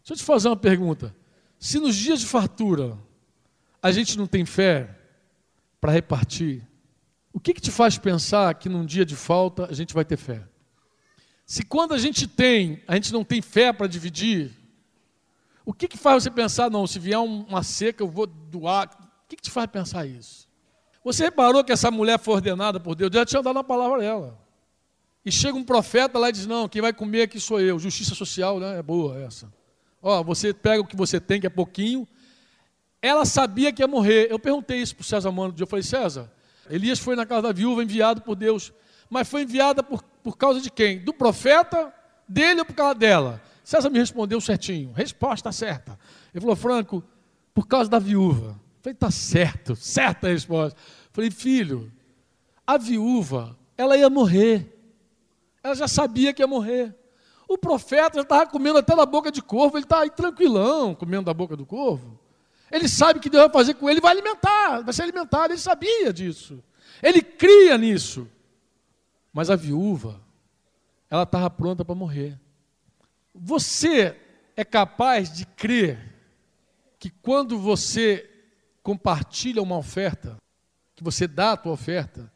Deixa 0.01 0.13
eu 0.13 0.17
te 0.17 0.23
fazer 0.23 0.49
uma 0.49 0.57
pergunta. 0.57 1.15
Se 1.59 1.81
nos 1.81 1.97
dias 1.97 2.21
de 2.21 2.27
fartura 2.27 2.97
a 3.83 3.91
gente 3.91 4.17
não 4.17 4.27
tem 4.27 4.45
fé 4.45 4.97
para 5.81 5.93
repartir, 5.93 6.67
o 7.33 7.41
que, 7.41 7.55
que 7.55 7.61
te 7.61 7.71
faz 7.71 7.99
pensar 7.99 8.55
que 8.55 8.69
num 8.69 8.85
dia 8.85 9.05
de 9.05 9.15
falta 9.15 9.67
a 9.71 9.73
gente 9.73 9.95
vai 9.95 10.05
ter 10.05 10.17
fé? 10.17 10.43
Se 11.47 11.65
quando 11.65 11.95
a 11.95 11.99
gente 11.99 12.27
tem, 12.27 12.83
a 12.87 12.95
gente 12.95 13.13
não 13.13 13.25
tem 13.25 13.41
fé 13.41 13.73
para 13.73 13.87
dividir, 13.87 14.58
o 15.69 15.75
que, 15.75 15.87
que 15.87 15.99
faz 15.99 16.23
você 16.23 16.31
pensar, 16.31 16.71
não, 16.71 16.87
se 16.87 16.99
vier 16.99 17.19
uma 17.19 17.63
seca 17.63 18.03
eu 18.03 18.09
vou 18.09 18.27
doar? 18.27 18.89
O 18.89 19.29
que, 19.29 19.37
que 19.37 19.43
te 19.43 19.51
faz 19.51 19.67
pensar 19.67 20.07
isso? 20.07 20.49
Você 21.05 21.25
reparou 21.25 21.63
que 21.63 21.71
essa 21.71 21.91
mulher 21.91 22.19
foi 22.19 22.37
ordenada 22.37 22.81
por 22.81 22.95
Deus? 22.95 23.11
Deus 23.11 23.21
já 23.21 23.27
tinha 23.27 23.43
dado 23.43 23.59
a 23.59 23.63
palavra 23.63 23.99
dela. 23.99 24.39
E 25.23 25.31
chega 25.31 25.59
um 25.59 25.63
profeta 25.63 26.19
lá 26.19 26.31
e 26.31 26.33
diz: 26.33 26.47
Não, 26.47 26.71
quem 26.71 26.81
vai 26.81 26.95
comer 26.95 27.21
aqui 27.21 27.39
sou 27.39 27.61
eu. 27.61 27.79
Justiça 27.79 28.15
social, 28.15 28.59
né? 28.59 28.79
É 28.79 28.83
boa 28.83 29.21
essa. 29.21 29.53
Ó, 30.01 30.25
você 30.25 30.55
pega 30.55 30.81
o 30.81 30.87
que 30.87 30.97
você 30.97 31.21
tem, 31.21 31.39
que 31.39 31.47
é 31.47 31.51
pouquinho. 31.51 32.09
Ela 33.03 33.27
sabia 33.27 33.71
que 33.71 33.83
ia 33.83 33.87
morrer. 33.87 34.29
Eu 34.31 34.39
perguntei 34.39 34.81
isso 34.81 34.97
para 34.97 35.03
o 35.03 35.05
César 35.05 35.31
Mano. 35.31 35.55
Eu 35.59 35.67
falei: 35.67 35.83
César, 35.83 36.33
Elias 36.71 36.99
foi 36.99 37.15
na 37.15 37.27
casa 37.27 37.43
da 37.43 37.53
viúva 37.53 37.85
enviado 37.85 38.23
por 38.23 38.37
Deus. 38.37 38.73
Mas 39.11 39.29
foi 39.29 39.43
enviada 39.43 39.83
por, 39.83 40.03
por 40.03 40.39
causa 40.39 40.63
de 40.63 40.71
quem? 40.71 40.99
Do 40.99 41.13
profeta, 41.13 41.93
dele 42.27 42.61
ou 42.61 42.65
por 42.65 42.75
causa 42.75 42.95
dela? 42.95 43.48
César 43.69 43.91
me 43.91 43.99
respondeu 43.99 44.41
certinho. 44.41 44.93
Resposta 44.95 45.53
certa. 45.53 45.99
Ele 46.33 46.41
falou: 46.41 46.57
Franco, 46.57 47.05
por 47.53 47.69
causa 47.69 47.91
da 47.91 47.99
viúva. 47.99 48.59
Eu 48.79 48.83
falei: 48.83 48.95
Tá 48.95 49.11
certo, 49.11 49.77
certa 49.77 50.27
a 50.27 50.31
resposta. 50.31 50.81
Eu 50.81 51.11
falei: 51.13 51.31
Filho, 51.31 51.93
a 52.67 52.79
viúva, 52.79 53.59
ela 53.77 53.95
ia 53.95 54.09
morrer. 54.09 54.75
Ela 55.63 55.75
já 55.75 55.87
sabia 55.87 56.33
que 56.33 56.41
ia 56.41 56.47
morrer. 56.47 56.97
O 57.47 57.59
profeta 57.59 58.15
já 58.15 58.23
estava 58.23 58.47
comendo 58.47 58.79
até 58.79 58.97
da 58.97 59.05
boca 59.05 59.31
de 59.31 59.43
corvo, 59.43 59.77
ele 59.77 59.85
está 59.85 60.01
aí 60.01 60.11
tranquilão, 60.11 60.95
comendo 60.95 61.25
da 61.25 61.35
boca 61.35 61.55
do 61.55 61.67
corvo. 61.67 62.19
Ele 62.73 62.89
sabe 62.89 63.21
que 63.21 63.29
Deus 63.29 63.45
vai 63.45 63.53
fazer 63.53 63.75
com 63.75 63.91
ele, 63.91 64.01
vai 64.01 64.13
alimentar, 64.13 64.81
vai 64.81 64.95
ser 64.95 65.03
alimentado, 65.03 65.53
ele 65.53 65.61
sabia 65.61 66.11
disso. 66.11 66.65
Ele 67.03 67.21
cria 67.21 67.77
nisso. 67.77 68.27
Mas 69.31 69.51
a 69.51 69.57
viúva, 69.57 70.19
ela 71.11 71.25
estava 71.25 71.51
pronta 71.51 71.85
para 71.85 71.95
morrer. 71.95 72.41
Você 73.41 74.17
é 74.57 74.65
capaz 74.65 75.33
de 75.33 75.47
crer 75.47 76.13
que 76.99 77.09
quando 77.09 77.57
você 77.57 78.29
compartilha 78.83 79.63
uma 79.63 79.77
oferta, 79.77 80.37
que 80.97 81.05
você 81.05 81.29
dá 81.29 81.53
a 81.53 81.57
tua 81.57 81.73
oferta, 81.73 82.33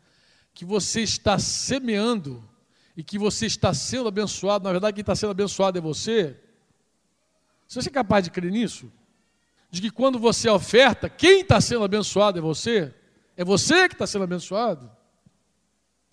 que 0.54 0.64
você 0.64 1.00
está 1.00 1.38
semeando 1.38 2.48
e 2.96 3.02
que 3.02 3.18
você 3.18 3.46
está 3.46 3.74
sendo 3.74 4.06
abençoado, 4.06 4.64
na 4.64 4.70
verdade, 4.70 4.94
quem 4.94 5.00
está 5.00 5.16
sendo 5.16 5.30
abençoado 5.30 5.76
é 5.76 5.80
você. 5.80 6.36
Você 7.66 7.88
é 7.88 7.92
capaz 7.92 8.24
de 8.24 8.30
crer 8.30 8.52
nisso? 8.52 8.92
De 9.70 9.80
que 9.80 9.90
quando 9.90 10.20
você 10.20 10.48
oferta, 10.48 11.08
quem 11.08 11.40
está 11.40 11.60
sendo 11.60 11.82
abençoado 11.82 12.38
é 12.38 12.42
você? 12.42 12.94
É 13.36 13.44
você 13.44 13.88
que 13.88 13.94
está 13.94 14.06
sendo 14.06 14.24
abençoado? 14.24 14.88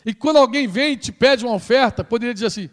E 0.03 0.15
quando 0.15 0.37
alguém 0.37 0.67
vem 0.67 0.93
e 0.93 0.97
te 0.97 1.11
pede 1.11 1.45
uma 1.45 1.53
oferta, 1.53 2.03
poderia 2.03 2.33
dizer 2.33 2.47
assim: 2.47 2.69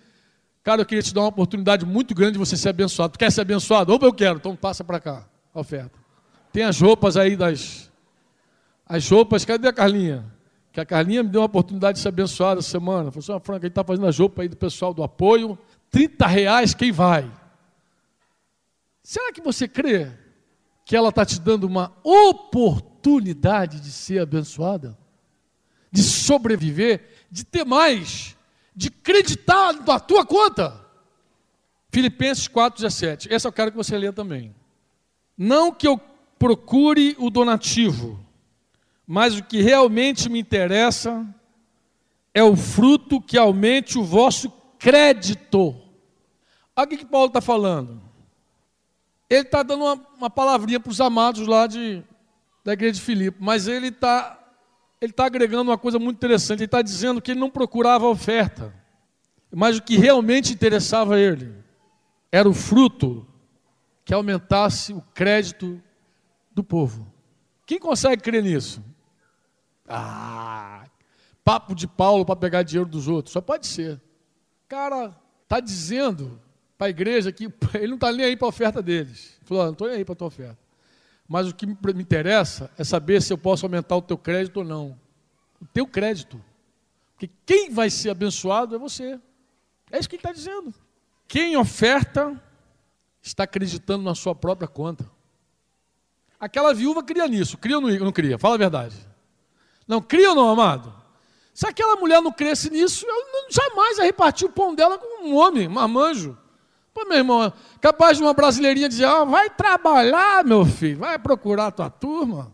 Cara, 0.67 0.81
eu 0.81 0.87
queria 0.87 1.01
te 1.01 1.15
dar 1.15 1.21
uma 1.21 1.29
oportunidade 1.29 1.87
muito 1.87 2.13
grande 2.13 2.33
de 2.33 2.39
você 2.41 2.57
ser 2.57 2.71
abençoado. 2.71 3.13
Tu 3.13 3.21
quer 3.21 3.31
ser 3.31 3.43
abençoado? 3.43 3.95
Opa, 3.95 4.05
eu 4.05 4.13
quero, 4.13 4.39
então 4.39 4.57
passa 4.57 4.83
para 4.83 4.99
cá 4.99 5.25
a 5.55 5.61
oferta. 5.61 5.97
Tem 6.53 6.65
as 6.65 6.81
roupas 6.81 7.17
aí 7.17 7.37
das. 7.37 7.89
As 8.85 9.09
roupas, 9.09 9.45
cadê 9.45 9.69
a 9.69 9.73
Carlinha? 9.73 10.25
que 10.73 10.81
a 10.81 10.85
Carlinha 10.85 11.23
me 11.23 11.29
deu 11.29 11.41
uma 11.41 11.47
oportunidade 11.47 11.99
de 11.99 12.03
ser 12.03 12.09
abençoada 12.09 12.59
essa 12.59 12.69
semana. 12.69 13.13
Falou 13.13 13.37
assim, 13.37 13.45
Franca, 13.45 13.61
a 13.61 13.69
gente 13.69 13.73
está 13.73 13.85
fazendo 13.85 14.09
a 14.09 14.11
roupa 14.11 14.43
aí 14.43 14.49
do 14.49 14.57
pessoal 14.57 14.93
do 14.93 15.05
apoio, 15.05 15.57
30 15.89 16.27
reais 16.27 16.75
quem 16.75 16.91
vai? 16.91 17.31
Será 19.05 19.33
que 19.33 19.41
você 19.41 19.69
crê 19.69 20.11
que 20.85 20.97
ela 20.97 21.11
está 21.11 21.25
te 21.25 21.41
dando 21.41 21.63
uma 21.63 21.93
oportunidade 22.03 23.81
de 23.81 23.93
ser 23.93 24.19
abençoada? 24.19 24.99
De 25.93 26.03
sobreviver? 26.03 27.09
De 27.31 27.45
ter 27.45 27.65
mais? 27.65 28.36
De 28.77 28.89
acreditar 28.89 29.73
na 29.73 29.99
tua 29.99 30.25
conta? 30.25 30.85
Filipenses 31.91 32.47
4,17. 32.47 33.33
Essa 33.33 33.49
eu 33.49 33.53
quero 33.53 33.71
que 33.71 33.77
você 33.77 33.97
leia 33.97 34.13
também. 34.13 34.55
Não 35.37 35.73
que 35.73 35.89
eu 35.89 35.99
procure 36.39 37.17
o 37.19 37.31
donativo, 37.31 38.21
mas 39.07 39.39
o 39.39 39.43
que 39.43 39.63
realmente 39.63 40.29
me 40.29 40.39
interessa 40.39 41.27
é 42.35 42.43
o 42.43 42.55
fruto 42.55 43.19
que 43.19 43.39
aumente 43.39 43.99
o 43.99 44.05
vosso 44.05 44.51
crédito. 44.79 45.75
Olha 46.77 46.85
o 46.85 46.89
que 46.89 47.07
Paulo 47.07 47.29
está 47.29 47.41
falando. 47.41 48.03
Ele 49.31 49.41
está 49.41 49.63
dando 49.63 49.85
uma, 49.85 50.07
uma 50.19 50.31
palavrinha 50.31 50.79
para 50.79 50.91
os 50.91 51.01
amados 51.01 51.47
lá 51.47 51.67
de, 51.67 52.03
da 52.63 52.75
igreja 52.75 52.95
de 52.95 53.01
Filipe, 53.01 53.39
mas 53.41 53.67
ele 53.67 53.89
está 53.89 54.36
ele 55.07 55.13
tá 55.13 55.27
agregando 55.27 55.71
uma 55.71 55.79
coisa 55.79 55.99
muito 55.99 56.17
interessante. 56.17 56.61
Ele 56.61 56.67
está 56.67 56.83
dizendo 56.83 57.23
que 57.23 57.31
ele 57.31 57.41
não 57.41 57.51
procurava 57.51 58.07
oferta, 58.07 58.75
mas 59.55 59.79
o 59.79 59.83
que 59.83 59.97
realmente 59.97 60.53
interessava 60.53 61.15
a 61.15 61.19
ele 61.19 61.55
era 62.31 62.49
o 62.49 62.53
fruto 62.53 63.27
que 64.05 64.13
aumentasse 64.13 64.93
o 64.93 65.01
crédito 65.15 65.81
do 66.53 66.63
povo. 66.63 67.11
Quem 67.65 67.79
consegue 67.79 68.23
crer 68.23 68.43
nisso? 68.43 68.83
Ah, 69.89 70.85
papo 71.45 71.75
de 71.75 71.87
Paulo 71.87 72.25
para 72.25 72.37
pegar 72.37 72.63
dinheiro 72.63 72.89
dos 72.89 73.09
outros. 73.09 73.33
Só 73.33 73.41
pode 73.41 73.67
ser. 73.67 74.01
Cara, 74.69 75.17
está 75.45 75.61
dizendo 75.61 76.41
para 76.77 76.89
a 76.89 76.91
igreja 76.91 77.33
que 77.33 77.45
ele 77.75 77.89
não 77.89 77.95
está 77.95 78.13
nem 78.13 78.27
aí 78.27 78.37
para 78.37 78.47
a 78.47 78.51
oferta 78.51 78.83
deles. 78.83 79.37
Ele 79.39 79.47
falou, 79.47 79.65
não 79.65 79.73
estou 79.73 79.89
nem 79.89 79.97
aí 79.99 80.05
para 80.05 80.13
a 80.13 80.17
tua 80.17 80.29
oferta. 80.29 80.66
Mas 81.29 81.49
o 81.49 81.55
que 81.55 81.67
me 81.67 81.77
interessa 82.03 82.71
é 82.79 82.85
saber 82.85 83.21
se 83.21 83.33
eu 83.33 83.39
posso 83.39 83.67
aumentar 83.67 83.97
o 83.97 84.03
teu 84.03 84.17
crédito 84.17 84.59
ou 84.59 84.65
não. 84.65 84.99
O 85.61 85.67
teu 85.67 85.87
crédito. 85.87 86.43
Porque 87.13 87.31
quem 87.45 87.71
vai 87.71 87.91
ser 87.91 88.11
abençoado 88.11 88.75
é 88.77 88.79
você. 88.79 89.19
É 89.91 89.99
isso 89.99 90.09
que 90.09 90.17
ele 90.17 90.21
está 90.21 90.33
dizendo. 90.33 90.73
Quem 91.27 91.57
oferta 91.57 92.41
está 93.23 93.45
acreditando 93.45 94.05
na 94.05 94.15
sua 94.15 94.35
própria 94.35 94.69
conta. 94.69 95.11
Aquela 96.39 96.73
viúva 96.75 97.03
cria 97.03 97.27
nisso, 97.27 97.57
cria 97.57 97.79
ou 97.79 97.83
não, 97.83 98.13
cria? 98.13 98.39
Fala 98.39 98.55
a 98.55 98.59
verdade. 98.59 98.97
Não 99.89 100.01
cria 100.01 100.31
ou 100.31 100.37
não, 100.37 100.51
amado? 100.51 100.95
Se 101.55 101.67
aquela 101.67 101.97
mulher 101.97 102.21
não 102.21 102.31
cresce 102.31 102.71
nisso, 102.71 103.07
ela 103.09 103.49
jamais 103.51 103.97
vai 103.97 104.07
repartir 104.07 104.47
o 104.47 104.53
pão 104.53 104.75
dela 104.75 104.99
com 104.99 105.27
um 105.27 105.35
homem, 105.35 105.67
um 105.67 105.73
marmanjo. 105.73 106.37
Pô, 106.97 107.05
meu 107.05 107.19
irmão, 107.19 107.53
capaz 107.79 108.17
de 108.17 108.23
uma 108.23 108.33
brasileirinha 108.33 108.89
dizer, 108.89 109.05
ah, 109.05 109.23
vai 109.23 109.51
trabalhar, 109.51 110.43
meu 110.43 110.65
filho, 110.65 111.01
vai 111.01 111.19
procurar 111.19 111.67
a 111.67 111.71
tua 111.71 111.91
turma. 111.91 112.51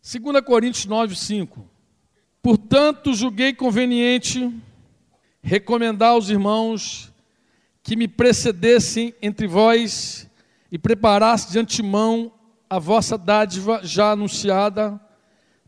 2 0.00 0.40
Coríntios 0.42 0.86
9, 0.86 1.16
5. 1.16 1.68
Portanto, 2.40 3.12
julguei 3.12 3.52
conveniente 3.52 4.56
recomendar 5.42 6.10
aos 6.10 6.28
irmãos 6.28 7.12
que 7.82 7.96
me 7.96 8.06
precedessem 8.06 9.12
entre 9.20 9.48
vós 9.48 10.30
e 10.70 10.78
preparasse 10.78 11.50
de 11.50 11.58
antemão 11.58 12.30
a 12.70 12.78
vossa 12.78 13.18
dádiva 13.18 13.80
já 13.82 14.12
anunciada, 14.12 15.00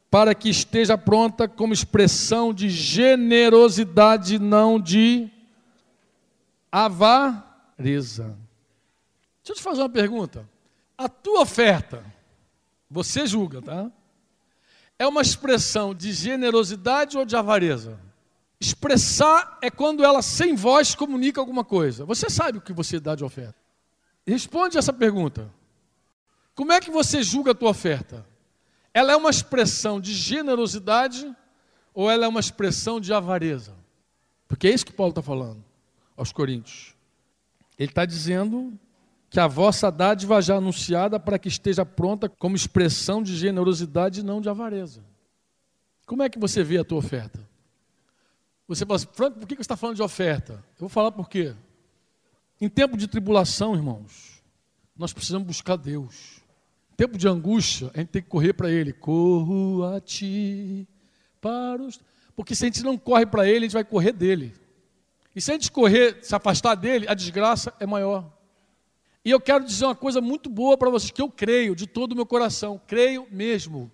para 0.08 0.32
que 0.32 0.48
esteja 0.48 0.96
pronta 0.96 1.48
como 1.48 1.72
expressão 1.72 2.54
de 2.54 2.70
generosidade, 2.70 4.38
não 4.38 4.78
de 4.78 5.28
avareza. 7.80 8.36
Deixa 9.42 9.52
eu 9.52 9.54
te 9.54 9.62
fazer 9.62 9.80
uma 9.80 9.88
pergunta. 9.88 10.48
A 10.96 11.08
tua 11.08 11.40
oferta, 11.40 12.04
você 12.90 13.26
julga, 13.26 13.62
tá? 13.62 13.90
É 14.98 15.06
uma 15.06 15.22
expressão 15.22 15.94
de 15.94 16.12
generosidade 16.12 17.16
ou 17.16 17.24
de 17.24 17.34
avareza? 17.34 17.98
Expressar 18.60 19.58
é 19.62 19.70
quando 19.70 20.04
ela 20.04 20.20
sem 20.20 20.54
voz 20.54 20.94
comunica 20.94 21.40
alguma 21.40 21.64
coisa. 21.64 22.04
Você 22.04 22.28
sabe 22.28 22.58
o 22.58 22.60
que 22.60 22.74
você 22.74 23.00
dá 23.00 23.14
de 23.14 23.24
oferta. 23.24 23.56
Responde 24.26 24.76
essa 24.76 24.92
pergunta. 24.92 25.50
Como 26.54 26.70
é 26.72 26.80
que 26.80 26.90
você 26.90 27.22
julga 27.22 27.52
a 27.52 27.54
tua 27.54 27.70
oferta? 27.70 28.26
Ela 28.92 29.12
é 29.12 29.16
uma 29.16 29.30
expressão 29.30 29.98
de 29.98 30.12
generosidade 30.12 31.34
ou 31.94 32.10
ela 32.10 32.26
é 32.26 32.28
uma 32.28 32.40
expressão 32.40 33.00
de 33.00 33.14
avareza? 33.14 33.74
Porque 34.46 34.68
é 34.68 34.74
isso 34.74 34.84
que 34.84 34.92
Paulo 34.92 35.12
está 35.12 35.22
falando 35.22 35.64
aos 36.14 36.32
Coríntios. 36.32 36.94
Ele 37.80 37.88
está 37.88 38.04
dizendo 38.04 38.78
que 39.30 39.40
a 39.40 39.46
vossa 39.46 39.90
dádiva 39.90 40.42
já 40.42 40.56
anunciada 40.56 41.18
para 41.18 41.38
que 41.38 41.48
esteja 41.48 41.86
pronta 41.86 42.28
como 42.28 42.54
expressão 42.54 43.22
de 43.22 43.34
generosidade 43.34 44.20
e 44.20 44.22
não 44.22 44.38
de 44.38 44.50
avareza. 44.50 45.02
Como 46.04 46.22
é 46.22 46.28
que 46.28 46.38
você 46.38 46.62
vê 46.62 46.76
a 46.76 46.84
tua 46.84 46.98
oferta? 46.98 47.40
Você 48.68 48.84
fala 48.84 48.96
assim, 48.96 49.08
Franco, 49.14 49.38
por 49.38 49.48
que 49.48 49.54
você 49.54 49.62
está 49.62 49.78
falando 49.78 49.96
de 49.96 50.02
oferta? 50.02 50.62
Eu 50.74 50.80
vou 50.80 50.88
falar 50.90 51.10
por 51.10 51.26
quê. 51.26 51.54
Em 52.60 52.68
tempo 52.68 52.98
de 52.98 53.08
tribulação, 53.08 53.74
irmãos, 53.74 54.42
nós 54.94 55.14
precisamos 55.14 55.46
buscar 55.46 55.76
Deus. 55.76 56.42
Em 56.92 56.96
tempo 56.96 57.16
de 57.16 57.26
angústia, 57.26 57.90
a 57.94 57.98
gente 57.98 58.10
tem 58.10 58.22
que 58.22 58.28
correr 58.28 58.52
para 58.52 58.70
Ele. 58.70 58.92
Corro 58.92 59.84
a 59.84 60.02
ti 60.02 60.86
para 61.40 61.80
os. 61.80 61.98
Porque 62.36 62.54
se 62.54 62.66
a 62.66 62.68
gente 62.68 62.82
não 62.82 62.98
corre 62.98 63.24
para 63.24 63.48
Ele, 63.48 63.60
a 63.60 63.62
gente 63.62 63.72
vai 63.72 63.84
correr 63.84 64.12
dele. 64.12 64.59
E 65.34 65.40
se 65.40 65.50
a 65.50 65.54
gente 65.54 65.70
correr, 65.70 66.18
se 66.22 66.34
afastar 66.34 66.74
dele, 66.74 67.06
a 67.08 67.14
desgraça 67.14 67.72
é 67.78 67.86
maior. 67.86 68.30
E 69.24 69.30
eu 69.30 69.40
quero 69.40 69.64
dizer 69.64 69.84
uma 69.84 69.94
coisa 69.94 70.20
muito 70.20 70.48
boa 70.48 70.76
para 70.76 70.90
vocês, 70.90 71.10
que 71.10 71.20
eu 71.22 71.30
creio 71.30 71.76
de 71.76 71.86
todo 71.86 72.12
o 72.12 72.16
meu 72.16 72.26
coração, 72.26 72.80
creio 72.86 73.26
mesmo. 73.30 73.90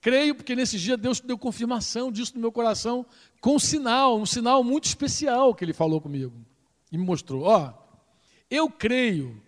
Creio 0.00 0.34
porque 0.34 0.54
nesse 0.54 0.78
dia 0.78 0.96
Deus 0.96 1.20
deu 1.20 1.36
confirmação 1.36 2.12
disso 2.12 2.34
no 2.34 2.40
meu 2.40 2.52
coração, 2.52 3.04
com 3.40 3.56
um 3.56 3.58
sinal, 3.58 4.18
um 4.18 4.26
sinal 4.26 4.62
muito 4.62 4.84
especial 4.84 5.54
que 5.54 5.64
Ele 5.64 5.72
falou 5.72 6.00
comigo. 6.00 6.34
E 6.92 6.98
me 6.98 7.04
mostrou, 7.04 7.42
ó, 7.42 7.72
eu 8.50 8.70
creio 8.70 9.42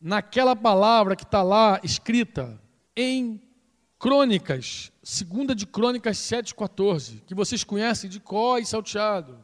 naquela 0.00 0.54
palavra 0.54 1.16
que 1.16 1.24
está 1.24 1.42
lá 1.42 1.80
escrita 1.82 2.60
em 2.94 3.40
Crônicas, 3.98 4.92
segunda 5.02 5.54
de 5.54 5.66
Crônicas 5.66 6.18
7,14, 6.18 7.22
que 7.24 7.34
vocês 7.34 7.64
conhecem 7.64 8.10
de 8.10 8.20
có 8.20 8.58
e 8.58 8.66
salteado. 8.66 9.42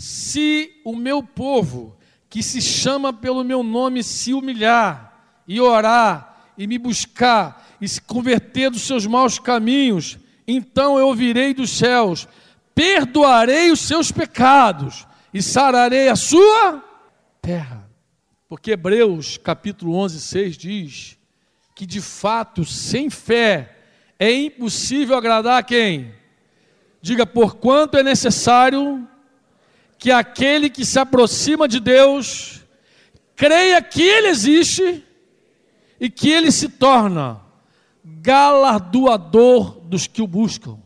Se 0.00 0.80
o 0.82 0.96
meu 0.96 1.22
povo, 1.22 1.94
que 2.30 2.42
se 2.42 2.62
chama 2.62 3.12
pelo 3.12 3.44
meu 3.44 3.62
nome, 3.62 4.02
se 4.02 4.32
humilhar 4.32 5.42
e 5.46 5.60
orar 5.60 6.52
e 6.56 6.66
me 6.66 6.78
buscar 6.78 7.76
e 7.78 7.86
se 7.86 8.00
converter 8.00 8.70
dos 8.70 8.80
seus 8.80 9.04
maus 9.04 9.38
caminhos, 9.38 10.18
então 10.48 10.98
eu 10.98 11.08
ouvirei 11.08 11.52
dos 11.52 11.68
céus, 11.68 12.26
perdoarei 12.74 13.70
os 13.70 13.80
seus 13.80 14.10
pecados 14.10 15.06
e 15.34 15.42
sararei 15.42 16.08
a 16.08 16.16
sua 16.16 16.82
terra. 17.42 17.86
Porque 18.48 18.70
Hebreus 18.70 19.36
capítulo 19.36 19.94
11, 19.96 20.18
6 20.18 20.56
diz 20.56 21.18
que 21.74 21.84
de 21.84 22.00
fato, 22.00 22.64
sem 22.64 23.10
fé, 23.10 23.76
é 24.18 24.32
impossível 24.32 25.14
agradar 25.14 25.58
a 25.58 25.62
quem? 25.62 26.14
Diga, 27.02 27.26
por 27.26 27.56
quanto 27.56 27.98
é 27.98 28.02
necessário 28.02 29.06
que 30.00 30.10
aquele 30.10 30.70
que 30.70 30.84
se 30.84 30.98
aproxima 30.98 31.68
de 31.68 31.78
Deus 31.78 32.64
creia 33.36 33.82
que 33.82 34.02
Ele 34.02 34.28
existe 34.28 35.04
e 36.00 36.08
que 36.08 36.30
Ele 36.30 36.50
se 36.50 36.70
torna 36.70 37.42
galardoador 38.02 39.78
dos 39.80 40.06
que 40.06 40.22
o 40.22 40.26
buscam. 40.26 40.78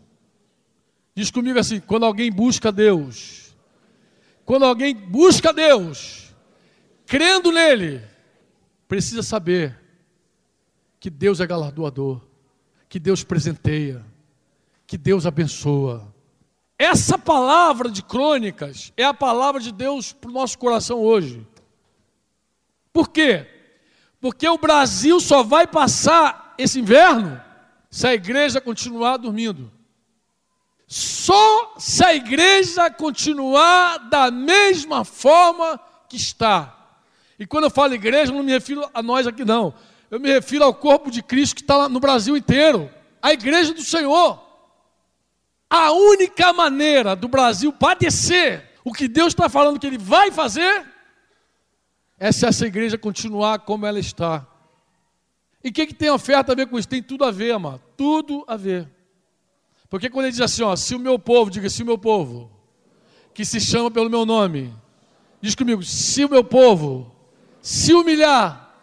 Diz 1.15 1.31
comigo 1.31 1.57
assim: 1.61 1.79
quando 1.79 2.05
alguém 2.05 2.31
busca 2.31 2.73
Deus, 2.73 3.55
quando 4.45 4.65
alguém 4.65 4.93
busca 4.93 5.53
Deus, 5.53 6.35
crendo 7.07 7.53
nele, 7.53 8.03
precisa 8.89 9.23
saber 9.23 9.81
que 10.99 11.09
Deus 11.09 11.39
é 11.39 11.47
galardoador, 11.47 12.21
que 12.89 12.99
Deus 12.99 13.23
presenteia, 13.23 14.05
que 14.89 14.99
Deus 14.99 15.25
abençoa. 15.25 16.13
Essa 16.79 17.17
palavra 17.17 17.89
de 17.89 18.03
crônicas 18.03 18.93
é 18.97 19.05
a 19.05 19.15
palavra 19.15 19.61
de 19.61 19.73
Deus 19.73 20.13
para 20.13 20.31
o 20.31 20.33
nosso 20.33 20.59
coração 20.59 20.99
hoje. 21.01 21.47
Por 22.93 23.11
quê? 23.11 23.47
Porque 24.21 24.49
o 24.49 24.59
Brasil 24.59 25.21
só 25.21 25.43
vai 25.43 25.67
passar 25.67 26.55
esse 26.59 26.81
inverno 26.81 27.41
se 27.91 28.07
a 28.07 28.15
igreja 28.15 28.61
continuar 28.61 29.19
dormindo. 29.19 29.71
Só 30.87 31.75
se 31.79 32.05
a 32.05 32.15
igreja 32.15 32.91
continuar 32.91 33.99
da 33.99 34.31
mesma 34.31 35.05
forma 35.05 35.81
que 36.09 36.17
está. 36.17 36.77
E 37.39 37.47
quando 37.47 37.65
eu 37.65 37.71
falo 37.71 37.95
igreja, 37.95 38.33
não 38.33 38.43
me 38.43 38.53
refiro 38.53 38.89
a 38.93 39.03
nós 39.03 39.27
aqui, 39.27 39.45
não. 39.45 39.75
Eu 40.11 40.21
me 40.21 40.29
refiro 40.29 40.65
ao 40.65 40.75
corpo 40.75 41.11
de 41.11 41.23
Cristo 41.23 41.57
que 41.57 41.63
está 41.63 41.89
no 41.89 42.01
Brasil 42.01 42.37
inteiro 42.37 42.91
a 43.23 43.33
igreja 43.33 43.73
do 43.73 43.83
Senhor. 43.83 44.44
A 45.77 45.91
única 45.91 46.53
maneira 46.53 47.17
do 47.17 47.27
Brasil 47.27 47.73
padecer 47.73 48.71
o 48.85 48.93
que 48.93 49.09
Deus 49.09 49.33
está 49.33 49.49
falando 49.49 49.81
que 49.81 49.85
Ele 49.89 49.99
vai 49.99 50.31
fazer 50.31 50.87
é 52.17 52.31
se 52.31 52.47
essa 52.47 52.65
igreja 52.65 52.97
continuar 52.97 53.59
como 53.59 53.85
ela 53.85 53.99
está. 53.99 54.47
E 55.65 55.71
o 55.71 55.73
que, 55.73 55.87
que 55.87 55.95
tem 55.95 56.09
oferta 56.11 56.53
a 56.53 56.55
ver 56.55 56.69
com 56.69 56.79
isso? 56.79 56.87
Tem 56.87 57.03
tudo 57.03 57.25
a 57.25 57.33
ver, 57.33 57.51
amado. 57.51 57.81
Tudo 57.97 58.45
a 58.47 58.57
ver. 58.57 58.89
Porque 59.91 60.09
quando 60.09 60.27
ele 60.27 60.31
diz 60.31 60.43
assim, 60.43 60.63
ó, 60.63 60.77
se 60.77 60.95
o 60.95 60.99
meu 61.01 61.19
povo, 61.19 61.51
diga 61.51 61.69
se 61.69 61.83
o 61.83 61.87
meu 61.87 61.99
povo, 61.99 62.53
que 63.35 63.45
se 63.45 63.61
chama 63.61 63.91
pelo 63.91 64.09
meu 64.09 64.25
nome, 64.25 64.73
diz 65.41 65.57
comigo, 65.57 65.83
se 65.83 66.25
o 66.25 66.31
meu 66.31 66.45
povo 66.45 67.13
se 67.61 67.93
humilhar, 67.93 68.77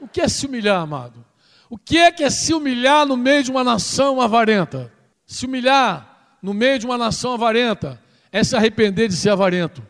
o 0.00 0.08
que 0.08 0.20
é 0.20 0.26
se 0.26 0.46
humilhar, 0.46 0.80
amado? 0.80 1.24
O 1.70 1.78
que 1.78 1.98
é 1.98 2.10
que 2.10 2.24
é 2.24 2.30
se 2.30 2.52
humilhar 2.52 3.06
no 3.06 3.16
meio 3.16 3.44
de 3.44 3.50
uma 3.52 3.62
nação 3.62 4.20
avarenta? 4.20 4.92
Se 5.24 5.46
humilhar 5.46 6.11
no 6.42 6.52
meio 6.52 6.78
de 6.78 6.84
uma 6.84 6.98
nação 6.98 7.32
avarenta, 7.32 8.02
é 8.32 8.42
se 8.42 8.56
arrepender 8.56 9.08
de 9.08 9.16
ser 9.16 9.30
avarento. 9.30 9.80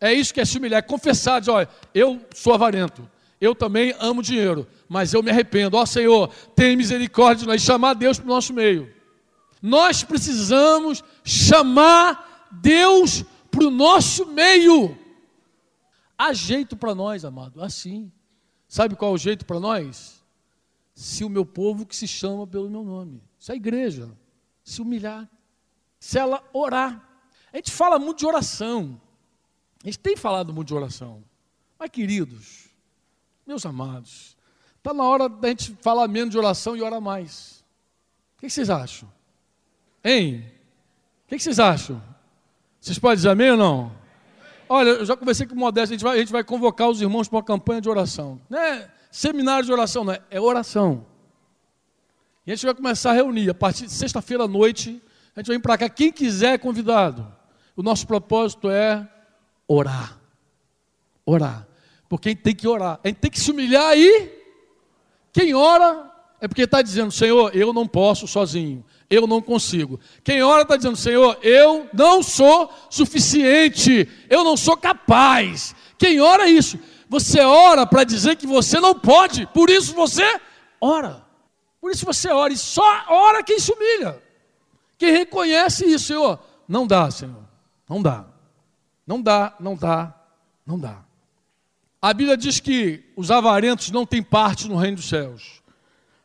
É 0.00 0.12
isso 0.12 0.34
que 0.34 0.40
é 0.40 0.44
se 0.44 0.58
humilhar, 0.58 0.80
é 0.80 0.82
confessar, 0.82 1.40
dizer, 1.40 1.52
olha, 1.52 1.68
eu 1.94 2.20
sou 2.34 2.52
avarento, 2.52 3.08
eu 3.40 3.54
também 3.54 3.94
amo 3.98 4.22
dinheiro, 4.22 4.66
mas 4.88 5.14
eu 5.14 5.22
me 5.22 5.30
arrependo. 5.30 5.76
Ó 5.76 5.86
Senhor, 5.86 6.28
tem 6.54 6.76
misericórdia 6.76 7.42
de 7.42 7.46
nós, 7.46 7.62
chamar 7.62 7.94
Deus 7.94 8.18
para 8.18 8.26
o 8.26 8.28
nosso 8.28 8.52
meio. 8.52 8.92
Nós 9.62 10.04
precisamos 10.04 11.02
chamar 11.24 12.48
Deus 12.52 13.24
para 13.50 13.64
o 13.64 13.70
nosso 13.70 14.26
meio. 14.26 14.98
Há 16.18 16.32
jeito 16.32 16.76
para 16.76 16.94
nós, 16.94 17.24
amado, 17.24 17.62
assim. 17.62 18.12
Sabe 18.68 18.94
qual 18.94 19.12
é 19.12 19.14
o 19.14 19.18
jeito 19.18 19.46
para 19.46 19.58
nós? 19.58 20.22
Se 20.94 21.24
o 21.24 21.30
meu 21.30 21.46
povo 21.46 21.86
que 21.86 21.96
se 21.96 22.06
chama 22.06 22.46
pelo 22.46 22.68
meu 22.68 22.84
nome, 22.84 23.22
se 23.38 23.52
a 23.52 23.54
igreja 23.54 24.10
se 24.62 24.82
humilhar 24.82 25.28
se 26.04 26.18
ela 26.18 26.44
orar. 26.52 27.02
A 27.50 27.56
gente 27.56 27.72
fala 27.72 27.98
muito 27.98 28.18
de 28.18 28.26
oração. 28.26 29.00
A 29.82 29.86
gente 29.86 29.98
tem 29.98 30.14
falado 30.14 30.52
muito 30.52 30.68
de 30.68 30.74
oração. 30.74 31.24
Mas, 31.78 31.88
queridos, 31.88 32.68
meus 33.46 33.64
amados, 33.64 34.36
está 34.76 34.92
na 34.92 35.02
hora 35.02 35.30
da 35.30 35.48
gente 35.48 35.74
falar 35.80 36.06
menos 36.06 36.30
de 36.30 36.36
oração 36.36 36.76
e 36.76 36.82
orar 36.82 37.00
mais. 37.00 37.64
O 38.36 38.40
que 38.40 38.50
vocês 38.50 38.68
acham? 38.68 39.10
Hein? 40.04 40.44
O 41.24 41.28
que 41.28 41.38
vocês 41.38 41.58
acham? 41.58 42.02
Vocês 42.78 42.98
podem 42.98 43.16
dizer 43.16 43.30
amém 43.30 43.52
ou 43.52 43.56
não? 43.56 43.92
Olha, 44.68 44.90
eu 44.90 45.06
já 45.06 45.16
conversei 45.16 45.46
com 45.46 45.54
o 45.54 45.58
Modesto, 45.58 45.94
a 45.94 45.96
gente 45.96 46.04
vai, 46.04 46.16
a 46.16 46.20
gente 46.20 46.32
vai 46.32 46.44
convocar 46.44 46.90
os 46.90 47.00
irmãos 47.00 47.28
para 47.28 47.38
uma 47.38 47.42
campanha 47.42 47.80
de 47.80 47.88
oração. 47.88 48.38
Não 48.50 48.58
é 48.58 48.92
seminário 49.10 49.64
de 49.64 49.72
oração, 49.72 50.04
não 50.04 50.12
é, 50.12 50.20
é 50.30 50.38
oração. 50.38 51.06
E 52.46 52.52
a 52.52 52.54
gente 52.54 52.66
vai 52.66 52.74
começar 52.74 53.12
a 53.12 53.14
reunir 53.14 53.48
a 53.48 53.54
partir 53.54 53.86
de 53.86 53.92
sexta-feira 53.92 54.44
à 54.44 54.48
noite 54.48 55.02
a 55.34 55.40
gente 55.40 55.48
vem 55.48 55.60
para 55.60 55.76
cá, 55.76 55.88
quem 55.88 56.12
quiser 56.12 56.54
é 56.54 56.58
convidado. 56.58 57.26
O 57.76 57.82
nosso 57.82 58.06
propósito 58.06 58.70
é 58.70 59.08
orar. 59.66 60.18
Orar. 61.26 61.66
Porque 62.08 62.28
a 62.28 62.32
gente 62.32 62.42
tem 62.42 62.54
que 62.54 62.68
orar. 62.68 63.00
A 63.02 63.08
gente 63.08 63.16
tem 63.16 63.30
que 63.30 63.40
se 63.40 63.50
humilhar 63.50 63.86
aí. 63.86 64.32
Quem 65.32 65.52
ora, 65.52 66.12
é 66.40 66.46
porque 66.46 66.62
está 66.62 66.80
dizendo, 66.80 67.10
Senhor, 67.10 67.50
eu 67.56 67.72
não 67.72 67.88
posso 67.88 68.28
sozinho, 68.28 68.84
eu 69.10 69.26
não 69.26 69.42
consigo. 69.42 69.98
Quem 70.22 70.40
ora 70.42 70.62
está 70.62 70.76
dizendo, 70.76 70.96
Senhor, 70.96 71.36
eu 71.42 71.88
não 71.92 72.22
sou 72.22 72.72
suficiente, 72.88 74.08
eu 74.30 74.44
não 74.44 74.56
sou 74.56 74.76
capaz. 74.76 75.74
Quem 75.98 76.20
ora 76.20 76.44
é 76.44 76.50
isso? 76.50 76.78
Você 77.08 77.40
ora 77.40 77.84
para 77.84 78.04
dizer 78.04 78.36
que 78.36 78.46
você 78.46 78.78
não 78.78 78.94
pode, 78.94 79.46
por 79.48 79.68
isso 79.68 79.92
você 79.94 80.40
ora. 80.80 81.24
Por 81.80 81.90
isso 81.90 82.06
você 82.06 82.30
ora, 82.30 82.52
e 82.52 82.56
só 82.56 83.04
ora 83.08 83.42
quem 83.42 83.58
se 83.58 83.72
humilha. 83.72 84.22
Quem 84.98 85.12
reconhece 85.12 85.84
isso, 85.86 86.06
Senhor, 86.06 86.38
não 86.68 86.86
dá, 86.86 87.10
Senhor, 87.10 87.44
não 87.88 88.00
dá. 88.00 88.26
Não 89.06 89.20
dá, 89.20 89.54
não 89.60 89.76
dá, 89.76 90.14
não 90.66 90.78
dá. 90.78 91.04
A 92.00 92.12
Bíblia 92.12 92.36
diz 92.36 92.60
que 92.60 93.04
os 93.16 93.30
avarentos 93.30 93.90
não 93.90 94.06
têm 94.06 94.22
parte 94.22 94.68
no 94.68 94.76
reino 94.76 94.96
dos 94.96 95.08
céus. 95.08 95.62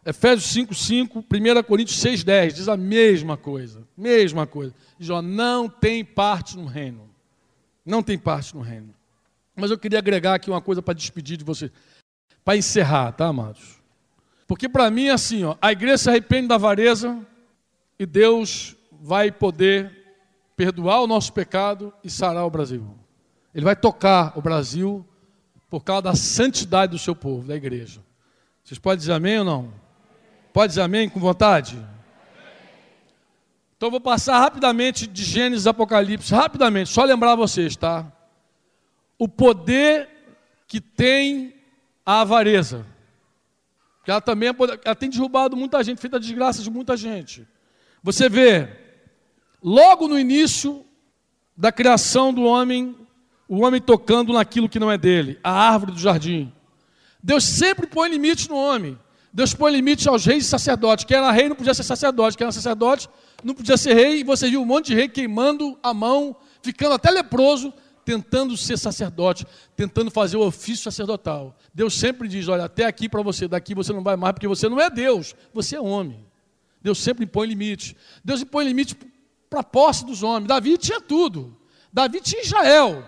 Efésios 0.06 0.52
5, 0.52 0.74
5, 0.74 1.20
1 1.20 1.64
Coríntios 1.64 2.00
6, 2.00 2.24
10, 2.24 2.56
diz 2.56 2.68
a 2.68 2.78
mesma 2.78 3.38
coisa. 3.38 3.88
Mesma 3.98 4.48
coisa. 4.48 4.74
Diz, 4.98 5.10
ó, 5.10 5.22
não 5.22 5.70
tem 5.70 6.04
parte 6.04 6.58
no 6.58 6.66
reino. 6.66 7.10
Não 7.86 8.02
tem 8.02 8.18
parte 8.18 8.56
no 8.56 8.62
reino. 8.62 8.94
Mas 9.56 9.72
eu 9.72 9.78
queria 9.78 10.00
agregar 10.00 10.36
aqui 10.36 10.50
uma 10.50 10.62
coisa 10.62 10.82
para 10.82 10.94
despedir 10.94 11.38
de 11.38 11.44
você. 11.44 11.72
Para 12.44 12.58
encerrar, 12.58 13.12
tá, 13.12 13.28
amados? 13.28 13.78
Porque 14.48 14.68
para 14.68 14.90
mim 14.90 15.06
é 15.06 15.12
assim, 15.12 15.44
ó, 15.44 15.56
a 15.62 15.72
igreja 15.72 15.98
se 15.98 16.10
arrepende 16.10 16.48
da 16.48 16.56
avareza 16.56 17.26
e 18.00 18.06
Deus 18.06 18.78
vai 19.02 19.30
poder 19.30 19.92
perdoar 20.56 21.02
o 21.02 21.08
nosso 21.08 21.34
pecado 21.34 21.94
e 22.04 22.10
sarar 22.10 22.46
o 22.46 22.50
Brasil. 22.50 22.98
Ele 23.54 23.66
vai 23.66 23.76
tocar 23.76 24.38
o 24.38 24.42
Brasil 24.42 25.06
por 25.70 25.84
causa 25.84 26.04
da 26.04 26.16
santidade 26.16 26.94
do 26.94 26.98
seu 26.98 27.14
povo, 27.14 27.48
da 27.48 27.56
igreja. 27.56 28.02
Vocês 28.64 28.80
podem 28.80 29.00
dizer 29.00 29.14
amém 29.14 29.40
ou 29.40 29.46
não? 29.46 29.74
Pode 30.54 30.72
dizer 30.72 30.82
amém 30.82 31.10
com 31.10 31.20
vontade? 31.20 31.78
Então 33.76 33.92
vou 33.92 34.02
passar 34.02 34.40
rapidamente 34.40 35.06
de 35.06 35.24
Gênesis 35.24 35.68
Apocalipse, 35.68 36.34
rapidamente, 36.34 36.90
só 36.90 37.04
lembrar 37.04 37.36
vocês, 37.36 37.76
tá? 37.76 38.12
O 39.18 39.28
poder 39.28 40.10
que 40.68 40.80
tem 40.82 41.54
a 42.06 42.22
avareza. 42.22 42.86
Ela 44.06 44.22
também 44.22 44.50
é 44.50 44.56
ela 44.84 44.96
tem 44.96 45.10
derrubado 45.10 45.56
muita 45.56 45.84
gente, 45.84 46.02
feito 46.02 46.16
a 46.16 46.20
desgraça 46.20 46.64
de 46.64 46.70
muita 46.70 46.98
gente. 46.98 47.48
Você 48.04 48.30
vê, 48.30 48.70
logo 49.62 50.08
no 50.08 50.18
início 50.18 50.86
da 51.56 51.72
criação 51.72 52.34
do 52.34 52.44
homem, 52.44 52.96
o 53.48 53.66
homem 53.66 53.82
tocando 53.82 54.34
naquilo 54.34 54.70
que 54.70 54.80
não 54.80 54.92
é 54.92 54.98
dele, 54.98 55.40
a 55.44 55.52
árvore 55.52 55.92
do 55.92 56.00
jardim. 56.00 56.54
Deus 57.22 57.44
sempre 57.44 57.86
põe 57.86 58.10
limites 58.10 58.48
no 58.48 58.56
homem. 58.56 58.98
Deus 59.32 59.54
põe 59.54 59.72
limite 59.72 60.08
aos 60.10 60.26
reis 60.26 60.46
e 60.46 60.48
sacerdotes. 60.48 61.06
Quem 61.06 61.18
era 61.18 61.32
rei 61.32 61.50
não 61.50 61.56
podia 61.56 61.74
ser 61.74 61.84
sacerdote, 61.84 62.38
quem 62.38 62.46
era 62.46 62.52
sacerdote 62.52 63.08
não 63.44 63.54
podia 63.54 63.78
ser 63.78 63.94
rei. 63.94 64.22
E 64.22 64.24
você 64.24 64.50
viu 64.50 64.62
um 64.62 64.66
monte 64.66 64.88
de 64.88 64.96
rei 64.96 65.08
queimando 65.08 65.78
a 65.84 65.94
mão, 65.94 66.36
ficando 66.64 66.94
até 66.94 67.12
leproso, 67.12 67.72
tentando 68.04 68.58
ser 68.58 68.78
sacerdote, 68.78 69.46
tentando 69.76 70.10
fazer 70.10 70.38
o 70.38 70.46
ofício 70.46 70.84
sacerdotal. 70.84 71.56
Deus 71.74 71.94
sempre 71.94 72.28
diz: 72.28 72.48
olha, 72.48 72.64
até 72.64 72.86
aqui 72.86 73.08
para 73.08 73.22
você, 73.22 73.48
daqui 73.48 73.76
você 73.76 73.94
não 73.94 74.02
vai 74.02 74.16
mais, 74.16 74.34
porque 74.34 74.48
você 74.48 74.68
não 74.68 74.80
é 74.80 74.90
Deus, 74.90 75.36
você 75.54 75.76
é 75.76 75.82
homem. 75.82 76.26
Deus 76.82 77.00
sempre 77.00 77.26
impõe 77.26 77.48
limite. 77.48 77.96
Deus 78.24 78.42
impõe 78.42 78.66
limite 78.66 78.96
para 79.50 79.62
a 79.62 79.64
posse 79.64 80.06
dos 80.06 80.24
homens. 80.24 80.48
Davi 80.48 80.78
tinha 80.78 81.02
tudo. 81.02 81.58
Davi 81.92 82.22
tinha 82.22 82.42
Israel. 82.42 83.06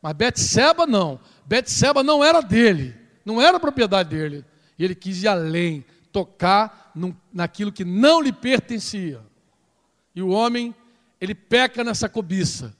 Mas 0.00 0.12
Betseba 0.12 0.86
não. 0.86 1.18
Betseba 1.44 2.02
não 2.02 2.22
era 2.22 2.40
dele. 2.40 2.94
Não 3.24 3.40
era 3.40 3.58
propriedade 3.58 4.10
dele. 4.10 4.44
E 4.78 4.84
ele 4.84 4.94
quis 4.94 5.22
ir 5.22 5.28
além, 5.28 5.84
tocar 6.12 6.92
naquilo 7.32 7.72
que 7.72 7.84
não 7.84 8.20
lhe 8.20 8.32
pertencia. 8.32 9.20
E 10.14 10.22
o 10.22 10.28
homem, 10.28 10.74
ele 11.20 11.34
peca 11.34 11.82
nessa 11.82 12.08
cobiça. 12.08 12.74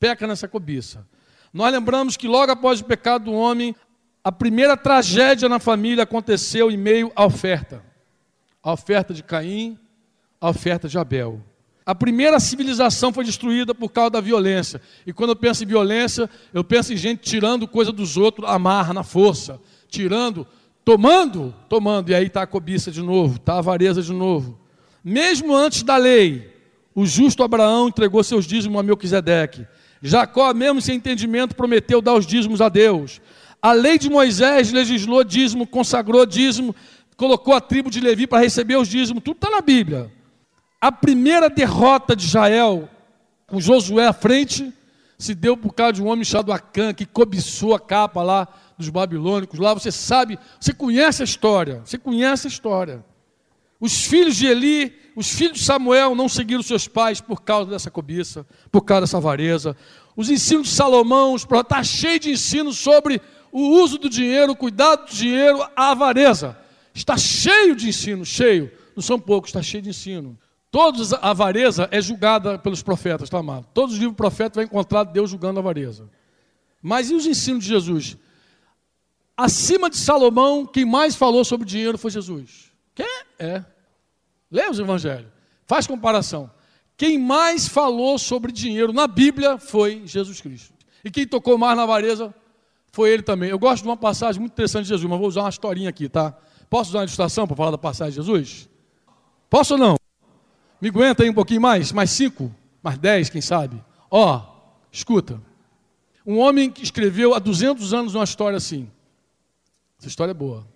Peca 0.00 0.26
nessa 0.26 0.48
cobiça. 0.48 1.06
Nós 1.52 1.72
lembramos 1.72 2.16
que 2.16 2.26
logo 2.26 2.50
após 2.50 2.80
o 2.80 2.84
pecado 2.84 3.26
do 3.26 3.32
homem, 3.32 3.76
a 4.24 4.32
primeira 4.32 4.76
tragédia 4.76 5.48
na 5.48 5.58
família 5.60 6.02
aconteceu 6.02 6.70
em 6.70 6.76
meio 6.76 7.12
à 7.14 7.24
oferta. 7.24 7.84
A 8.62 8.72
oferta 8.72 9.14
de 9.14 9.22
Caim, 9.22 9.78
a 10.46 10.50
oferta 10.50 10.88
de 10.88 10.98
Abel. 10.98 11.40
A 11.86 11.94
primeira 11.94 12.40
civilização 12.40 13.12
foi 13.12 13.24
destruída 13.24 13.74
por 13.74 13.90
causa 13.90 14.10
da 14.10 14.20
violência. 14.20 14.80
E 15.06 15.12
quando 15.12 15.30
eu 15.30 15.36
penso 15.36 15.64
em 15.64 15.66
violência, 15.66 16.30
eu 16.52 16.64
penso 16.64 16.92
em 16.92 16.96
gente 16.96 17.20
tirando 17.20 17.68
coisa 17.68 17.92
dos 17.92 18.16
outros, 18.16 18.48
amarra 18.48 18.94
na 18.94 19.02
força, 19.02 19.60
tirando 19.88 20.46
tomando, 20.84 21.54
tomando, 21.68 22.10
e 22.10 22.14
aí 22.14 22.26
está 22.26 22.42
a 22.42 22.46
cobiça 22.46 22.90
de 22.90 23.00
novo, 23.00 23.36
está 23.36 23.54
a 23.54 23.58
avareza 23.58 24.02
de 24.02 24.12
novo. 24.12 24.58
Mesmo 25.02 25.54
antes 25.54 25.82
da 25.82 25.96
lei, 25.96 26.52
o 26.94 27.06
justo 27.06 27.42
Abraão 27.42 27.88
entregou 27.88 28.22
seus 28.22 28.44
dízimos 28.44 28.78
a 28.78 28.82
Melquisedeque. 28.82 29.66
Jacó, 30.02 30.52
mesmo 30.52 30.82
sem 30.82 30.96
entendimento, 30.96 31.56
prometeu 31.56 32.02
dar 32.02 32.14
os 32.14 32.26
dízimos 32.26 32.60
a 32.60 32.68
Deus. 32.68 33.20
A 33.62 33.72
lei 33.72 33.98
de 33.98 34.10
Moisés 34.10 34.70
legislou 34.70 35.24
dízimo, 35.24 35.66
consagrou 35.66 36.26
dízimo, 36.26 36.76
colocou 37.16 37.54
a 37.54 37.60
tribo 37.60 37.90
de 37.90 38.00
Levi 38.00 38.26
para 38.26 38.42
receber 38.42 38.76
os 38.76 38.88
dízimos, 38.88 39.22
tudo 39.22 39.36
está 39.36 39.48
na 39.48 39.62
Bíblia. 39.62 40.12
A 40.84 40.92
primeira 40.92 41.48
derrota 41.48 42.14
de 42.14 42.26
Israel, 42.26 42.90
com 43.46 43.58
Josué 43.58 44.06
à 44.06 44.12
frente, 44.12 44.70
se 45.16 45.34
deu 45.34 45.56
por 45.56 45.72
causa 45.72 45.94
de 45.94 46.02
um 46.02 46.08
homem 46.08 46.26
chamado 46.26 46.52
Acã, 46.52 46.92
que 46.92 47.06
cobiçou 47.06 47.74
a 47.74 47.80
capa 47.80 48.22
lá 48.22 48.46
dos 48.76 48.90
babilônicos. 48.90 49.58
Lá 49.58 49.72
você 49.72 49.90
sabe, 49.90 50.38
você 50.60 50.74
conhece 50.74 51.22
a 51.22 51.24
história, 51.24 51.80
você 51.86 51.96
conhece 51.96 52.46
a 52.46 52.50
história. 52.50 53.02
Os 53.80 54.04
filhos 54.04 54.36
de 54.36 54.46
Eli, 54.46 54.94
os 55.16 55.30
filhos 55.30 55.60
de 55.60 55.64
Samuel 55.64 56.14
não 56.14 56.28
seguiram 56.28 56.62
seus 56.62 56.86
pais 56.86 57.18
por 57.18 57.40
causa 57.40 57.70
dessa 57.70 57.90
cobiça, 57.90 58.46
por 58.70 58.82
causa 58.82 59.06
dessa 59.06 59.16
avareza. 59.16 59.74
Os 60.14 60.28
ensinos 60.28 60.68
de 60.68 60.74
Salomão, 60.74 61.34
está 61.34 61.82
cheio 61.82 62.20
de 62.20 62.30
ensinos 62.32 62.76
sobre 62.76 63.22
o 63.50 63.80
uso 63.82 63.96
do 63.96 64.10
dinheiro, 64.10 64.52
o 64.52 64.56
cuidado 64.56 65.06
do 65.06 65.14
dinheiro, 65.14 65.66
a 65.74 65.92
avareza. 65.92 66.58
Está 66.92 67.16
cheio 67.16 67.74
de 67.74 67.88
ensino, 67.88 68.22
cheio. 68.22 68.70
Não 68.94 69.02
são 69.02 69.18
poucos, 69.18 69.48
está 69.48 69.62
cheio 69.62 69.82
de 69.82 69.88
ensino. 69.88 70.38
Todos 70.74 71.12
a 71.12 71.30
avareza 71.30 71.88
é 71.92 72.00
julgada 72.00 72.58
pelos 72.58 72.82
profetas, 72.82 73.30
tá 73.30 73.38
amado? 73.38 73.64
Todos 73.72 73.94
os 73.94 74.00
livros 74.00 74.16
profetas 74.16 74.56
vai 74.56 74.64
encontrar 74.64 75.04
Deus 75.04 75.30
julgando 75.30 75.60
a 75.60 75.62
avareza. 75.62 76.10
Mas 76.82 77.10
e 77.10 77.14
os 77.14 77.24
ensinos 77.26 77.62
de 77.62 77.70
Jesus? 77.70 78.16
Acima 79.36 79.88
de 79.88 79.96
Salomão, 79.96 80.66
quem 80.66 80.84
mais 80.84 81.14
falou 81.14 81.44
sobre 81.44 81.64
dinheiro 81.64 81.96
foi 81.96 82.10
Jesus. 82.10 82.72
Quem 82.92 83.06
é? 83.38 83.64
Leia 84.50 84.68
os 84.68 84.80
evangelhos. 84.80 85.30
Faz 85.64 85.86
comparação. 85.86 86.50
Quem 86.96 87.18
mais 87.18 87.68
falou 87.68 88.18
sobre 88.18 88.50
dinheiro 88.50 88.92
na 88.92 89.06
Bíblia 89.06 89.58
foi 89.58 90.02
Jesus 90.04 90.40
Cristo. 90.40 90.74
E 91.04 91.10
quem 91.12 91.24
tocou 91.24 91.56
mais 91.56 91.76
na 91.76 91.84
avareza 91.84 92.34
foi 92.90 93.12
ele 93.12 93.22
também. 93.22 93.48
Eu 93.48 93.60
gosto 93.60 93.84
de 93.84 93.88
uma 93.88 93.96
passagem 93.96 94.40
muito 94.40 94.54
interessante 94.54 94.82
de 94.82 94.88
Jesus, 94.88 95.08
mas 95.08 95.20
vou 95.20 95.28
usar 95.28 95.42
uma 95.42 95.50
historinha 95.50 95.90
aqui, 95.90 96.08
tá? 96.08 96.36
Posso 96.68 96.90
usar 96.90 96.98
uma 96.98 97.04
ilustração 97.04 97.46
para 97.46 97.54
falar 97.54 97.70
da 97.70 97.78
passagem 97.78 98.10
de 98.10 98.26
Jesus? 98.26 98.68
Posso 99.48 99.74
ou 99.74 99.78
não? 99.78 100.03
Me 100.84 100.90
aguenta 100.90 101.22
aí 101.22 101.30
um 101.30 101.34
pouquinho 101.34 101.62
mais? 101.62 101.92
Mais 101.92 102.10
cinco? 102.10 102.54
Mais 102.82 102.98
dez, 102.98 103.30
quem 103.30 103.40
sabe? 103.40 103.82
Ó, 104.10 104.42
escuta. 104.92 105.40
Um 106.26 106.36
homem 106.36 106.70
que 106.70 106.82
escreveu 106.82 107.32
há 107.32 107.38
200 107.38 107.94
anos 107.94 108.14
uma 108.14 108.22
história 108.22 108.58
assim. 108.58 108.90
Essa 109.98 110.08
história 110.08 110.32
é 110.32 110.34
boa. 110.34 110.68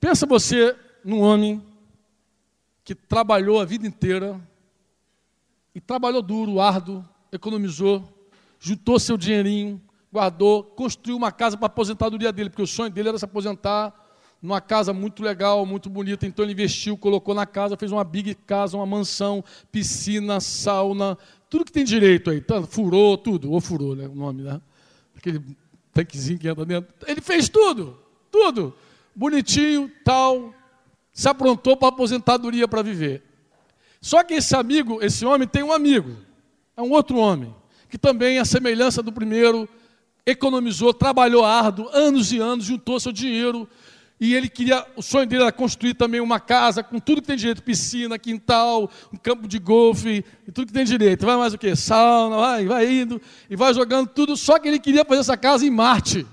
Pensa 0.00 0.26
você 0.26 0.76
num 1.04 1.20
homem 1.20 1.62
que 2.82 2.96
trabalhou 2.96 3.60
a 3.60 3.64
vida 3.64 3.86
inteira 3.86 4.40
e 5.72 5.80
trabalhou 5.80 6.20
duro, 6.20 6.60
árduo, 6.60 7.08
economizou, 7.30 8.02
juntou 8.58 8.98
seu 8.98 9.16
dinheirinho, 9.16 9.80
guardou, 10.12 10.64
construiu 10.64 11.16
uma 11.16 11.30
casa 11.30 11.56
para 11.56 11.66
a 11.66 11.68
aposentadoria 11.68 12.32
dele, 12.32 12.50
porque 12.50 12.62
o 12.62 12.66
sonho 12.66 12.90
dele 12.90 13.10
era 13.10 13.18
se 13.18 13.24
aposentar 13.24 13.94
numa 14.40 14.60
casa 14.60 14.92
muito 14.92 15.22
legal, 15.22 15.64
muito 15.66 15.88
bonita. 15.88 16.26
Então 16.26 16.44
ele 16.44 16.52
investiu, 16.52 16.96
colocou 16.96 17.34
na 17.34 17.46
casa, 17.46 17.76
fez 17.76 17.90
uma 17.90 18.04
big 18.04 18.34
casa, 18.34 18.76
uma 18.76 18.86
mansão, 18.86 19.44
piscina, 19.72 20.40
sauna, 20.40 21.18
tudo 21.48 21.64
que 21.64 21.72
tem 21.72 21.84
direito 21.84 22.30
aí. 22.30 22.40
Tá, 22.40 22.62
furou 22.62 23.16
tudo, 23.16 23.50
ou 23.50 23.60
furou, 23.60 23.96
né? 23.96 24.06
O 24.06 24.14
nome, 24.14 24.42
né? 24.42 24.60
Aquele 25.16 25.42
tanquezinho 25.92 26.38
que 26.38 26.48
entra 26.48 26.64
dentro. 26.64 26.94
Ele 27.06 27.20
fez 27.20 27.48
tudo, 27.48 27.98
tudo. 28.30 28.74
Bonitinho, 29.14 29.90
tal. 30.04 30.52
Se 31.12 31.28
aprontou 31.28 31.76
para 31.76 31.88
aposentadoria 31.88 32.68
para 32.68 32.82
viver. 32.82 33.22
Só 34.00 34.22
que 34.22 34.34
esse 34.34 34.54
amigo, 34.54 35.02
esse 35.02 35.24
homem 35.24 35.48
tem 35.48 35.62
um 35.62 35.72
amigo. 35.72 36.16
É 36.76 36.82
um 36.82 36.90
outro 36.90 37.16
homem. 37.16 37.54
Que 37.88 37.96
também, 37.96 38.38
a 38.38 38.44
semelhança 38.44 39.02
do 39.02 39.10
primeiro, 39.10 39.68
economizou, 40.26 40.92
trabalhou 40.92 41.44
árduo, 41.44 41.88
anos 41.92 42.32
e 42.32 42.38
anos, 42.38 42.66
juntou 42.66 43.00
seu 43.00 43.12
dinheiro, 43.12 43.66
e 44.18 44.34
ele 44.34 44.48
queria, 44.48 44.86
o 44.96 45.02
sonho 45.02 45.26
dele 45.26 45.42
era 45.42 45.52
construir 45.52 45.94
também 45.94 46.20
uma 46.20 46.40
casa 46.40 46.82
com 46.82 46.98
tudo 46.98 47.20
que 47.20 47.26
tem 47.26 47.36
direito, 47.36 47.62
piscina, 47.62 48.18
quintal, 48.18 48.90
um 49.12 49.16
campo 49.16 49.46
de 49.46 49.58
golfe, 49.58 50.24
e 50.46 50.52
tudo 50.52 50.68
que 50.68 50.72
tem 50.72 50.84
direito. 50.84 51.26
Vai 51.26 51.36
mais 51.36 51.52
o 51.52 51.58
quê? 51.58 51.76
Sauna, 51.76 52.36
vai, 52.36 52.64
vai 52.64 52.90
indo, 52.90 53.20
e 53.50 53.54
vai 53.54 53.74
jogando 53.74 54.08
tudo, 54.08 54.34
só 54.36 54.58
que 54.58 54.68
ele 54.68 54.78
queria 54.78 55.04
fazer 55.04 55.20
essa 55.20 55.36
casa 55.36 55.66
em 55.66 55.70
Marte. 55.70 56.26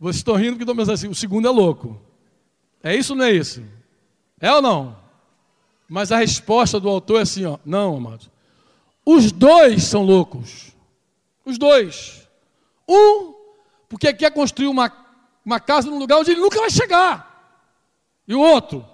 Vocês 0.00 0.16
estão 0.16 0.34
rindo 0.34 0.52
porque 0.52 0.62
estou 0.62 0.74
pensando 0.76 0.94
assim, 0.94 1.08
o 1.08 1.14
segundo 1.14 1.46
é 1.46 1.50
louco. 1.50 2.00
É 2.82 2.96
isso 2.96 3.12
ou 3.12 3.18
não 3.18 3.24
é 3.26 3.32
isso? 3.32 3.62
É 4.40 4.50
ou 4.52 4.62
não? 4.62 4.96
Mas 5.88 6.10
a 6.10 6.16
resposta 6.16 6.80
do 6.80 6.88
autor 6.88 7.18
é 7.18 7.22
assim, 7.22 7.44
ó, 7.44 7.58
não, 7.66 7.96
amados. 7.96 8.30
Os 9.04 9.30
dois 9.32 9.84
são 9.84 10.04
loucos. 10.04 10.74
Os 11.44 11.58
dois. 11.58 12.28
Um, 12.88 13.34
porque 13.88 14.12
quer 14.12 14.30
construir 14.30 14.68
uma, 14.68 14.90
uma 15.48 15.58
casa 15.58 15.88
num 15.88 15.98
lugar 15.98 16.18
onde 16.18 16.30
ele 16.30 16.42
nunca 16.42 16.60
vai 16.60 16.68
chegar. 16.68 17.26
E 18.28 18.34
o 18.34 18.40
outro, 18.40 18.84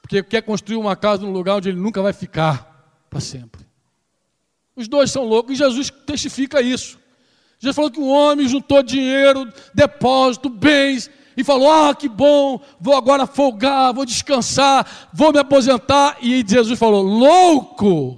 porque 0.00 0.22
quer 0.22 0.40
construir 0.40 0.78
uma 0.78 0.96
casa 0.96 1.20
num 1.20 1.32
lugar 1.32 1.56
onde 1.56 1.68
ele 1.68 1.78
nunca 1.78 2.00
vai 2.00 2.14
ficar 2.14 3.04
para 3.10 3.20
sempre. 3.20 3.60
Os 4.74 4.88
dois 4.88 5.10
são 5.10 5.22
loucos 5.24 5.52
e 5.52 5.56
Jesus 5.56 5.90
testifica 5.90 6.62
isso. 6.62 6.98
Jesus 7.58 7.76
falou 7.76 7.90
que 7.90 8.00
um 8.00 8.08
homem 8.08 8.48
juntou 8.48 8.82
dinheiro, 8.82 9.52
depósito, 9.74 10.48
bens, 10.48 11.10
e 11.36 11.44
falou: 11.44 11.70
Ah, 11.70 11.94
que 11.94 12.08
bom, 12.08 12.58
vou 12.80 12.96
agora 12.96 13.26
folgar, 13.26 13.92
vou 13.92 14.06
descansar, 14.06 15.10
vou 15.12 15.30
me 15.30 15.40
aposentar. 15.40 16.16
E 16.22 16.42
Jesus 16.46 16.78
falou: 16.78 17.02
Louco, 17.02 18.16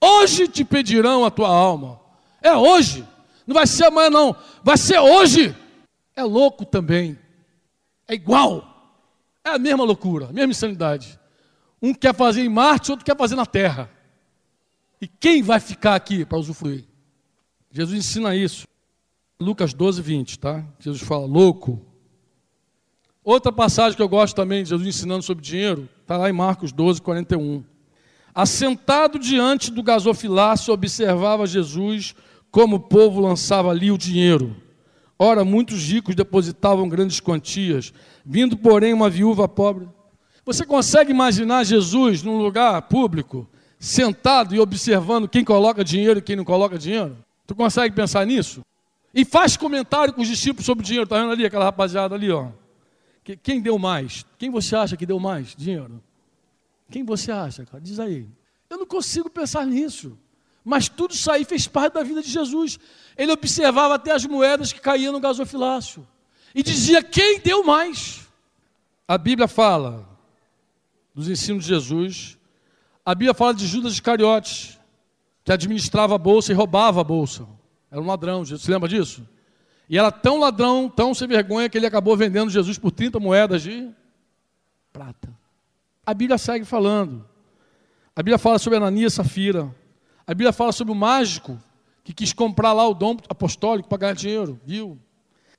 hoje 0.00 0.48
te 0.48 0.64
pedirão 0.64 1.24
a 1.24 1.30
tua 1.30 1.48
alma. 1.48 2.00
É 2.42 2.52
hoje, 2.56 3.06
não 3.46 3.54
vai 3.54 3.66
ser 3.68 3.84
amanhã, 3.84 4.10
não, 4.10 4.34
vai 4.64 4.76
ser 4.76 4.98
hoje. 4.98 5.54
É 6.16 6.22
louco 6.22 6.64
também, 6.64 7.18
é 8.08 8.14
igual, 8.14 9.04
é 9.44 9.50
a 9.50 9.58
mesma 9.58 9.84
loucura, 9.84 10.30
a 10.30 10.32
mesma 10.32 10.50
insanidade. 10.50 11.20
Um 11.80 11.92
quer 11.92 12.14
fazer 12.14 12.42
em 12.42 12.48
Marte, 12.48 12.90
outro 12.90 13.04
quer 13.04 13.16
fazer 13.16 13.36
na 13.36 13.44
Terra. 13.44 13.90
E 15.00 15.06
quem 15.06 15.42
vai 15.42 15.60
ficar 15.60 15.94
aqui 15.94 16.24
para 16.24 16.38
usufruir? 16.38 16.84
Jesus 17.70 17.98
ensina 17.98 18.34
isso. 18.34 18.66
Lucas 19.38 19.74
12, 19.74 20.00
20, 20.00 20.38
tá? 20.38 20.64
Jesus 20.80 21.02
fala, 21.02 21.26
louco. 21.26 21.84
Outra 23.22 23.52
passagem 23.52 23.94
que 23.94 24.02
eu 24.02 24.08
gosto 24.08 24.34
também 24.34 24.62
de 24.62 24.70
Jesus 24.70 24.88
ensinando 24.88 25.22
sobre 25.22 25.44
dinheiro, 25.44 25.86
está 26.00 26.16
lá 26.16 26.30
em 26.30 26.32
Marcos 26.32 26.72
12, 26.72 27.02
41. 27.02 27.62
Assentado 28.34 29.18
diante 29.18 29.70
do 29.70 29.82
gasofilácio, 29.82 30.72
observava 30.72 31.46
Jesus 31.46 32.14
como 32.50 32.76
o 32.76 32.80
povo 32.80 33.20
lançava 33.20 33.70
ali 33.70 33.90
o 33.90 33.98
dinheiro. 33.98 34.56
Ora, 35.18 35.44
muitos 35.44 35.82
ricos 35.82 36.14
depositavam 36.14 36.88
grandes 36.88 37.20
quantias, 37.20 37.92
vindo, 38.24 38.56
porém, 38.56 38.92
uma 38.92 39.08
viúva 39.08 39.48
pobre. 39.48 39.88
Você 40.44 40.64
consegue 40.64 41.10
imaginar 41.10 41.64
Jesus 41.64 42.22
num 42.22 42.38
lugar 42.38 42.82
público, 42.82 43.48
sentado 43.78 44.54
e 44.54 44.60
observando 44.60 45.28
quem 45.28 45.44
coloca 45.44 45.82
dinheiro 45.82 46.18
e 46.18 46.22
quem 46.22 46.36
não 46.36 46.44
coloca 46.44 46.78
dinheiro? 46.78 47.16
Tu 47.46 47.54
consegue 47.54 47.94
pensar 47.94 48.26
nisso? 48.26 48.62
E 49.14 49.24
faz 49.24 49.56
comentário 49.56 50.12
com 50.12 50.20
os 50.20 50.28
discípulos 50.28 50.66
sobre 50.66 50.82
o 50.82 50.86
dinheiro. 50.86 51.04
Está 51.04 51.18
vendo 51.18 51.32
ali 51.32 51.46
aquela 51.46 51.64
rapaziada 51.64 52.14
ali, 52.14 52.30
ó? 52.30 52.48
Quem 53.42 53.60
deu 53.60 53.78
mais? 53.78 54.24
Quem 54.38 54.50
você 54.50 54.76
acha 54.76 54.96
que 54.96 55.06
deu 55.06 55.18
mais 55.18 55.54
dinheiro? 55.56 56.02
Quem 56.90 57.02
você 57.02 57.32
acha, 57.32 57.64
cara? 57.64 57.82
Diz 57.82 57.98
aí. 57.98 58.28
Eu 58.68 58.78
não 58.78 58.86
consigo 58.86 59.30
pensar 59.30 59.66
nisso. 59.66 60.16
Mas 60.64 60.88
tudo 60.88 61.12
isso 61.12 61.30
aí 61.30 61.44
fez 61.44 61.66
parte 61.66 61.94
da 61.94 62.02
vida 62.02 62.22
de 62.22 62.30
Jesus. 62.30 62.78
Ele 63.16 63.32
observava 63.32 63.94
até 63.94 64.12
as 64.12 64.24
moedas 64.26 64.72
que 64.72 64.80
caíam 64.80 65.12
no 65.12 65.20
gasofilácio. 65.20 66.06
E 66.54 66.62
dizia 66.62 67.02
quem 67.02 67.40
deu 67.40 67.64
mais. 67.64 68.26
A 69.08 69.16
Bíblia 69.16 69.48
fala 69.48 70.06
dos 71.14 71.28
ensinos 71.28 71.64
de 71.64 71.70
Jesus. 71.70 72.38
A 73.04 73.14
Bíblia 73.14 73.34
fala 73.34 73.54
de 73.54 73.66
Judas 73.66 73.94
Iscariotes, 73.94 74.78
que 75.44 75.52
administrava 75.52 76.14
a 76.14 76.18
bolsa 76.18 76.52
e 76.52 76.54
roubava 76.54 77.00
a 77.00 77.04
bolsa. 77.04 77.46
Era 77.90 78.00
um 78.00 78.06
ladrão, 78.06 78.44
você 78.44 78.70
lembra 78.70 78.88
disso? 78.88 79.26
E 79.88 79.96
era 79.96 80.10
tão 80.10 80.38
ladrão, 80.38 80.88
tão 80.88 81.14
sem 81.14 81.28
vergonha, 81.28 81.68
que 81.68 81.78
ele 81.78 81.86
acabou 81.86 82.16
vendendo 82.16 82.50
Jesus 82.50 82.78
por 82.78 82.90
30 82.90 83.20
moedas 83.20 83.62
de 83.62 83.88
prata. 84.92 85.28
A 86.04 86.12
Bíblia 86.12 86.36
segue 86.36 86.64
falando. 86.64 87.24
A 88.14 88.22
Bíblia 88.22 88.38
fala 88.38 88.58
sobre 88.58 88.78
Ananias 88.78 89.12
e 89.12 89.16
Safira. 89.16 89.74
A 90.26 90.34
Bíblia 90.34 90.52
fala 90.52 90.72
sobre 90.72 90.92
o 90.92 90.96
mágico 90.96 91.58
que 92.06 92.14
quis 92.14 92.32
comprar 92.32 92.72
lá 92.72 92.86
o 92.86 92.94
dom 92.94 93.16
apostólico 93.28 93.88
para 93.88 93.98
ganhar 93.98 94.12
dinheiro, 94.14 94.60
viu? 94.64 94.96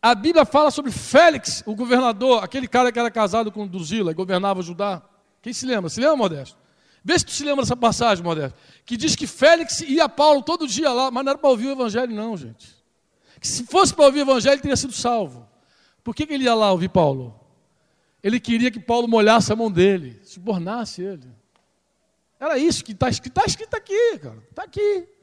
A 0.01 0.15
Bíblia 0.15 0.45
fala 0.45 0.71
sobre 0.71 0.91
Félix, 0.91 1.61
o 1.65 1.75
governador, 1.75 2.41
aquele 2.41 2.69
cara 2.69 2.89
que 2.89 2.97
era 2.97 3.11
casado 3.11 3.51
com 3.51 3.67
Duzila 3.67 4.11
e 4.11 4.13
governava 4.13 4.61
Judá. 4.61 5.01
Quem 5.41 5.51
se 5.51 5.65
lembra? 5.65 5.89
Se 5.89 5.99
lembra, 5.99 6.15
Modesto? 6.15 6.57
Vê 7.03 7.19
se 7.19 7.25
tu 7.25 7.31
se 7.31 7.43
lembra 7.43 7.63
dessa 7.63 7.75
passagem, 7.75 8.23
Modesto. 8.23 8.57
Que 8.85 8.95
diz 8.95 9.13
que 9.13 9.27
Félix 9.27 9.81
ia 9.81 10.05
a 10.05 10.09
Paulo 10.09 10.41
todo 10.41 10.65
dia 10.65 10.89
lá, 10.93 11.11
mas 11.11 11.25
não 11.25 11.31
era 11.31 11.37
para 11.37 11.49
ouvir 11.49 11.67
o 11.67 11.71
evangelho, 11.71 12.15
não, 12.15 12.37
gente. 12.37 12.73
Que 13.41 13.47
se 13.47 13.65
fosse 13.65 13.93
para 13.93 14.05
ouvir 14.05 14.19
o 14.19 14.21
evangelho, 14.21 14.53
ele 14.53 14.61
teria 14.61 14.77
sido 14.77 14.93
salvo. 14.93 15.45
Por 16.01 16.15
que, 16.15 16.25
que 16.25 16.33
ele 16.33 16.45
ia 16.45 16.55
lá 16.55 16.71
ouvir 16.71 16.87
Paulo? 16.87 17.37
Ele 18.23 18.39
queria 18.39 18.71
que 18.71 18.79
Paulo 18.79 19.05
molhasse 19.05 19.51
a 19.51 19.55
mão 19.57 19.69
dele, 19.69 20.17
subornasse 20.23 21.01
ele. 21.01 21.27
Era 22.39 22.57
isso 22.57 22.85
que 22.85 22.93
está 22.93 23.09
escrito, 23.09 23.33
tá 23.33 23.43
escrito 23.45 23.73
aqui, 23.73 24.17
cara. 24.19 24.41
Está 24.49 24.63
aqui. 24.63 25.16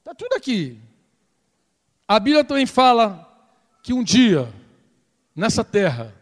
Está 0.00 0.14
tudo 0.14 0.34
aqui. 0.34 0.80
A 2.08 2.18
Bíblia 2.18 2.42
também 2.42 2.66
fala 2.66 3.26
que 3.82 3.92
um 3.92 4.02
dia, 4.02 4.52
nessa 5.34 5.62
terra, 5.62 6.14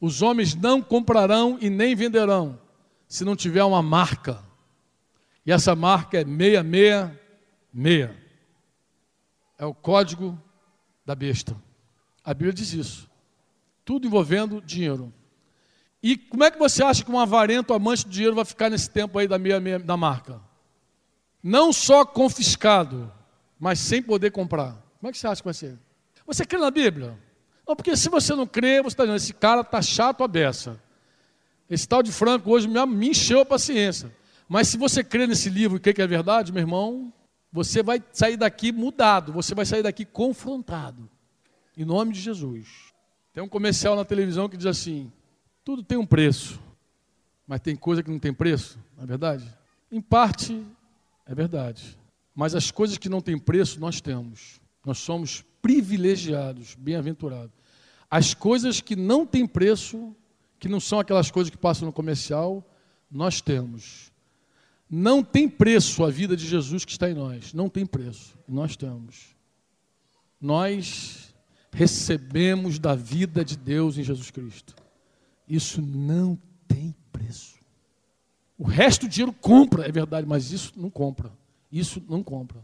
os 0.00 0.20
homens 0.22 0.54
não 0.54 0.82
comprarão 0.82 1.58
e 1.60 1.70
nem 1.70 1.94
venderão 1.94 2.58
se 3.06 3.24
não 3.24 3.36
tiver 3.36 3.62
uma 3.62 3.82
marca. 3.82 4.42
E 5.44 5.52
essa 5.52 5.76
marca 5.76 6.18
é 6.18 6.24
666. 6.24 8.10
É 9.58 9.64
o 9.64 9.72
código 9.72 10.36
da 11.04 11.14
besta. 11.14 11.56
A 12.24 12.34
Bíblia 12.34 12.52
diz 12.52 12.72
isso. 12.72 13.08
Tudo 13.84 14.06
envolvendo 14.06 14.60
dinheiro. 14.60 15.12
E 16.02 16.16
como 16.16 16.44
é 16.44 16.50
que 16.50 16.58
você 16.58 16.82
acha 16.82 17.04
que 17.04 17.10
um 17.10 17.18
avarento 17.18 17.72
amante 17.72 18.04
do 18.04 18.10
dinheiro 18.10 18.34
vai 18.34 18.44
ficar 18.44 18.70
nesse 18.70 18.90
tempo 18.90 19.18
aí 19.18 19.28
da, 19.28 19.38
meia, 19.38 19.60
meia, 19.60 19.78
da 19.78 19.96
marca? 19.96 20.40
Não 21.42 21.72
só 21.72 22.04
confiscado, 22.04 23.12
mas 23.58 23.78
sem 23.78 24.02
poder 24.02 24.30
comprar. 24.30 24.72
Como 24.98 25.08
é 25.08 25.12
que 25.12 25.18
você 25.18 25.26
acha 25.26 25.40
que 25.40 25.46
vai 25.46 25.54
ser? 25.54 25.78
Você 26.26 26.44
crê 26.44 26.58
na 26.58 26.70
Bíblia? 26.70 27.18
Não, 27.66 27.74
porque 27.74 27.96
se 27.96 28.08
você 28.08 28.34
não 28.34 28.46
crê, 28.46 28.80
você 28.82 28.88
está 28.88 29.04
dizendo, 29.04 29.16
esse 29.16 29.34
cara 29.34 29.60
está 29.60 29.80
chato 29.80 30.22
a 30.22 30.28
beça. 30.28 30.80
Esse 31.68 31.86
tal 31.86 32.02
de 32.02 32.12
Franco 32.12 32.50
hoje 32.50 32.68
me, 32.68 33.08
encheu 33.08 33.40
a 33.40 33.46
paciência. 33.46 34.14
Mas 34.48 34.68
se 34.68 34.76
você 34.76 35.02
crê 35.02 35.26
nesse 35.26 35.50
livro 35.50 35.76
e 35.76 35.80
que 35.80 36.00
é 36.00 36.06
verdade, 36.06 36.52
meu 36.52 36.62
irmão, 36.62 37.12
você 37.52 37.82
vai 37.82 38.02
sair 38.12 38.36
daqui 38.36 38.70
mudado, 38.70 39.32
você 39.32 39.54
vai 39.54 39.66
sair 39.66 39.82
daqui 39.82 40.04
confrontado. 40.04 41.08
Em 41.76 41.84
nome 41.84 42.12
de 42.12 42.20
Jesus. 42.20 42.92
Tem 43.32 43.42
um 43.42 43.48
comercial 43.48 43.96
na 43.96 44.04
televisão 44.04 44.48
que 44.48 44.56
diz 44.56 44.66
assim: 44.66 45.12
tudo 45.64 45.82
tem 45.82 45.98
um 45.98 46.06
preço, 46.06 46.60
mas 47.46 47.60
tem 47.60 47.74
coisa 47.74 48.02
que 48.02 48.10
não 48.10 48.18
tem 48.18 48.32
preço, 48.32 48.78
não 48.96 49.04
é 49.04 49.06
verdade? 49.06 49.54
Em 49.90 50.00
parte, 50.00 50.64
é 51.26 51.34
verdade. 51.34 51.98
Mas 52.34 52.54
as 52.54 52.70
coisas 52.70 52.96
que 52.96 53.08
não 53.08 53.20
têm 53.20 53.38
preço, 53.38 53.80
nós 53.80 54.00
temos. 54.00 54.60
Nós 54.84 54.98
somos 54.98 55.44
privilegiados, 55.60 56.74
bem-aventurados. 56.74 57.52
As 58.08 58.34
coisas 58.34 58.80
que 58.80 58.94
não 58.94 59.26
têm 59.26 59.46
preço, 59.46 60.14
que 60.58 60.68
não 60.68 60.78
são 60.78 61.00
aquelas 61.00 61.30
coisas 61.30 61.50
que 61.50 61.56
passam 61.56 61.86
no 61.86 61.92
comercial, 61.92 62.64
nós 63.10 63.40
temos. 63.40 64.12
Não 64.88 65.24
tem 65.24 65.48
preço 65.48 66.04
a 66.04 66.10
vida 66.10 66.36
de 66.36 66.46
Jesus 66.46 66.84
que 66.84 66.92
está 66.92 67.10
em 67.10 67.14
nós. 67.14 67.52
Não 67.52 67.68
tem 67.68 67.84
preço. 67.84 68.38
Nós 68.46 68.76
temos. 68.76 69.34
Nós 70.40 71.34
recebemos 71.72 72.78
da 72.78 72.94
vida 72.94 73.44
de 73.44 73.56
Deus 73.56 73.98
em 73.98 74.04
Jesus 74.04 74.30
Cristo. 74.30 74.76
Isso 75.48 75.82
não 75.82 76.38
tem 76.68 76.94
preço. 77.10 77.55
O 78.58 78.64
resto 78.64 79.06
do 79.06 79.10
dinheiro 79.10 79.32
compra, 79.32 79.86
é 79.86 79.92
verdade, 79.92 80.26
mas 80.26 80.50
isso 80.50 80.72
não 80.76 80.88
compra. 80.88 81.30
Isso 81.70 82.02
não 82.08 82.22
compra. 82.22 82.62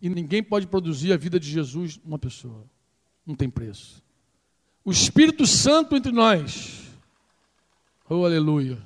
E 0.00 0.08
ninguém 0.08 0.42
pode 0.42 0.66
produzir 0.66 1.12
a 1.12 1.16
vida 1.16 1.38
de 1.38 1.50
Jesus 1.50 2.00
numa 2.04 2.18
pessoa. 2.18 2.64
Não 3.26 3.34
tem 3.34 3.48
preço. 3.48 4.02
O 4.84 4.90
Espírito 4.90 5.46
Santo 5.46 5.94
entre 5.94 6.12
nós. 6.12 6.88
Oh, 8.08 8.24
aleluia. 8.24 8.78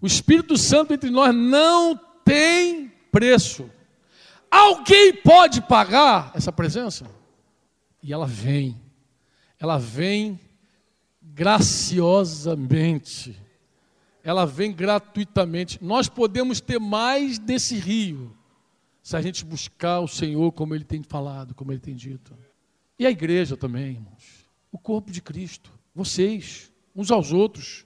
O 0.00 0.06
Espírito 0.06 0.56
Santo 0.56 0.94
entre 0.94 1.10
nós 1.10 1.34
não 1.34 1.98
tem 2.24 2.92
preço. 3.10 3.68
Alguém 4.50 5.14
pode 5.14 5.60
pagar 5.62 6.30
essa 6.34 6.52
presença? 6.52 7.06
E 8.02 8.12
ela 8.12 8.26
vem. 8.26 8.80
Ela 9.58 9.78
vem 9.78 10.38
graciosamente. 11.20 13.43
Ela 14.24 14.46
vem 14.46 14.72
gratuitamente. 14.72 15.78
Nós 15.84 16.08
podemos 16.08 16.58
ter 16.58 16.80
mais 16.80 17.38
desse 17.38 17.76
rio 17.76 18.34
se 19.02 19.14
a 19.14 19.20
gente 19.20 19.44
buscar 19.44 20.00
o 20.00 20.08
Senhor 20.08 20.50
como 20.52 20.74
Ele 20.74 20.82
tem 20.82 21.02
falado, 21.02 21.54
como 21.54 21.70
Ele 21.70 21.78
tem 21.78 21.94
dito. 21.94 22.34
E 22.98 23.06
a 23.06 23.10
igreja 23.10 23.54
também, 23.54 23.92
irmãos. 23.92 24.46
O 24.72 24.78
corpo 24.78 25.12
de 25.12 25.20
Cristo. 25.20 25.70
Vocês, 25.94 26.72
uns 26.96 27.10
aos 27.10 27.32
outros. 27.32 27.84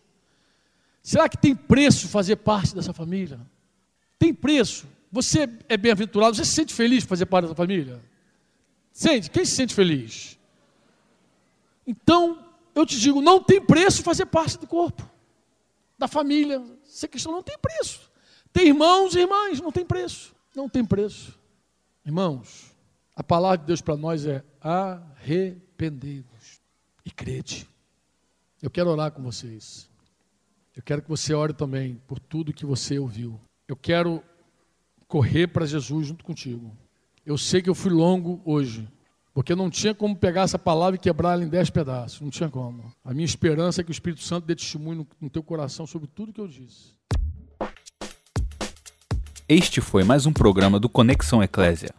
Será 1.02 1.28
que 1.28 1.36
tem 1.36 1.56
preço 1.56 2.06
fazer 2.06 2.36
parte 2.36 2.72
dessa 2.72 2.92
família? 2.92 3.40
Tem 4.16 4.32
preço. 4.32 4.86
Você 5.10 5.48
é 5.68 5.76
bem-aventurado, 5.76 6.36
você 6.36 6.44
se 6.44 6.52
sente 6.52 6.72
feliz 6.72 7.02
de 7.02 7.08
fazer 7.08 7.26
parte 7.26 7.46
dessa 7.46 7.56
família? 7.56 8.00
Sente? 8.92 9.28
Quem 9.28 9.44
se 9.44 9.56
sente 9.56 9.74
feliz? 9.74 10.38
Então, 11.84 12.44
eu 12.74 12.86
te 12.86 12.98
digo, 13.00 13.20
não 13.20 13.42
tem 13.42 13.60
preço 13.60 14.02
fazer 14.02 14.26
parte 14.26 14.58
do 14.58 14.66
corpo. 14.66 15.07
Da 15.98 16.06
família. 16.06 16.62
Ser 16.84 17.08
cristão 17.08 17.32
não 17.32 17.42
tem 17.42 17.58
preço. 17.58 18.10
Tem 18.52 18.68
irmãos 18.68 19.14
e 19.14 19.20
irmãs, 19.20 19.60
não 19.60 19.72
tem 19.72 19.84
preço. 19.84 20.34
Não 20.54 20.68
tem 20.68 20.84
preço. 20.84 21.38
Irmãos, 22.04 22.74
a 23.14 23.22
palavra 23.22 23.58
de 23.58 23.66
Deus 23.66 23.80
para 23.80 23.96
nós 23.96 24.24
é 24.24 24.42
arrependei-vos 24.60 26.60
e 27.04 27.10
crede. 27.10 27.68
Eu 28.62 28.70
quero 28.70 28.90
orar 28.90 29.12
com 29.12 29.22
vocês. 29.22 29.88
Eu 30.74 30.82
quero 30.82 31.02
que 31.02 31.08
você 31.08 31.34
ore 31.34 31.52
também 31.52 32.00
por 32.06 32.18
tudo 32.18 32.52
que 32.52 32.64
você 32.64 32.98
ouviu. 32.98 33.38
Eu 33.66 33.76
quero 33.76 34.22
correr 35.06 35.48
para 35.48 35.66
Jesus 35.66 36.06
junto 36.06 36.24
contigo. 36.24 36.74
Eu 37.26 37.36
sei 37.36 37.60
que 37.60 37.68
eu 37.68 37.74
fui 37.74 37.90
longo 37.90 38.40
hoje, 38.44 38.88
porque 39.38 39.54
não 39.54 39.70
tinha 39.70 39.94
como 39.94 40.16
pegar 40.16 40.42
essa 40.42 40.58
palavra 40.58 40.96
e 40.96 40.98
quebrá-la 40.98 41.44
em 41.44 41.48
dez 41.48 41.70
pedaços. 41.70 42.20
Não 42.20 42.28
tinha 42.28 42.48
como. 42.48 42.92
A 43.04 43.14
minha 43.14 43.24
esperança 43.24 43.80
é 43.80 43.84
que 43.84 43.90
o 43.90 43.92
Espírito 43.92 44.20
Santo 44.20 44.48
dê 44.48 44.56
testemunho 44.56 45.06
no 45.20 45.30
teu 45.30 45.44
coração 45.44 45.86
sobre 45.86 46.08
tudo 46.08 46.32
que 46.32 46.40
eu 46.40 46.48
disse. 46.48 46.96
Este 49.48 49.80
foi 49.80 50.02
mais 50.02 50.26
um 50.26 50.32
programa 50.32 50.80
do 50.80 50.88
Conexão 50.88 51.40
Eclésia. 51.40 51.94